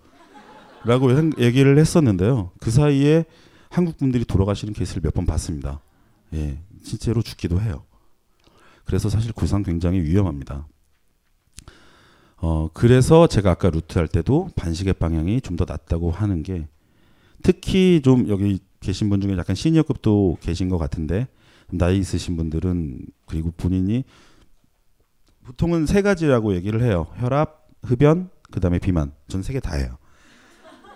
라고 0.84 1.10
행- 1.10 1.32
얘기를 1.38 1.78
했었는데요. 1.78 2.50
그 2.60 2.70
사이에 2.70 3.24
한국 3.70 3.98
분들이 3.98 4.24
돌아가시는 4.24 4.72
케이스를 4.74 5.02
몇 5.02 5.12
번 5.14 5.26
봤습니다. 5.26 5.80
예, 6.32 6.58
실제로 6.82 7.22
죽기도 7.22 7.60
해요. 7.60 7.84
그래서 8.84 9.08
사실 9.08 9.32
고산 9.32 9.62
굉장히 9.62 10.00
위험합니다. 10.00 10.66
어, 12.38 12.70
그래서 12.72 13.26
제가 13.26 13.50
아까 13.52 13.68
루트 13.70 13.98
할 13.98 14.08
때도 14.08 14.48
반시계 14.56 14.94
방향이 14.94 15.40
좀 15.42 15.56
더 15.56 15.66
낫다고 15.68 16.10
하는 16.10 16.42
게 16.42 16.66
특히 17.42 18.00
좀 18.02 18.28
여기 18.28 18.58
계신 18.80 19.10
분 19.10 19.20
중에 19.20 19.36
약간 19.36 19.54
시니어급도 19.54 20.38
계신 20.40 20.68
것 20.68 20.78
같은데 20.78 21.28
나이 21.70 21.98
있으신 21.98 22.36
분들은 22.36 22.98
그리고 23.26 23.50
본인이 23.56 24.04
보통은 25.44 25.86
세 25.86 26.02
가지라고 26.02 26.54
얘기를 26.54 26.82
해요. 26.82 27.06
혈압, 27.16 27.68
흡연, 27.82 28.30
그다음에 28.50 28.78
비만. 28.78 29.12
전 29.28 29.40
세 29.42 29.52
개 29.52 29.60
다 29.60 29.74
해요. 29.76 29.96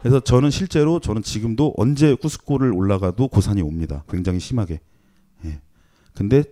그래서 0.01 0.20
저는 0.20 0.51
실제로 0.51 1.01
저는 1.01 1.22
지금도 1.22 1.74
언제 1.76 2.14
쿠스코를 2.14 2.72
올라가도 2.72 3.28
고산이 3.28 3.62
옵니다. 3.62 4.05
굉장히 4.09 4.39
심하게. 4.39 4.80
예. 5.45 5.61
근데 6.14 6.45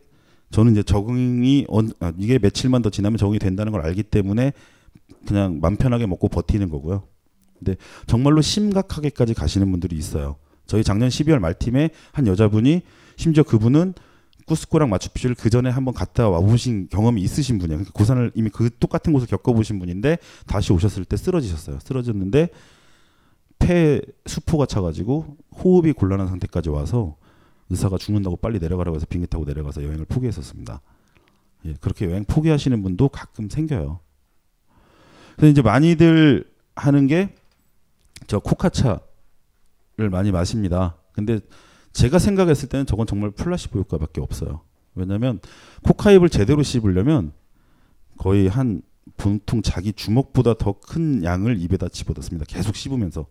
저는 0.51 0.72
이제 0.72 0.83
적응이 0.83 1.66
언, 1.68 1.91
아, 2.01 2.12
이게 2.16 2.39
며칠만 2.39 2.83
더 2.83 2.91
지나면 2.91 3.18
적응이 3.18 3.39
된다는 3.39 3.72
걸 3.72 3.83
알기 3.83 4.05
때문에 4.05 4.53
그냥 5.26 5.61
맘 5.61 5.76
편하게 5.76 6.07
먹고 6.07 6.28
버티는 6.28 6.68
거고요. 6.70 7.05
근데 7.59 7.76
정말로 8.07 8.41
심각하게까지 8.41 9.35
가시는 9.35 9.70
분들이 9.70 9.97
있어요. 9.97 10.37
저희 10.73 10.83
작년 10.83 11.11
12월 11.11 11.39
말 11.39 11.53
팀에 11.53 11.91
한 12.12 12.27
여자분이 12.27 12.81
심지어 13.16 13.43
그분은 13.45 13.93
쿠스코랑 14.47 14.89
마추픽추를 14.89 15.37
그 15.37 15.51
전에 15.51 15.68
한번 15.68 15.93
갔다 15.93 16.31
와보신 16.31 16.89
경험이 16.91 17.20
있으신 17.20 17.59
분이에요. 17.59 17.81
그러니까 17.81 17.93
고산을 17.93 18.33
이미 18.35 18.49
그 18.49 18.70
똑같은 18.81 19.12
곳을 19.12 19.29
겪어보신 19.29 19.79
분인데 19.79 20.16
다시 20.47 20.73
오셨을 20.73 21.05
때 21.05 21.18
쓰러지셨어요. 21.18 21.79
쓰러졌는데 21.79 22.49
폐 23.59 24.01
수포가 24.25 24.64
차가지고 24.64 25.37
호흡이 25.62 25.93
곤란한 25.93 26.29
상태까지 26.29 26.70
와서 26.70 27.16
의사가 27.68 27.99
죽는다고 27.99 28.37
빨리 28.37 28.59
내려가라고 28.59 28.97
해서 28.97 29.05
비행기 29.05 29.27
타고 29.27 29.45
내려가서 29.45 29.85
여행을 29.85 30.07
포기했었습니다. 30.07 30.81
예, 31.66 31.75
그렇게 31.83 32.07
여행 32.07 32.25
포기하시는 32.25 32.83
분도 32.83 33.11
가끔 33.11 33.51
생겨요. 33.51 34.01
그래서 35.37 35.51
이제 35.51 35.61
많이들 35.61 36.51
하는 36.77 37.09
게 37.09 37.35
저 38.27 38.39
코카차를 38.39 38.99
많이 39.97 40.32
마십니다. 40.32 40.97
근데 41.12 41.40
제가 41.93 42.18
생각했을 42.18 42.68
때는 42.68 42.86
저건 42.86 43.07
정말 43.07 43.30
플라시보 43.30 43.78
효과밖에 43.80 44.20
없어요. 44.20 44.62
왜냐하면 44.95 45.40
코카잎을 45.82 46.28
제대로 46.28 46.62
씹으려면 46.62 47.32
거의 48.18 48.49
한 48.49 48.82
보통 49.16 49.62
자기 49.62 49.93
주먹보다 49.93 50.55
더 50.55 50.74
큰 50.74 51.22
양을 51.24 51.61
입에다 51.61 51.88
집어넣습니다. 51.88 52.45
계속 52.47 52.76
씹으면서 52.76 53.26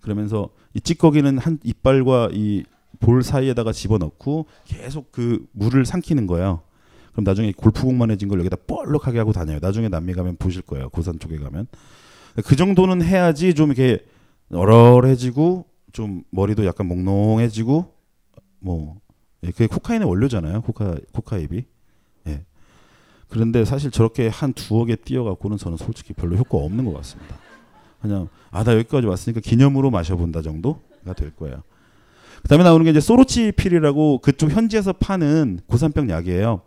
그러면서 0.00 0.50
이 0.74 0.80
찌꺼기는 0.80 1.38
한 1.38 1.58
이빨과 1.64 2.30
이 2.32 2.64
볼 3.00 3.22
사이에다가 3.22 3.72
집어넣고 3.72 4.46
계속 4.64 5.12
그 5.12 5.46
물을 5.52 5.84
삼키는 5.84 6.26
거예요. 6.26 6.62
그럼 7.12 7.24
나중에 7.24 7.52
골프공만해진 7.52 8.28
걸 8.28 8.38
여기다 8.40 8.56
볼록하게 8.66 9.18
하고 9.18 9.32
다녀요. 9.32 9.58
나중에 9.60 9.88
남미 9.88 10.14
가면 10.14 10.36
보실 10.36 10.62
거예요. 10.62 10.88
고산 10.90 11.18
쪽에 11.18 11.38
가면 11.38 11.66
그 12.44 12.56
정도는 12.56 13.02
해야지 13.02 13.54
좀 13.54 13.70
이렇게 13.70 14.04
얼얼해지고 14.52 15.66
좀 15.96 16.24
머리도 16.28 16.66
약간 16.66 16.88
몽롱해지고 16.88 17.90
뭐 18.58 18.96
예, 19.44 19.50
그게 19.50 19.66
코카인의 19.66 20.06
원료잖아요. 20.06 20.60
코카 20.60 20.96
코카잎이. 21.14 21.64
예. 22.26 22.44
그런데 23.28 23.64
사실 23.64 23.90
저렇게 23.90 24.28
한 24.28 24.52
두어 24.52 24.84
개 24.84 24.94
띄어갖고는 24.94 25.56
저는 25.56 25.78
솔직히 25.78 26.12
별로 26.12 26.36
효과 26.36 26.58
없는 26.58 26.84
것 26.84 26.92
같습니다. 26.98 27.38
그냥 28.02 28.28
아 28.50 28.62
나 28.62 28.74
여기까지 28.74 29.06
왔으니까 29.06 29.40
기념으로 29.40 29.90
마셔본다 29.90 30.42
정도가 30.42 31.14
될 31.16 31.34
거예요. 31.34 31.62
그다음에 32.42 32.62
나오는 32.62 32.84
게 32.84 32.90
이제 32.90 33.00
소로치필이라고 33.00 34.18
그쪽 34.18 34.50
현지에서 34.50 34.92
파는 34.92 35.60
고산병 35.66 36.10
약이에요. 36.10 36.60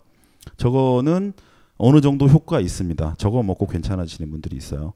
저거는 0.57 1.33
어느 1.77 2.01
정도 2.01 2.27
효과 2.27 2.59
있습니다. 2.59 3.13
저거 3.19 3.43
먹고 3.43 3.67
괜찮아지는 3.67 4.31
분들이 4.31 4.57
있어요. 4.57 4.93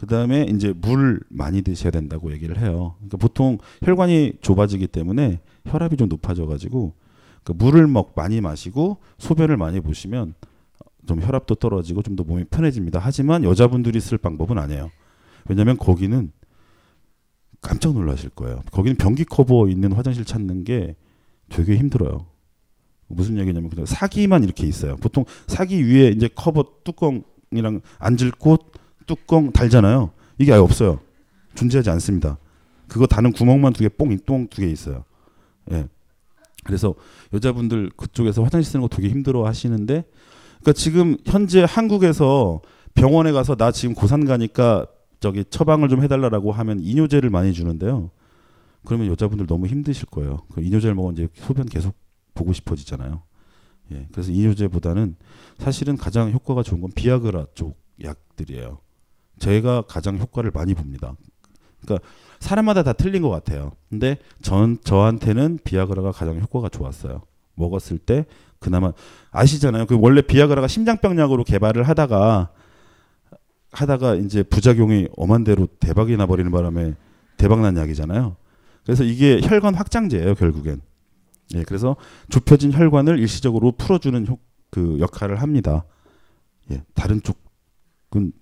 그다음에 0.00 0.46
이제 0.48 0.72
물 0.72 1.20
많이 1.28 1.60
드셔야 1.60 1.90
된다고 1.90 2.32
얘기를 2.32 2.58
해요. 2.58 2.94
그러니까 2.96 3.18
보통 3.18 3.58
혈관이 3.82 4.38
좁아지기 4.40 4.86
때문에 4.86 5.40
혈압이 5.66 5.98
좀 5.98 6.08
높아져 6.08 6.46
가지고 6.46 6.94
그 7.44 7.52
물을 7.52 7.86
먹 7.86 8.14
많이 8.16 8.40
마시고 8.40 8.96
소변을 9.18 9.58
많이 9.58 9.78
보시면 9.80 10.32
좀 11.06 11.20
혈압도 11.20 11.56
떨어지고 11.56 12.00
좀 12.00 12.16
더 12.16 12.24
몸이 12.24 12.44
편해집니다. 12.44 12.98
하지만 12.98 13.44
여자분들이 13.44 14.00
쓸 14.00 14.16
방법은 14.16 14.56
아니에요. 14.56 14.90
왜냐하면 15.50 15.76
거기는 15.76 16.32
깜짝 17.60 17.92
놀라실 17.92 18.30
거예요. 18.30 18.62
거기는 18.72 18.96
변기 18.96 19.26
커버 19.26 19.68
있는 19.68 19.92
화장실 19.92 20.24
찾는 20.24 20.64
게 20.64 20.96
되게 21.50 21.76
힘들어요. 21.76 22.24
무슨 23.06 23.36
얘기냐면 23.36 23.68
그냥 23.68 23.84
사기만 23.84 24.44
이렇게 24.44 24.66
있어요. 24.66 24.96
보통 24.96 25.26
사기 25.46 25.86
위에 25.86 26.08
이제 26.08 26.26
커버 26.34 26.64
뚜껑이랑 26.84 27.82
앉을 27.98 28.30
곳 28.38 28.72
뚜껑 29.10 29.50
달잖아요. 29.50 30.12
이게 30.38 30.52
아예 30.52 30.60
없어요. 30.60 31.00
존재하지 31.56 31.90
않습니다. 31.90 32.38
그거 32.86 33.06
다는 33.06 33.32
구멍만 33.32 33.72
두 33.72 33.80
개, 33.80 33.88
뽕, 33.88 34.16
똥 34.24 34.46
두 34.46 34.62
개 34.62 34.70
있어요. 34.70 35.04
예. 35.72 35.88
그래서 36.64 36.94
여자분들 37.32 37.90
그쪽에서 37.96 38.44
화장실 38.44 38.70
쓰는 38.70 38.82
거 38.82 38.88
되게 38.88 39.08
힘들어 39.08 39.44
하시는데, 39.46 40.04
그러니까 40.60 40.72
지금 40.74 41.16
현재 41.26 41.64
한국에서 41.68 42.60
병원에 42.94 43.32
가서 43.32 43.56
나 43.56 43.72
지금 43.72 43.94
고산 43.94 44.24
가니까 44.26 44.86
저기 45.18 45.44
처방을 45.44 45.88
좀 45.88 46.02
해달라고 46.02 46.52
하면 46.52 46.80
이뇨제를 46.80 47.30
많이 47.30 47.52
주는데요. 47.52 48.10
그러면 48.84 49.08
여자분들 49.08 49.46
너무 49.46 49.66
힘드실 49.66 50.06
거예요. 50.06 50.42
그 50.52 50.62
이뇨제를 50.62 50.94
먹으면 50.94 51.14
이제 51.14 51.28
소변 51.34 51.66
계속 51.66 51.94
보고 52.34 52.52
싶어지잖아요. 52.52 53.22
예. 53.92 54.06
그래서 54.12 54.30
이뇨제보다는 54.30 55.16
사실은 55.58 55.96
가장 55.96 56.30
효과가 56.30 56.62
좋은 56.62 56.80
건 56.80 56.90
비아그라 56.94 57.46
쪽 57.54 57.76
약들이에요. 58.02 58.78
제가 59.40 59.82
가장 59.82 60.18
효과를 60.18 60.52
많이 60.52 60.74
봅니다. 60.74 61.14
그러니까 61.80 62.06
사람마다 62.38 62.82
다 62.84 62.92
틀린 62.92 63.22
것 63.22 63.30
같아요. 63.30 63.72
근데 63.88 64.18
전 64.40 64.78
저한테는 64.84 65.58
비아그라가 65.64 66.12
가장 66.12 66.40
효과가 66.40 66.68
좋았어요. 66.68 67.22
먹었을 67.54 67.98
때 67.98 68.26
그나마 68.60 68.92
아시잖아요. 69.30 69.86
그 69.86 69.98
원래 70.00 70.22
비아그라가 70.22 70.68
심장병 70.68 71.18
약으로 71.18 71.42
개발을 71.42 71.88
하다가 71.88 72.50
하다가 73.72 74.14
이제 74.16 74.42
부작용이 74.42 75.08
엄한 75.16 75.44
대로 75.44 75.66
대박이 75.78 76.16
나버리는 76.16 76.50
바람에 76.50 76.94
대박난 77.36 77.76
약이잖아요. 77.76 78.36
그래서 78.84 79.04
이게 79.04 79.40
혈관 79.42 79.74
확장제예요, 79.74 80.34
결국엔. 80.34 80.80
예, 81.54 81.62
그래서 81.64 81.96
좁혀진 82.28 82.72
혈관을 82.72 83.18
일시적으로 83.18 83.72
풀어주는 83.72 84.26
효, 84.28 84.38
그 84.70 84.98
역할을 85.00 85.40
합니다. 85.40 85.84
예, 86.70 86.82
다른 86.94 87.20
쪽은 87.22 88.32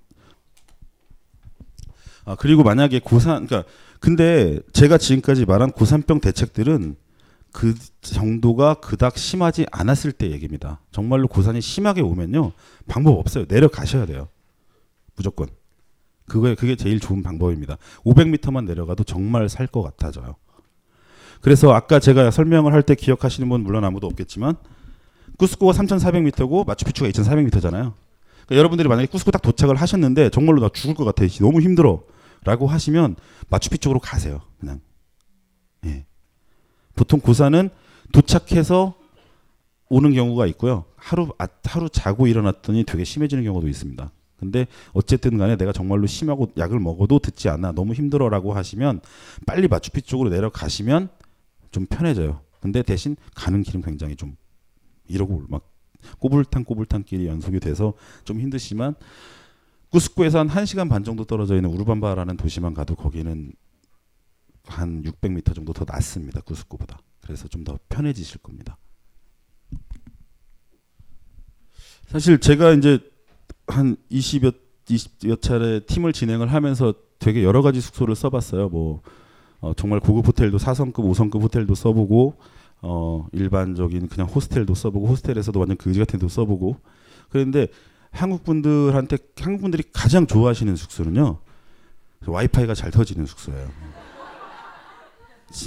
아 2.28 2.36
그리고 2.38 2.62
만약에 2.62 3.00
고산 3.00 3.46
그러니까 3.46 3.70
근데 4.00 4.60
제가 4.74 4.98
지금까지 4.98 5.46
말한 5.46 5.72
고산병 5.72 6.20
대책들은 6.20 6.94
그 7.52 7.74
정도가 8.02 8.74
그닥 8.74 9.16
심하지 9.16 9.64
않았을 9.72 10.12
때 10.12 10.30
얘기입니다. 10.30 10.80
정말로 10.92 11.26
고산이 11.26 11.62
심하게 11.62 12.02
오면요 12.02 12.52
방법 12.86 13.18
없어요. 13.18 13.46
내려가셔야 13.48 14.04
돼요. 14.04 14.28
무조건. 15.16 15.48
그거에 16.28 16.54
그게 16.54 16.76
제일 16.76 17.00
좋은 17.00 17.22
방법입니다. 17.22 17.78
500m만 18.04 18.66
내려가도 18.66 19.04
정말 19.04 19.48
살 19.48 19.66
것 19.66 19.80
같아져요. 19.82 20.36
그래서 21.40 21.72
아까 21.72 21.98
제가 21.98 22.30
설명을 22.30 22.74
할 22.74 22.82
때 22.82 22.94
기억하시는 22.94 23.48
분 23.48 23.62
물론 23.62 23.84
아무도 23.84 24.06
없겠지만 24.06 24.56
쿠스코가 25.38 25.72
3,400m고 25.72 26.66
마추픽추가 26.66 27.08
2,400m잖아요. 27.08 27.94
그러니까 28.44 28.56
여러분들이 28.56 28.86
만약에 28.86 29.06
쿠스코 29.06 29.30
딱 29.30 29.40
도착을 29.40 29.76
하셨는데 29.76 30.28
정말로 30.28 30.60
나 30.60 30.68
죽을 30.68 30.94
것 30.94 31.04
같아. 31.06 31.26
너무 31.40 31.62
힘들어 31.62 32.02
라고 32.48 32.66
하시면 32.66 33.16
마추픽 33.50 33.78
쪽으로 33.82 34.00
가세요. 34.00 34.40
그냥. 34.58 34.80
예. 35.84 36.06
보통 36.94 37.20
고산은 37.20 37.68
도착해서 38.10 38.94
오는 39.90 40.14
경우가 40.14 40.46
있고요. 40.46 40.86
하루 40.96 41.28
아, 41.36 41.46
하루 41.64 41.90
자고 41.90 42.26
일어났더니 42.26 42.84
되게 42.84 43.04
심해지는 43.04 43.44
경우도 43.44 43.68
있습니다. 43.68 44.10
근데 44.38 44.66
어쨌든 44.94 45.36
간에 45.36 45.56
내가 45.56 45.72
정말로 45.72 46.06
심하고 46.06 46.50
약을 46.56 46.80
먹어도 46.80 47.18
듣지 47.18 47.50
않아 47.50 47.72
너무 47.72 47.92
힘들어라고 47.92 48.54
하시면 48.54 49.02
빨리 49.44 49.68
마추픽 49.68 50.06
쪽으로 50.06 50.30
내려가시면 50.30 51.10
좀 51.70 51.84
편해져요. 51.84 52.40
근데 52.60 52.82
대신 52.82 53.16
가는 53.34 53.62
길은 53.62 53.82
굉장히 53.82 54.16
좀 54.16 54.36
이러고 55.06 55.42
막 55.48 55.70
꼬불탕 56.18 56.64
꼬불탕 56.64 57.02
길이 57.02 57.26
연속이 57.26 57.60
돼서 57.60 57.92
좀 58.24 58.40
힘드시만 58.40 58.94
꾸스코에서 59.90 60.38
한 60.40 60.48
1시간 60.48 60.88
반 60.88 61.04
정도 61.04 61.24
떨어져 61.24 61.56
있는 61.56 61.70
우르반바라는 61.70 62.36
도시만 62.36 62.74
가도 62.74 62.94
거기는 62.94 63.52
한 64.66 65.02
600m 65.02 65.54
정도 65.54 65.72
더 65.72 65.84
낫습니다. 65.88 66.40
꾸스코보다. 66.42 66.98
그래서 67.22 67.48
좀 67.48 67.64
더 67.64 67.78
편해지실 67.88 68.38
겁니다. 68.38 68.76
사실 72.06 72.38
제가 72.38 72.72
이제 72.72 72.98
한 73.66 73.96
20여 74.10 74.54
20여 74.86 75.40
차례 75.42 75.80
팀을 75.80 76.12
진행을 76.14 76.50
하면서 76.52 76.94
되게 77.18 77.44
여러 77.44 77.60
가지 77.60 77.80
숙소를 77.80 78.14
써봤어요. 78.14 78.68
뭐 78.70 79.02
어, 79.60 79.74
정말 79.74 80.00
고급 80.00 80.26
호텔도 80.28 80.56
4성급, 80.58 80.94
5성급 80.94 81.42
호텔도 81.42 81.74
써보고 81.74 82.36
어, 82.80 83.26
일반적인 83.32 84.08
그냥 84.08 84.28
호스텔도 84.28 84.74
써보고 84.74 85.08
호스텔에서도 85.08 85.58
완전 85.58 85.76
그지 85.76 85.98
같은 85.98 86.18
데도 86.18 86.28
써보고 86.28 86.76
그런데 87.28 87.66
한국 88.10 88.44
분들한테 88.44 89.18
한국 89.40 89.62
분들이 89.62 89.82
가장 89.92 90.26
좋아하시는 90.26 90.74
숙소는요 90.76 91.38
와이파이가 92.26 92.74
잘 92.74 92.90
터지는 92.90 93.26
숙소예요. 93.26 93.70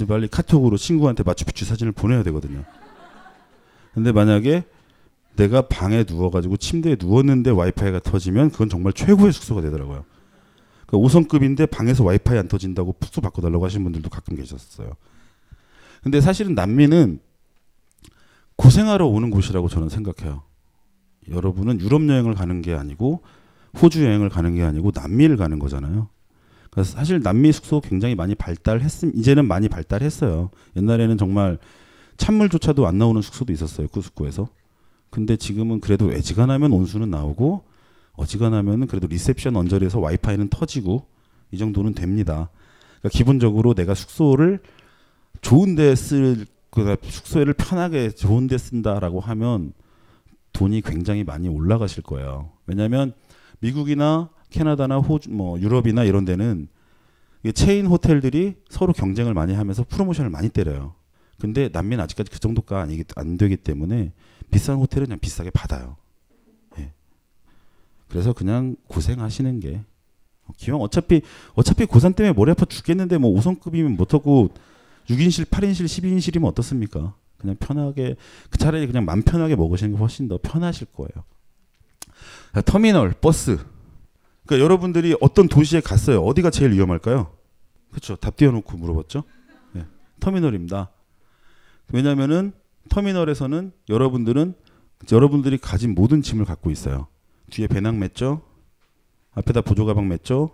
빨리 0.06 0.28
카톡으로 0.28 0.76
친구한테 0.76 1.22
마추픽추 1.22 1.64
사진을 1.64 1.92
보내야 1.92 2.22
되거든요. 2.24 2.64
근데 3.94 4.12
만약에 4.12 4.64
내가 5.36 5.62
방에 5.62 6.04
누워가지고 6.06 6.56
침대에 6.56 6.96
누웠는데 6.98 7.50
와이파이가 7.50 8.00
터지면 8.00 8.50
그건 8.50 8.68
정말 8.68 8.92
최고의 8.92 9.32
숙소가 9.32 9.60
되더라고요. 9.62 10.04
그러니까 10.86 11.08
5성급인데 11.08 11.70
방에서 11.70 12.04
와이파이 12.04 12.38
안 12.38 12.48
터진다고 12.48 12.96
숙소 13.02 13.20
바꿔달라고 13.20 13.64
하시는 13.64 13.82
분들도 13.82 14.10
가끔 14.10 14.36
계셨어요. 14.36 14.92
근데 16.02 16.20
사실은 16.20 16.54
남미는 16.54 17.20
고생하러 18.56 19.06
오는 19.06 19.30
곳이라고 19.30 19.68
저는 19.68 19.88
생각해요. 19.88 20.42
여러분은 21.30 21.80
유럽 21.80 22.08
여행을 22.08 22.34
가는 22.34 22.62
게 22.62 22.74
아니고 22.74 23.22
호주 23.80 24.04
여행을 24.04 24.28
가는 24.28 24.54
게 24.54 24.62
아니고 24.62 24.92
남미를 24.94 25.36
가는 25.36 25.58
거잖아요. 25.58 26.08
그래서 26.70 26.92
사실 26.92 27.20
남미 27.20 27.52
숙소 27.52 27.80
굉장히 27.80 28.14
많이 28.14 28.34
발달했음 28.34 29.12
이제는 29.14 29.46
많이 29.46 29.68
발달했어요. 29.68 30.50
옛날에는 30.76 31.18
정말 31.18 31.58
찬물조차도 32.16 32.86
안 32.86 32.98
나오는 32.98 33.20
숙소도 33.20 33.52
있었어요. 33.52 33.88
쿠스코에서. 33.88 34.48
근데 35.10 35.36
지금은 35.36 35.80
그래도 35.80 36.12
애지간하면 36.12 36.72
온수는 36.72 37.10
나오고 37.10 37.64
어지간하면은 38.14 38.86
그래도 38.86 39.06
리셉션 39.06 39.56
언저리에서 39.56 40.00
와이파이는 40.00 40.48
터지고 40.48 41.06
이 41.50 41.58
정도는 41.58 41.94
됩니다. 41.94 42.48
그러니까 43.00 43.08
기본적으로 43.18 43.74
내가 43.74 43.94
숙소를 43.94 44.60
좋은 45.40 45.74
데 45.74 45.94
쓸 45.94 46.46
그러니까 46.70 46.96
숙소를 47.06 47.52
편하게 47.52 48.10
좋은 48.10 48.46
데 48.46 48.56
쓴다라고 48.56 49.20
하면 49.20 49.74
돈이 50.52 50.82
굉장히 50.82 51.24
많이 51.24 51.48
올라가실 51.48 52.02
거예요. 52.02 52.50
왜냐하면 52.66 53.12
미국이나 53.60 54.28
캐나다나 54.50 54.98
호주 54.98 55.30
뭐 55.30 55.58
유럽이나 55.60 56.04
이런 56.04 56.24
데는 56.24 56.68
체인 57.54 57.86
호텔들이 57.86 58.56
서로 58.68 58.92
경쟁을 58.92 59.34
많이 59.34 59.54
하면서 59.54 59.84
프로모션을 59.88 60.30
많이 60.30 60.48
때려요. 60.48 60.94
근데 61.40 61.68
남미는 61.72 62.04
아직까지 62.04 62.30
그 62.30 62.38
정도가 62.38 62.80
아니기 62.80 63.04
안 63.16 63.36
되기 63.36 63.56
때문에 63.56 64.12
비싼 64.50 64.76
호텔은 64.76 65.06
그냥 65.06 65.18
비싸게 65.18 65.50
받아요. 65.50 65.96
예. 66.78 66.92
그래서 68.08 68.32
그냥 68.32 68.76
고생하시는 68.86 69.60
게 69.60 69.82
기왕 70.56 70.80
어차피 70.80 71.22
어차피 71.54 71.86
고산 71.86 72.12
때문에 72.12 72.34
머리 72.34 72.50
아파 72.50 72.64
죽겠는데 72.64 73.18
뭐 73.18 73.32
5성급이면 73.40 73.96
뭐하고 73.96 74.50
6인실, 75.08 75.46
8인실, 75.46 75.86
12인실이면 75.86 76.44
어떻습니까? 76.44 77.14
그냥 77.42 77.56
편하게 77.60 78.16
그 78.50 78.58
차라리 78.58 78.86
그냥 78.86 79.04
맘 79.04 79.22
편하게 79.22 79.56
먹으시는 79.56 79.92
게 79.92 79.98
훨씬 79.98 80.28
더 80.28 80.38
편하실 80.40 80.88
거예요. 80.94 81.24
자, 82.54 82.62
터미널, 82.62 83.12
버스. 83.20 83.58
그러니까 84.46 84.64
여러분들이 84.64 85.16
어떤 85.20 85.48
도시에 85.48 85.80
갔어요. 85.80 86.22
어디가 86.22 86.50
제일 86.50 86.72
위험할까요? 86.72 87.32
그렇죠. 87.90 88.16
답 88.16 88.36
띄워놓고 88.36 88.76
물어봤죠. 88.76 89.24
네. 89.72 89.84
터미널입니다. 90.20 90.90
왜냐하면은 91.92 92.52
터미널에서는 92.88 93.72
여러분들은 93.88 94.54
여러분들이 95.10 95.58
가진 95.58 95.94
모든 95.94 96.22
짐을 96.22 96.44
갖고 96.44 96.70
있어요. 96.70 97.08
뒤에 97.50 97.66
배낭 97.66 97.98
맸죠. 98.00 98.42
앞에다 99.32 99.62
보조 99.62 99.84
가방 99.84 100.08
맸죠. 100.08 100.52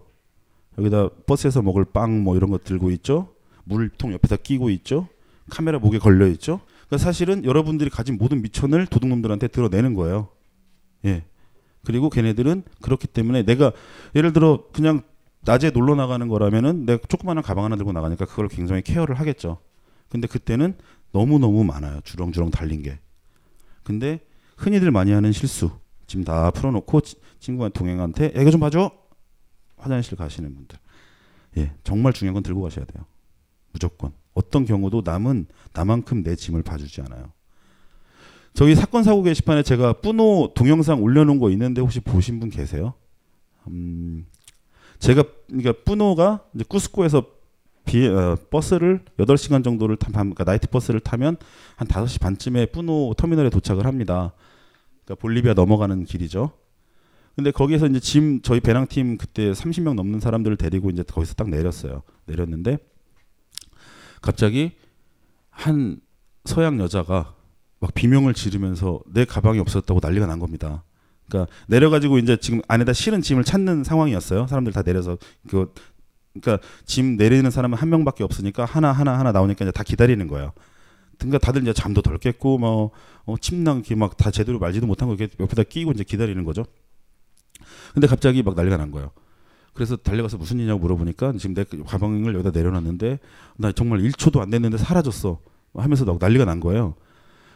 여기다 0.78 1.09
버스에서 1.26 1.62
먹을 1.62 1.84
빵 1.84 2.22
뭐 2.22 2.36
이런 2.36 2.51
거 2.51 2.59
들고 2.59 2.91
있죠. 2.93 3.34
물통 3.64 4.12
옆에다 4.12 4.36
끼고 4.36 4.70
있죠. 4.70 5.09
카메라 5.51 5.78
목에 5.78 5.99
걸려 5.99 6.26
있죠. 6.28 6.61
그러니까 6.89 7.05
사실은 7.05 7.45
여러분들이 7.45 7.91
가진 7.91 8.16
모든 8.18 8.43
미천을 8.43 8.86
도둑놈들한테 8.86 9.49
드러내는 9.49 9.95
거예요. 9.95 10.28
예. 11.05 11.24
그리고 11.84 12.11
걔네들은 12.11 12.64
그렇기 12.82 13.07
때문에 13.07 13.45
내가 13.45 13.72
예를 14.14 14.32
들어 14.32 14.64
그냥 14.72 15.03
낮에 15.43 15.70
놀러 15.70 15.95
나가는 15.95 16.26
거라면은 16.26 16.86
내가 16.86 17.07
조그마한 17.07 17.43
가방 17.43 17.64
하나 17.64 17.76
들고 17.76 17.93
나가니까 17.93 18.24
그걸 18.26 18.49
굉장히 18.49 18.82
케어를 18.82 19.18
하겠죠. 19.18 19.59
근데 20.09 20.26
그때는 20.26 20.74
너무너무 21.12 21.64
많아요. 21.64 22.01
주렁주렁 22.03 22.51
달린 22.51 22.82
게. 22.82 22.99
근데 23.82 24.20
흔히들 24.57 24.91
많이 24.91 25.12
하는 25.12 25.32
실수. 25.32 25.70
지금 26.07 26.24
다 26.24 26.51
풀어놓고 26.51 27.01
친구한 27.39 27.70
동행한테 27.72 28.32
애가 28.34 28.51
좀 28.51 28.61
봐줘. 28.61 28.91
화장실 29.76 30.16
가시는 30.16 30.55
분들. 30.55 30.78
예, 31.59 31.72
정말 31.84 32.12
중요한 32.12 32.34
건 32.34 32.43
들고 32.43 32.62
가셔야 32.62 32.84
돼요. 32.84 33.05
무조건. 33.72 34.12
어떤 34.39 34.64
경우도 34.64 35.03
남은 35.05 35.47
나만큼 35.72 36.22
내 36.22 36.36
짐을 36.36 36.62
봐주지 36.62 37.01
않아요. 37.03 37.32
저희 38.55 38.76
사건 38.76 39.03
사고 39.03 39.22
게시판에 39.24 39.64
제가 39.64 39.95
뿌노 39.95 40.53
동영상 40.55 41.03
올려놓은 41.03 41.41
거 41.41 41.51
있는데 41.51 41.80
혹시 41.80 41.99
보신 41.99 42.39
분 42.39 42.49
계세요? 42.49 42.95
음, 43.66 44.26
제가 45.01 45.24
그러니까 45.49 45.72
뿌노가 45.84 46.45
이제 46.55 46.64
쿠스코에서 46.68 47.26
비, 47.84 48.07
어, 48.07 48.36
버스를 48.51 49.01
8시간 49.18 49.64
정도를 49.64 49.97
타, 49.97 50.11
그러니까 50.12 50.45
나이트 50.45 50.68
버스를 50.68 51.01
타면 51.01 51.36
한 51.76 51.89
5시 51.89 52.20
반쯤에 52.20 52.66
뿌노 52.66 53.14
터미널에 53.16 53.51
도착을 53.51 53.86
합니다. 53.86 54.34
그러니까 55.05 55.20
볼리비아 55.20 55.55
넘어가는 55.55 56.05
길이죠. 56.05 56.53
근데 57.34 57.51
거기에서 57.51 57.86
이제 57.86 57.99
짐 57.99 58.41
저희 58.43 58.61
배낭팀 58.61 59.16
그때 59.16 59.51
30명 59.53 59.95
넘는 59.95 60.20
사람들을 60.20 60.57
데리고 60.57 60.91
이제 60.91 61.03
거기서 61.03 61.34
딱 61.34 61.49
내렸어요. 61.49 62.03
내렸는데 62.26 62.78
갑자기 64.21 64.73
한 65.51 66.01
서양 66.45 66.81
여자가 66.81 67.35
막 67.81 67.95
비명을 67.95 68.35
지르면서 68.35 69.01
내 69.07 69.25
가방이 69.25 69.59
없었다고 69.59 70.01
난리가 70.03 70.27
난 70.27 70.39
겁니다. 70.39 70.85
그러니까 71.29 71.53
내려가지고 71.69 72.19
이제 72.19 72.37
지금 72.37 72.61
안에다 72.69 72.93
실은 72.93 73.21
짐을 73.21 73.45
찾는 73.45 73.85
상황이었어요. 73.85 74.47
사람들 74.47 74.73
다 74.73 74.83
내려서 74.83 75.19
그 75.49 75.73
그러니까 76.41 76.66
짐 76.85 77.16
내리는 77.16 77.49
사람은 77.51 77.77
한 77.77 77.89
명밖에 77.89 78.25
없으니까 78.25 78.64
하나 78.64 78.93
하나 78.93 79.19
하나 79.19 79.33
나오니까 79.33 79.64
이제 79.64 79.73
다 79.73 79.83
기다리는 79.83 80.27
거예요. 80.27 80.53
그러니까 81.19 81.39
다들 81.39 81.62
이제 81.62 81.73
잠도 81.73 82.01
덜 82.01 82.19
깼고 82.19 82.59
뭐 82.59 82.91
어, 83.25 83.37
침낭 83.39 83.79
이렇게 83.79 83.95
막다 83.95 84.31
제대로 84.31 84.59
말지도 84.59 84.87
못한 84.87 85.09
거 85.09 85.14
이렇게 85.14 85.35
옆에다 85.39 85.64
끼고 85.64 85.93
이제 85.93 86.05
기다리는 86.05 86.43
거죠. 86.45 86.64
근데 87.93 88.07
갑자기 88.07 88.43
막 88.43 88.55
난리가 88.55 88.77
난 88.77 88.91
거예요. 88.91 89.11
그래서 89.79 89.97
달려가서 89.97 90.37
무슨 90.37 90.59
일이냐고 90.59 90.81
물어보니까 90.81 91.35
지금 91.39 91.55
내 91.55 91.64
가방을 91.64 92.35
여기다 92.35 92.51
내려놨는데 92.51 93.20
나 93.57 93.70
정말 93.72 94.01
1초도 94.01 94.41
안 94.41 94.51
됐는데 94.51 94.76
사라졌어 94.76 95.39
하면서 95.74 96.18
난리가 96.18 96.45
난 96.45 96.59
거예요. 96.59 96.95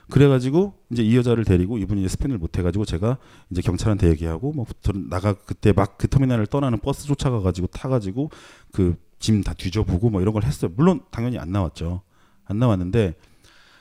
그래가지고 0.08 0.74
이제 0.90 1.02
이 1.02 1.16
여자를 1.16 1.44
데리고 1.44 1.78
이분이 1.78 2.08
스캔을 2.08 2.38
못 2.38 2.58
해가지고 2.58 2.84
제가 2.84 3.18
이제 3.50 3.60
경찰한테 3.62 4.08
얘기하고 4.10 4.52
뭐 4.52 4.66
나가 5.08 5.32
그때 5.32 5.72
막 5.72 5.98
그 5.98 6.06
터미널을 6.08 6.46
떠나는 6.46 6.78
버스 6.78 7.06
쫓아가가지고 7.06 7.66
타가지고 7.68 8.30
그 8.72 8.96
짐 9.22 9.42
다 9.42 9.54
뒤져보고 9.54 10.10
뭐 10.10 10.20
이런 10.20 10.34
걸 10.34 10.42
했어요. 10.42 10.70
물론 10.76 11.00
당연히 11.10 11.38
안 11.38 11.52
나왔죠. 11.52 12.02
안 12.44 12.58
나왔는데 12.58 13.14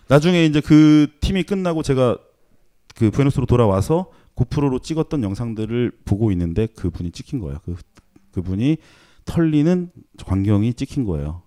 나중에 0.07 0.45
이제 0.45 0.61
그 0.61 1.07
팀이 1.19 1.43
끝나고 1.43 1.81
제가 1.81 2.17
그 2.95 3.09
부에노스로 3.09 3.47
돌아와서 3.47 4.11
고프로로 4.35 4.79
찍었던 4.79 5.23
영상들을 5.23 5.91
보고 6.05 6.31
있는데 6.31 6.67
그분이 6.67 7.11
찍힌 7.11 7.39
거예요. 7.39 7.57
그 7.65 7.75
그분이 8.32 8.77
털리는 9.25 9.91
광경이 10.25 10.73
찍힌 10.73 11.05
거예요. 11.05 11.41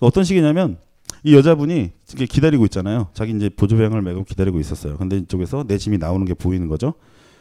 어떤 0.00 0.24
식이냐면 0.24 0.78
이 1.22 1.34
여자분이 1.34 1.92
기다리고 2.06 2.64
있잖아요. 2.66 3.08
자기 3.14 3.32
이제 3.32 3.48
보조배양을 3.48 4.02
메고 4.02 4.24
기다리고 4.24 4.60
있었어요. 4.60 4.96
근데 4.98 5.16
이쪽에서 5.16 5.64
내 5.66 5.78
짐이 5.78 5.98
나오는 5.98 6.24
게 6.26 6.34
보이는 6.34 6.68
거죠. 6.68 6.94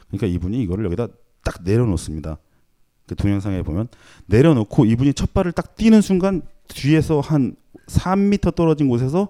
그러니까 0.07 0.27
이분이 0.27 0.61
이거를 0.63 0.85
여기다 0.85 1.07
딱 1.43 1.63
내려놓습니다. 1.63 2.37
그 3.07 3.15
동영상에 3.15 3.61
보면 3.63 3.89
내려놓고 4.27 4.85
이분이 4.85 5.13
첫 5.13 5.33
발을 5.33 5.51
딱 5.51 5.75
뛰는 5.75 6.01
순간 6.01 6.41
뒤에서 6.69 7.19
한 7.19 7.55
3m 7.87 8.55
떨어진 8.55 8.87
곳에서 8.87 9.27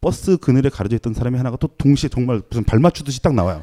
버스 0.00 0.38
그늘에 0.38 0.70
가려져 0.70 0.96
있던 0.96 1.12
사람이 1.12 1.36
하나가 1.36 1.56
또 1.58 1.68
동시에 1.68 2.08
정말 2.08 2.40
무슨 2.48 2.64
발 2.64 2.80
맞추듯이 2.80 3.20
딱 3.20 3.34
나와요. 3.34 3.62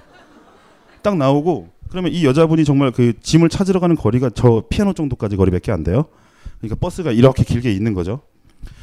딱 1.01 1.18
나오고 1.18 1.70
그러면 1.90 2.12
이 2.12 2.24
여자분이 2.26 2.66
정말 2.66 2.92
그 2.92 3.20
짐을 3.20 3.50
찾으러 3.50 3.80
가는 3.80 3.96
거리가 3.96 4.30
저 4.32 4.64
피아노 4.70 4.94
정도까지 4.94 5.36
거리밖에 5.38 5.72
안 5.72 5.84
돼요. 5.84 6.06
그러니까 6.60 6.76
버스가 6.80 7.12
이렇게 7.12 7.44
길게 7.44 7.72
있는 7.72 7.94
거죠. 7.94 8.22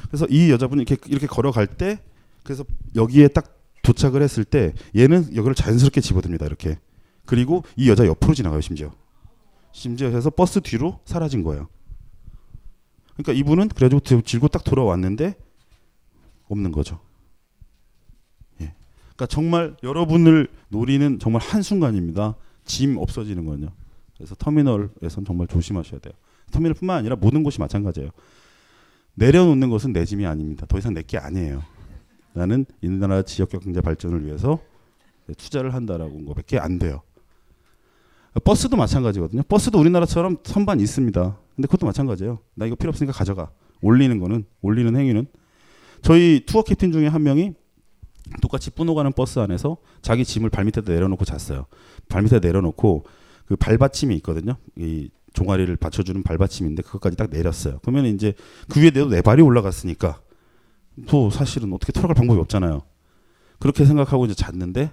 그래서 0.09 0.27
이 0.29 0.51
여자분이 0.51 0.83
이렇게 0.83 0.97
이렇게 1.11 1.27
걸어갈 1.27 1.67
때 1.67 2.01
그래서 2.43 2.65
여기에 2.95 3.29
딱 3.29 3.59
도착을 3.83 4.23
했을 4.23 4.45
때 4.45 4.73
얘는 4.97 5.37
여기를 5.37 5.55
자연스럽게 5.55 6.01
집어듭니다. 6.01 6.47
이렇게. 6.47 6.79
그리고 7.25 7.65
이 7.77 7.89
여자 7.89 8.07
옆으로 8.07 8.35
지나가요, 8.35 8.61
심지어. 8.61 8.93
심지어 9.73 10.09
해서 10.09 10.31
버스 10.31 10.61
뒤로 10.61 11.01
사라진 11.05 11.43
거예요. 11.43 11.69
그러니까 13.17 13.33
이분은 13.33 13.69
그래가지고 13.69 14.01
들- 14.01 14.23
질고 14.23 14.49
딱 14.49 14.65
돌아왔는데 14.65 15.35
없는 16.49 16.73
거죠. 16.73 17.01
예. 18.61 18.73
그러니까 19.15 19.27
정말 19.27 19.77
여러분을 19.83 20.49
노리는 20.69 21.19
정말 21.19 21.43
한순간입니다. 21.43 22.37
짐 22.67 22.99
없어지는 22.99 23.47
거는요. 23.47 23.71
그래서 24.17 24.35
터미널에선 24.35 25.25
정말 25.27 25.47
조심하셔야 25.47 26.01
돼요. 26.01 26.13
터미널뿐만 26.51 26.99
아니라 26.99 27.17
모든 27.17 27.43
곳이 27.43 27.61
마찬가지예요. 27.61 28.11
내려놓는 29.15 29.71
것은 29.71 29.93
내 29.93 30.05
짐이 30.05 30.27
아닙니다. 30.27 30.67
더 30.67 30.77
이상 30.79 30.93
내 30.93 31.03
게 31.03 31.17
아니에요. 31.19 31.63
나는 32.35 32.67
이 32.83 32.89
나라 32.89 33.23
지역 33.23 33.49
경제 33.49 33.81
발전을 33.81 34.27
위해서 34.27 34.59
투자를 35.39 35.73
한다라고 35.75 36.19
한 36.19 36.27
것밖에 36.27 36.59
안 36.59 36.79
돼요. 36.79 37.01
버스도 38.45 38.77
마찬가지거든요. 38.77 39.43
버스도 39.45 39.81
우리나라처럼 39.81 40.37
선반 40.45 40.79
있습니다. 40.81 41.39
근데 41.55 41.67
그것도 41.67 41.87
마찬가지예요. 41.87 42.39
나 42.55 42.67
이거 42.67 42.77
필요 42.77 42.91
없으니까 42.91 43.13
가져가. 43.17 43.51
올리는 43.81 44.19
거는 44.21 44.45
올리는 44.61 44.95
행위는 44.95 45.27
저희 46.03 46.43
투어 46.45 46.63
캡틴 46.63 46.93
중에 46.93 47.07
한 47.07 47.23
명이 47.23 47.55
똑같이 48.43 48.71
뿌노 48.71 48.95
가는 48.95 49.13
버스 49.13 49.39
안에서 49.39 49.79
자기 50.03 50.25
짐을 50.25 50.51
발밑에다 50.51 50.93
내려놓고 50.93 51.25
잤어요. 51.25 51.67
발밑에 52.09 52.41
내려놓고 52.41 53.05
그 53.47 53.57
발받침이 53.57 54.15
있거든요. 54.17 54.57
이 54.77 55.11
종아리를 55.33 55.75
받쳐주는 55.77 56.23
발받침인데 56.23 56.83
그것까지 56.83 57.17
딱 57.17 57.31
내렸어요. 57.31 57.79
그러면 57.83 58.07
이제 58.07 58.35
그 58.69 58.81
위에 58.81 58.91
내도 58.91 59.09
내 59.09 59.23
발이 59.23 59.43
올라갔으니까 59.43 60.21
또 61.07 61.31
사실은 61.31 61.73
어떻게 61.73 61.93
털어갈 61.93 62.15
방법이 62.15 62.41
없잖아요. 62.41 62.83
그렇게 63.59 63.85
생각하고 63.85 64.25
이제 64.25 64.35
잤는데 64.35 64.93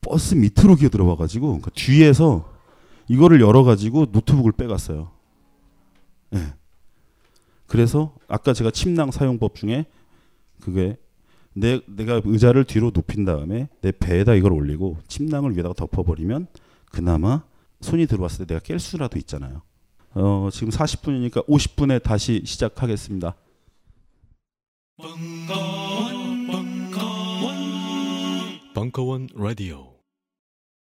버스 0.00 0.34
밑으로 0.34 0.76
기어 0.76 0.88
들어와가지고 0.88 1.60
그 1.60 1.70
뒤에서 1.70 2.52
이거를 3.08 3.40
열어가지고 3.40 4.06
노트북을 4.12 4.52
빼갔어요. 4.52 5.10
예. 6.34 6.54
그래서 7.66 8.14
아까 8.28 8.52
제가 8.52 8.70
침낭 8.70 9.10
사용법 9.10 9.54
중에 9.54 9.86
그게 10.60 10.96
내, 11.54 11.80
내가 11.86 12.20
의자를 12.24 12.64
뒤로 12.64 12.90
높인 12.94 13.24
다음에 13.24 13.68
내 13.80 13.92
배에다 13.92 14.34
이걸 14.34 14.52
올리고 14.52 14.98
침낭을 15.08 15.56
위에다가 15.56 15.74
덮어버리면 15.74 16.46
그나마 16.90 17.42
손이 17.80 18.06
들어왔을 18.06 18.46
때 18.46 18.54
내가 18.54 18.64
깰 18.64 18.78
수라도 18.78 19.18
있잖아요. 19.18 19.62
어, 20.14 20.48
지금 20.52 20.70
40분이니까 20.70 21.46
50분에 21.46 22.02
다시 22.02 22.42
시작하겠습니다. 22.44 23.36
벙커원, 24.96 26.46
벙커원, 26.46 27.54
벙커원 28.74 29.28
라디오. 29.34 29.89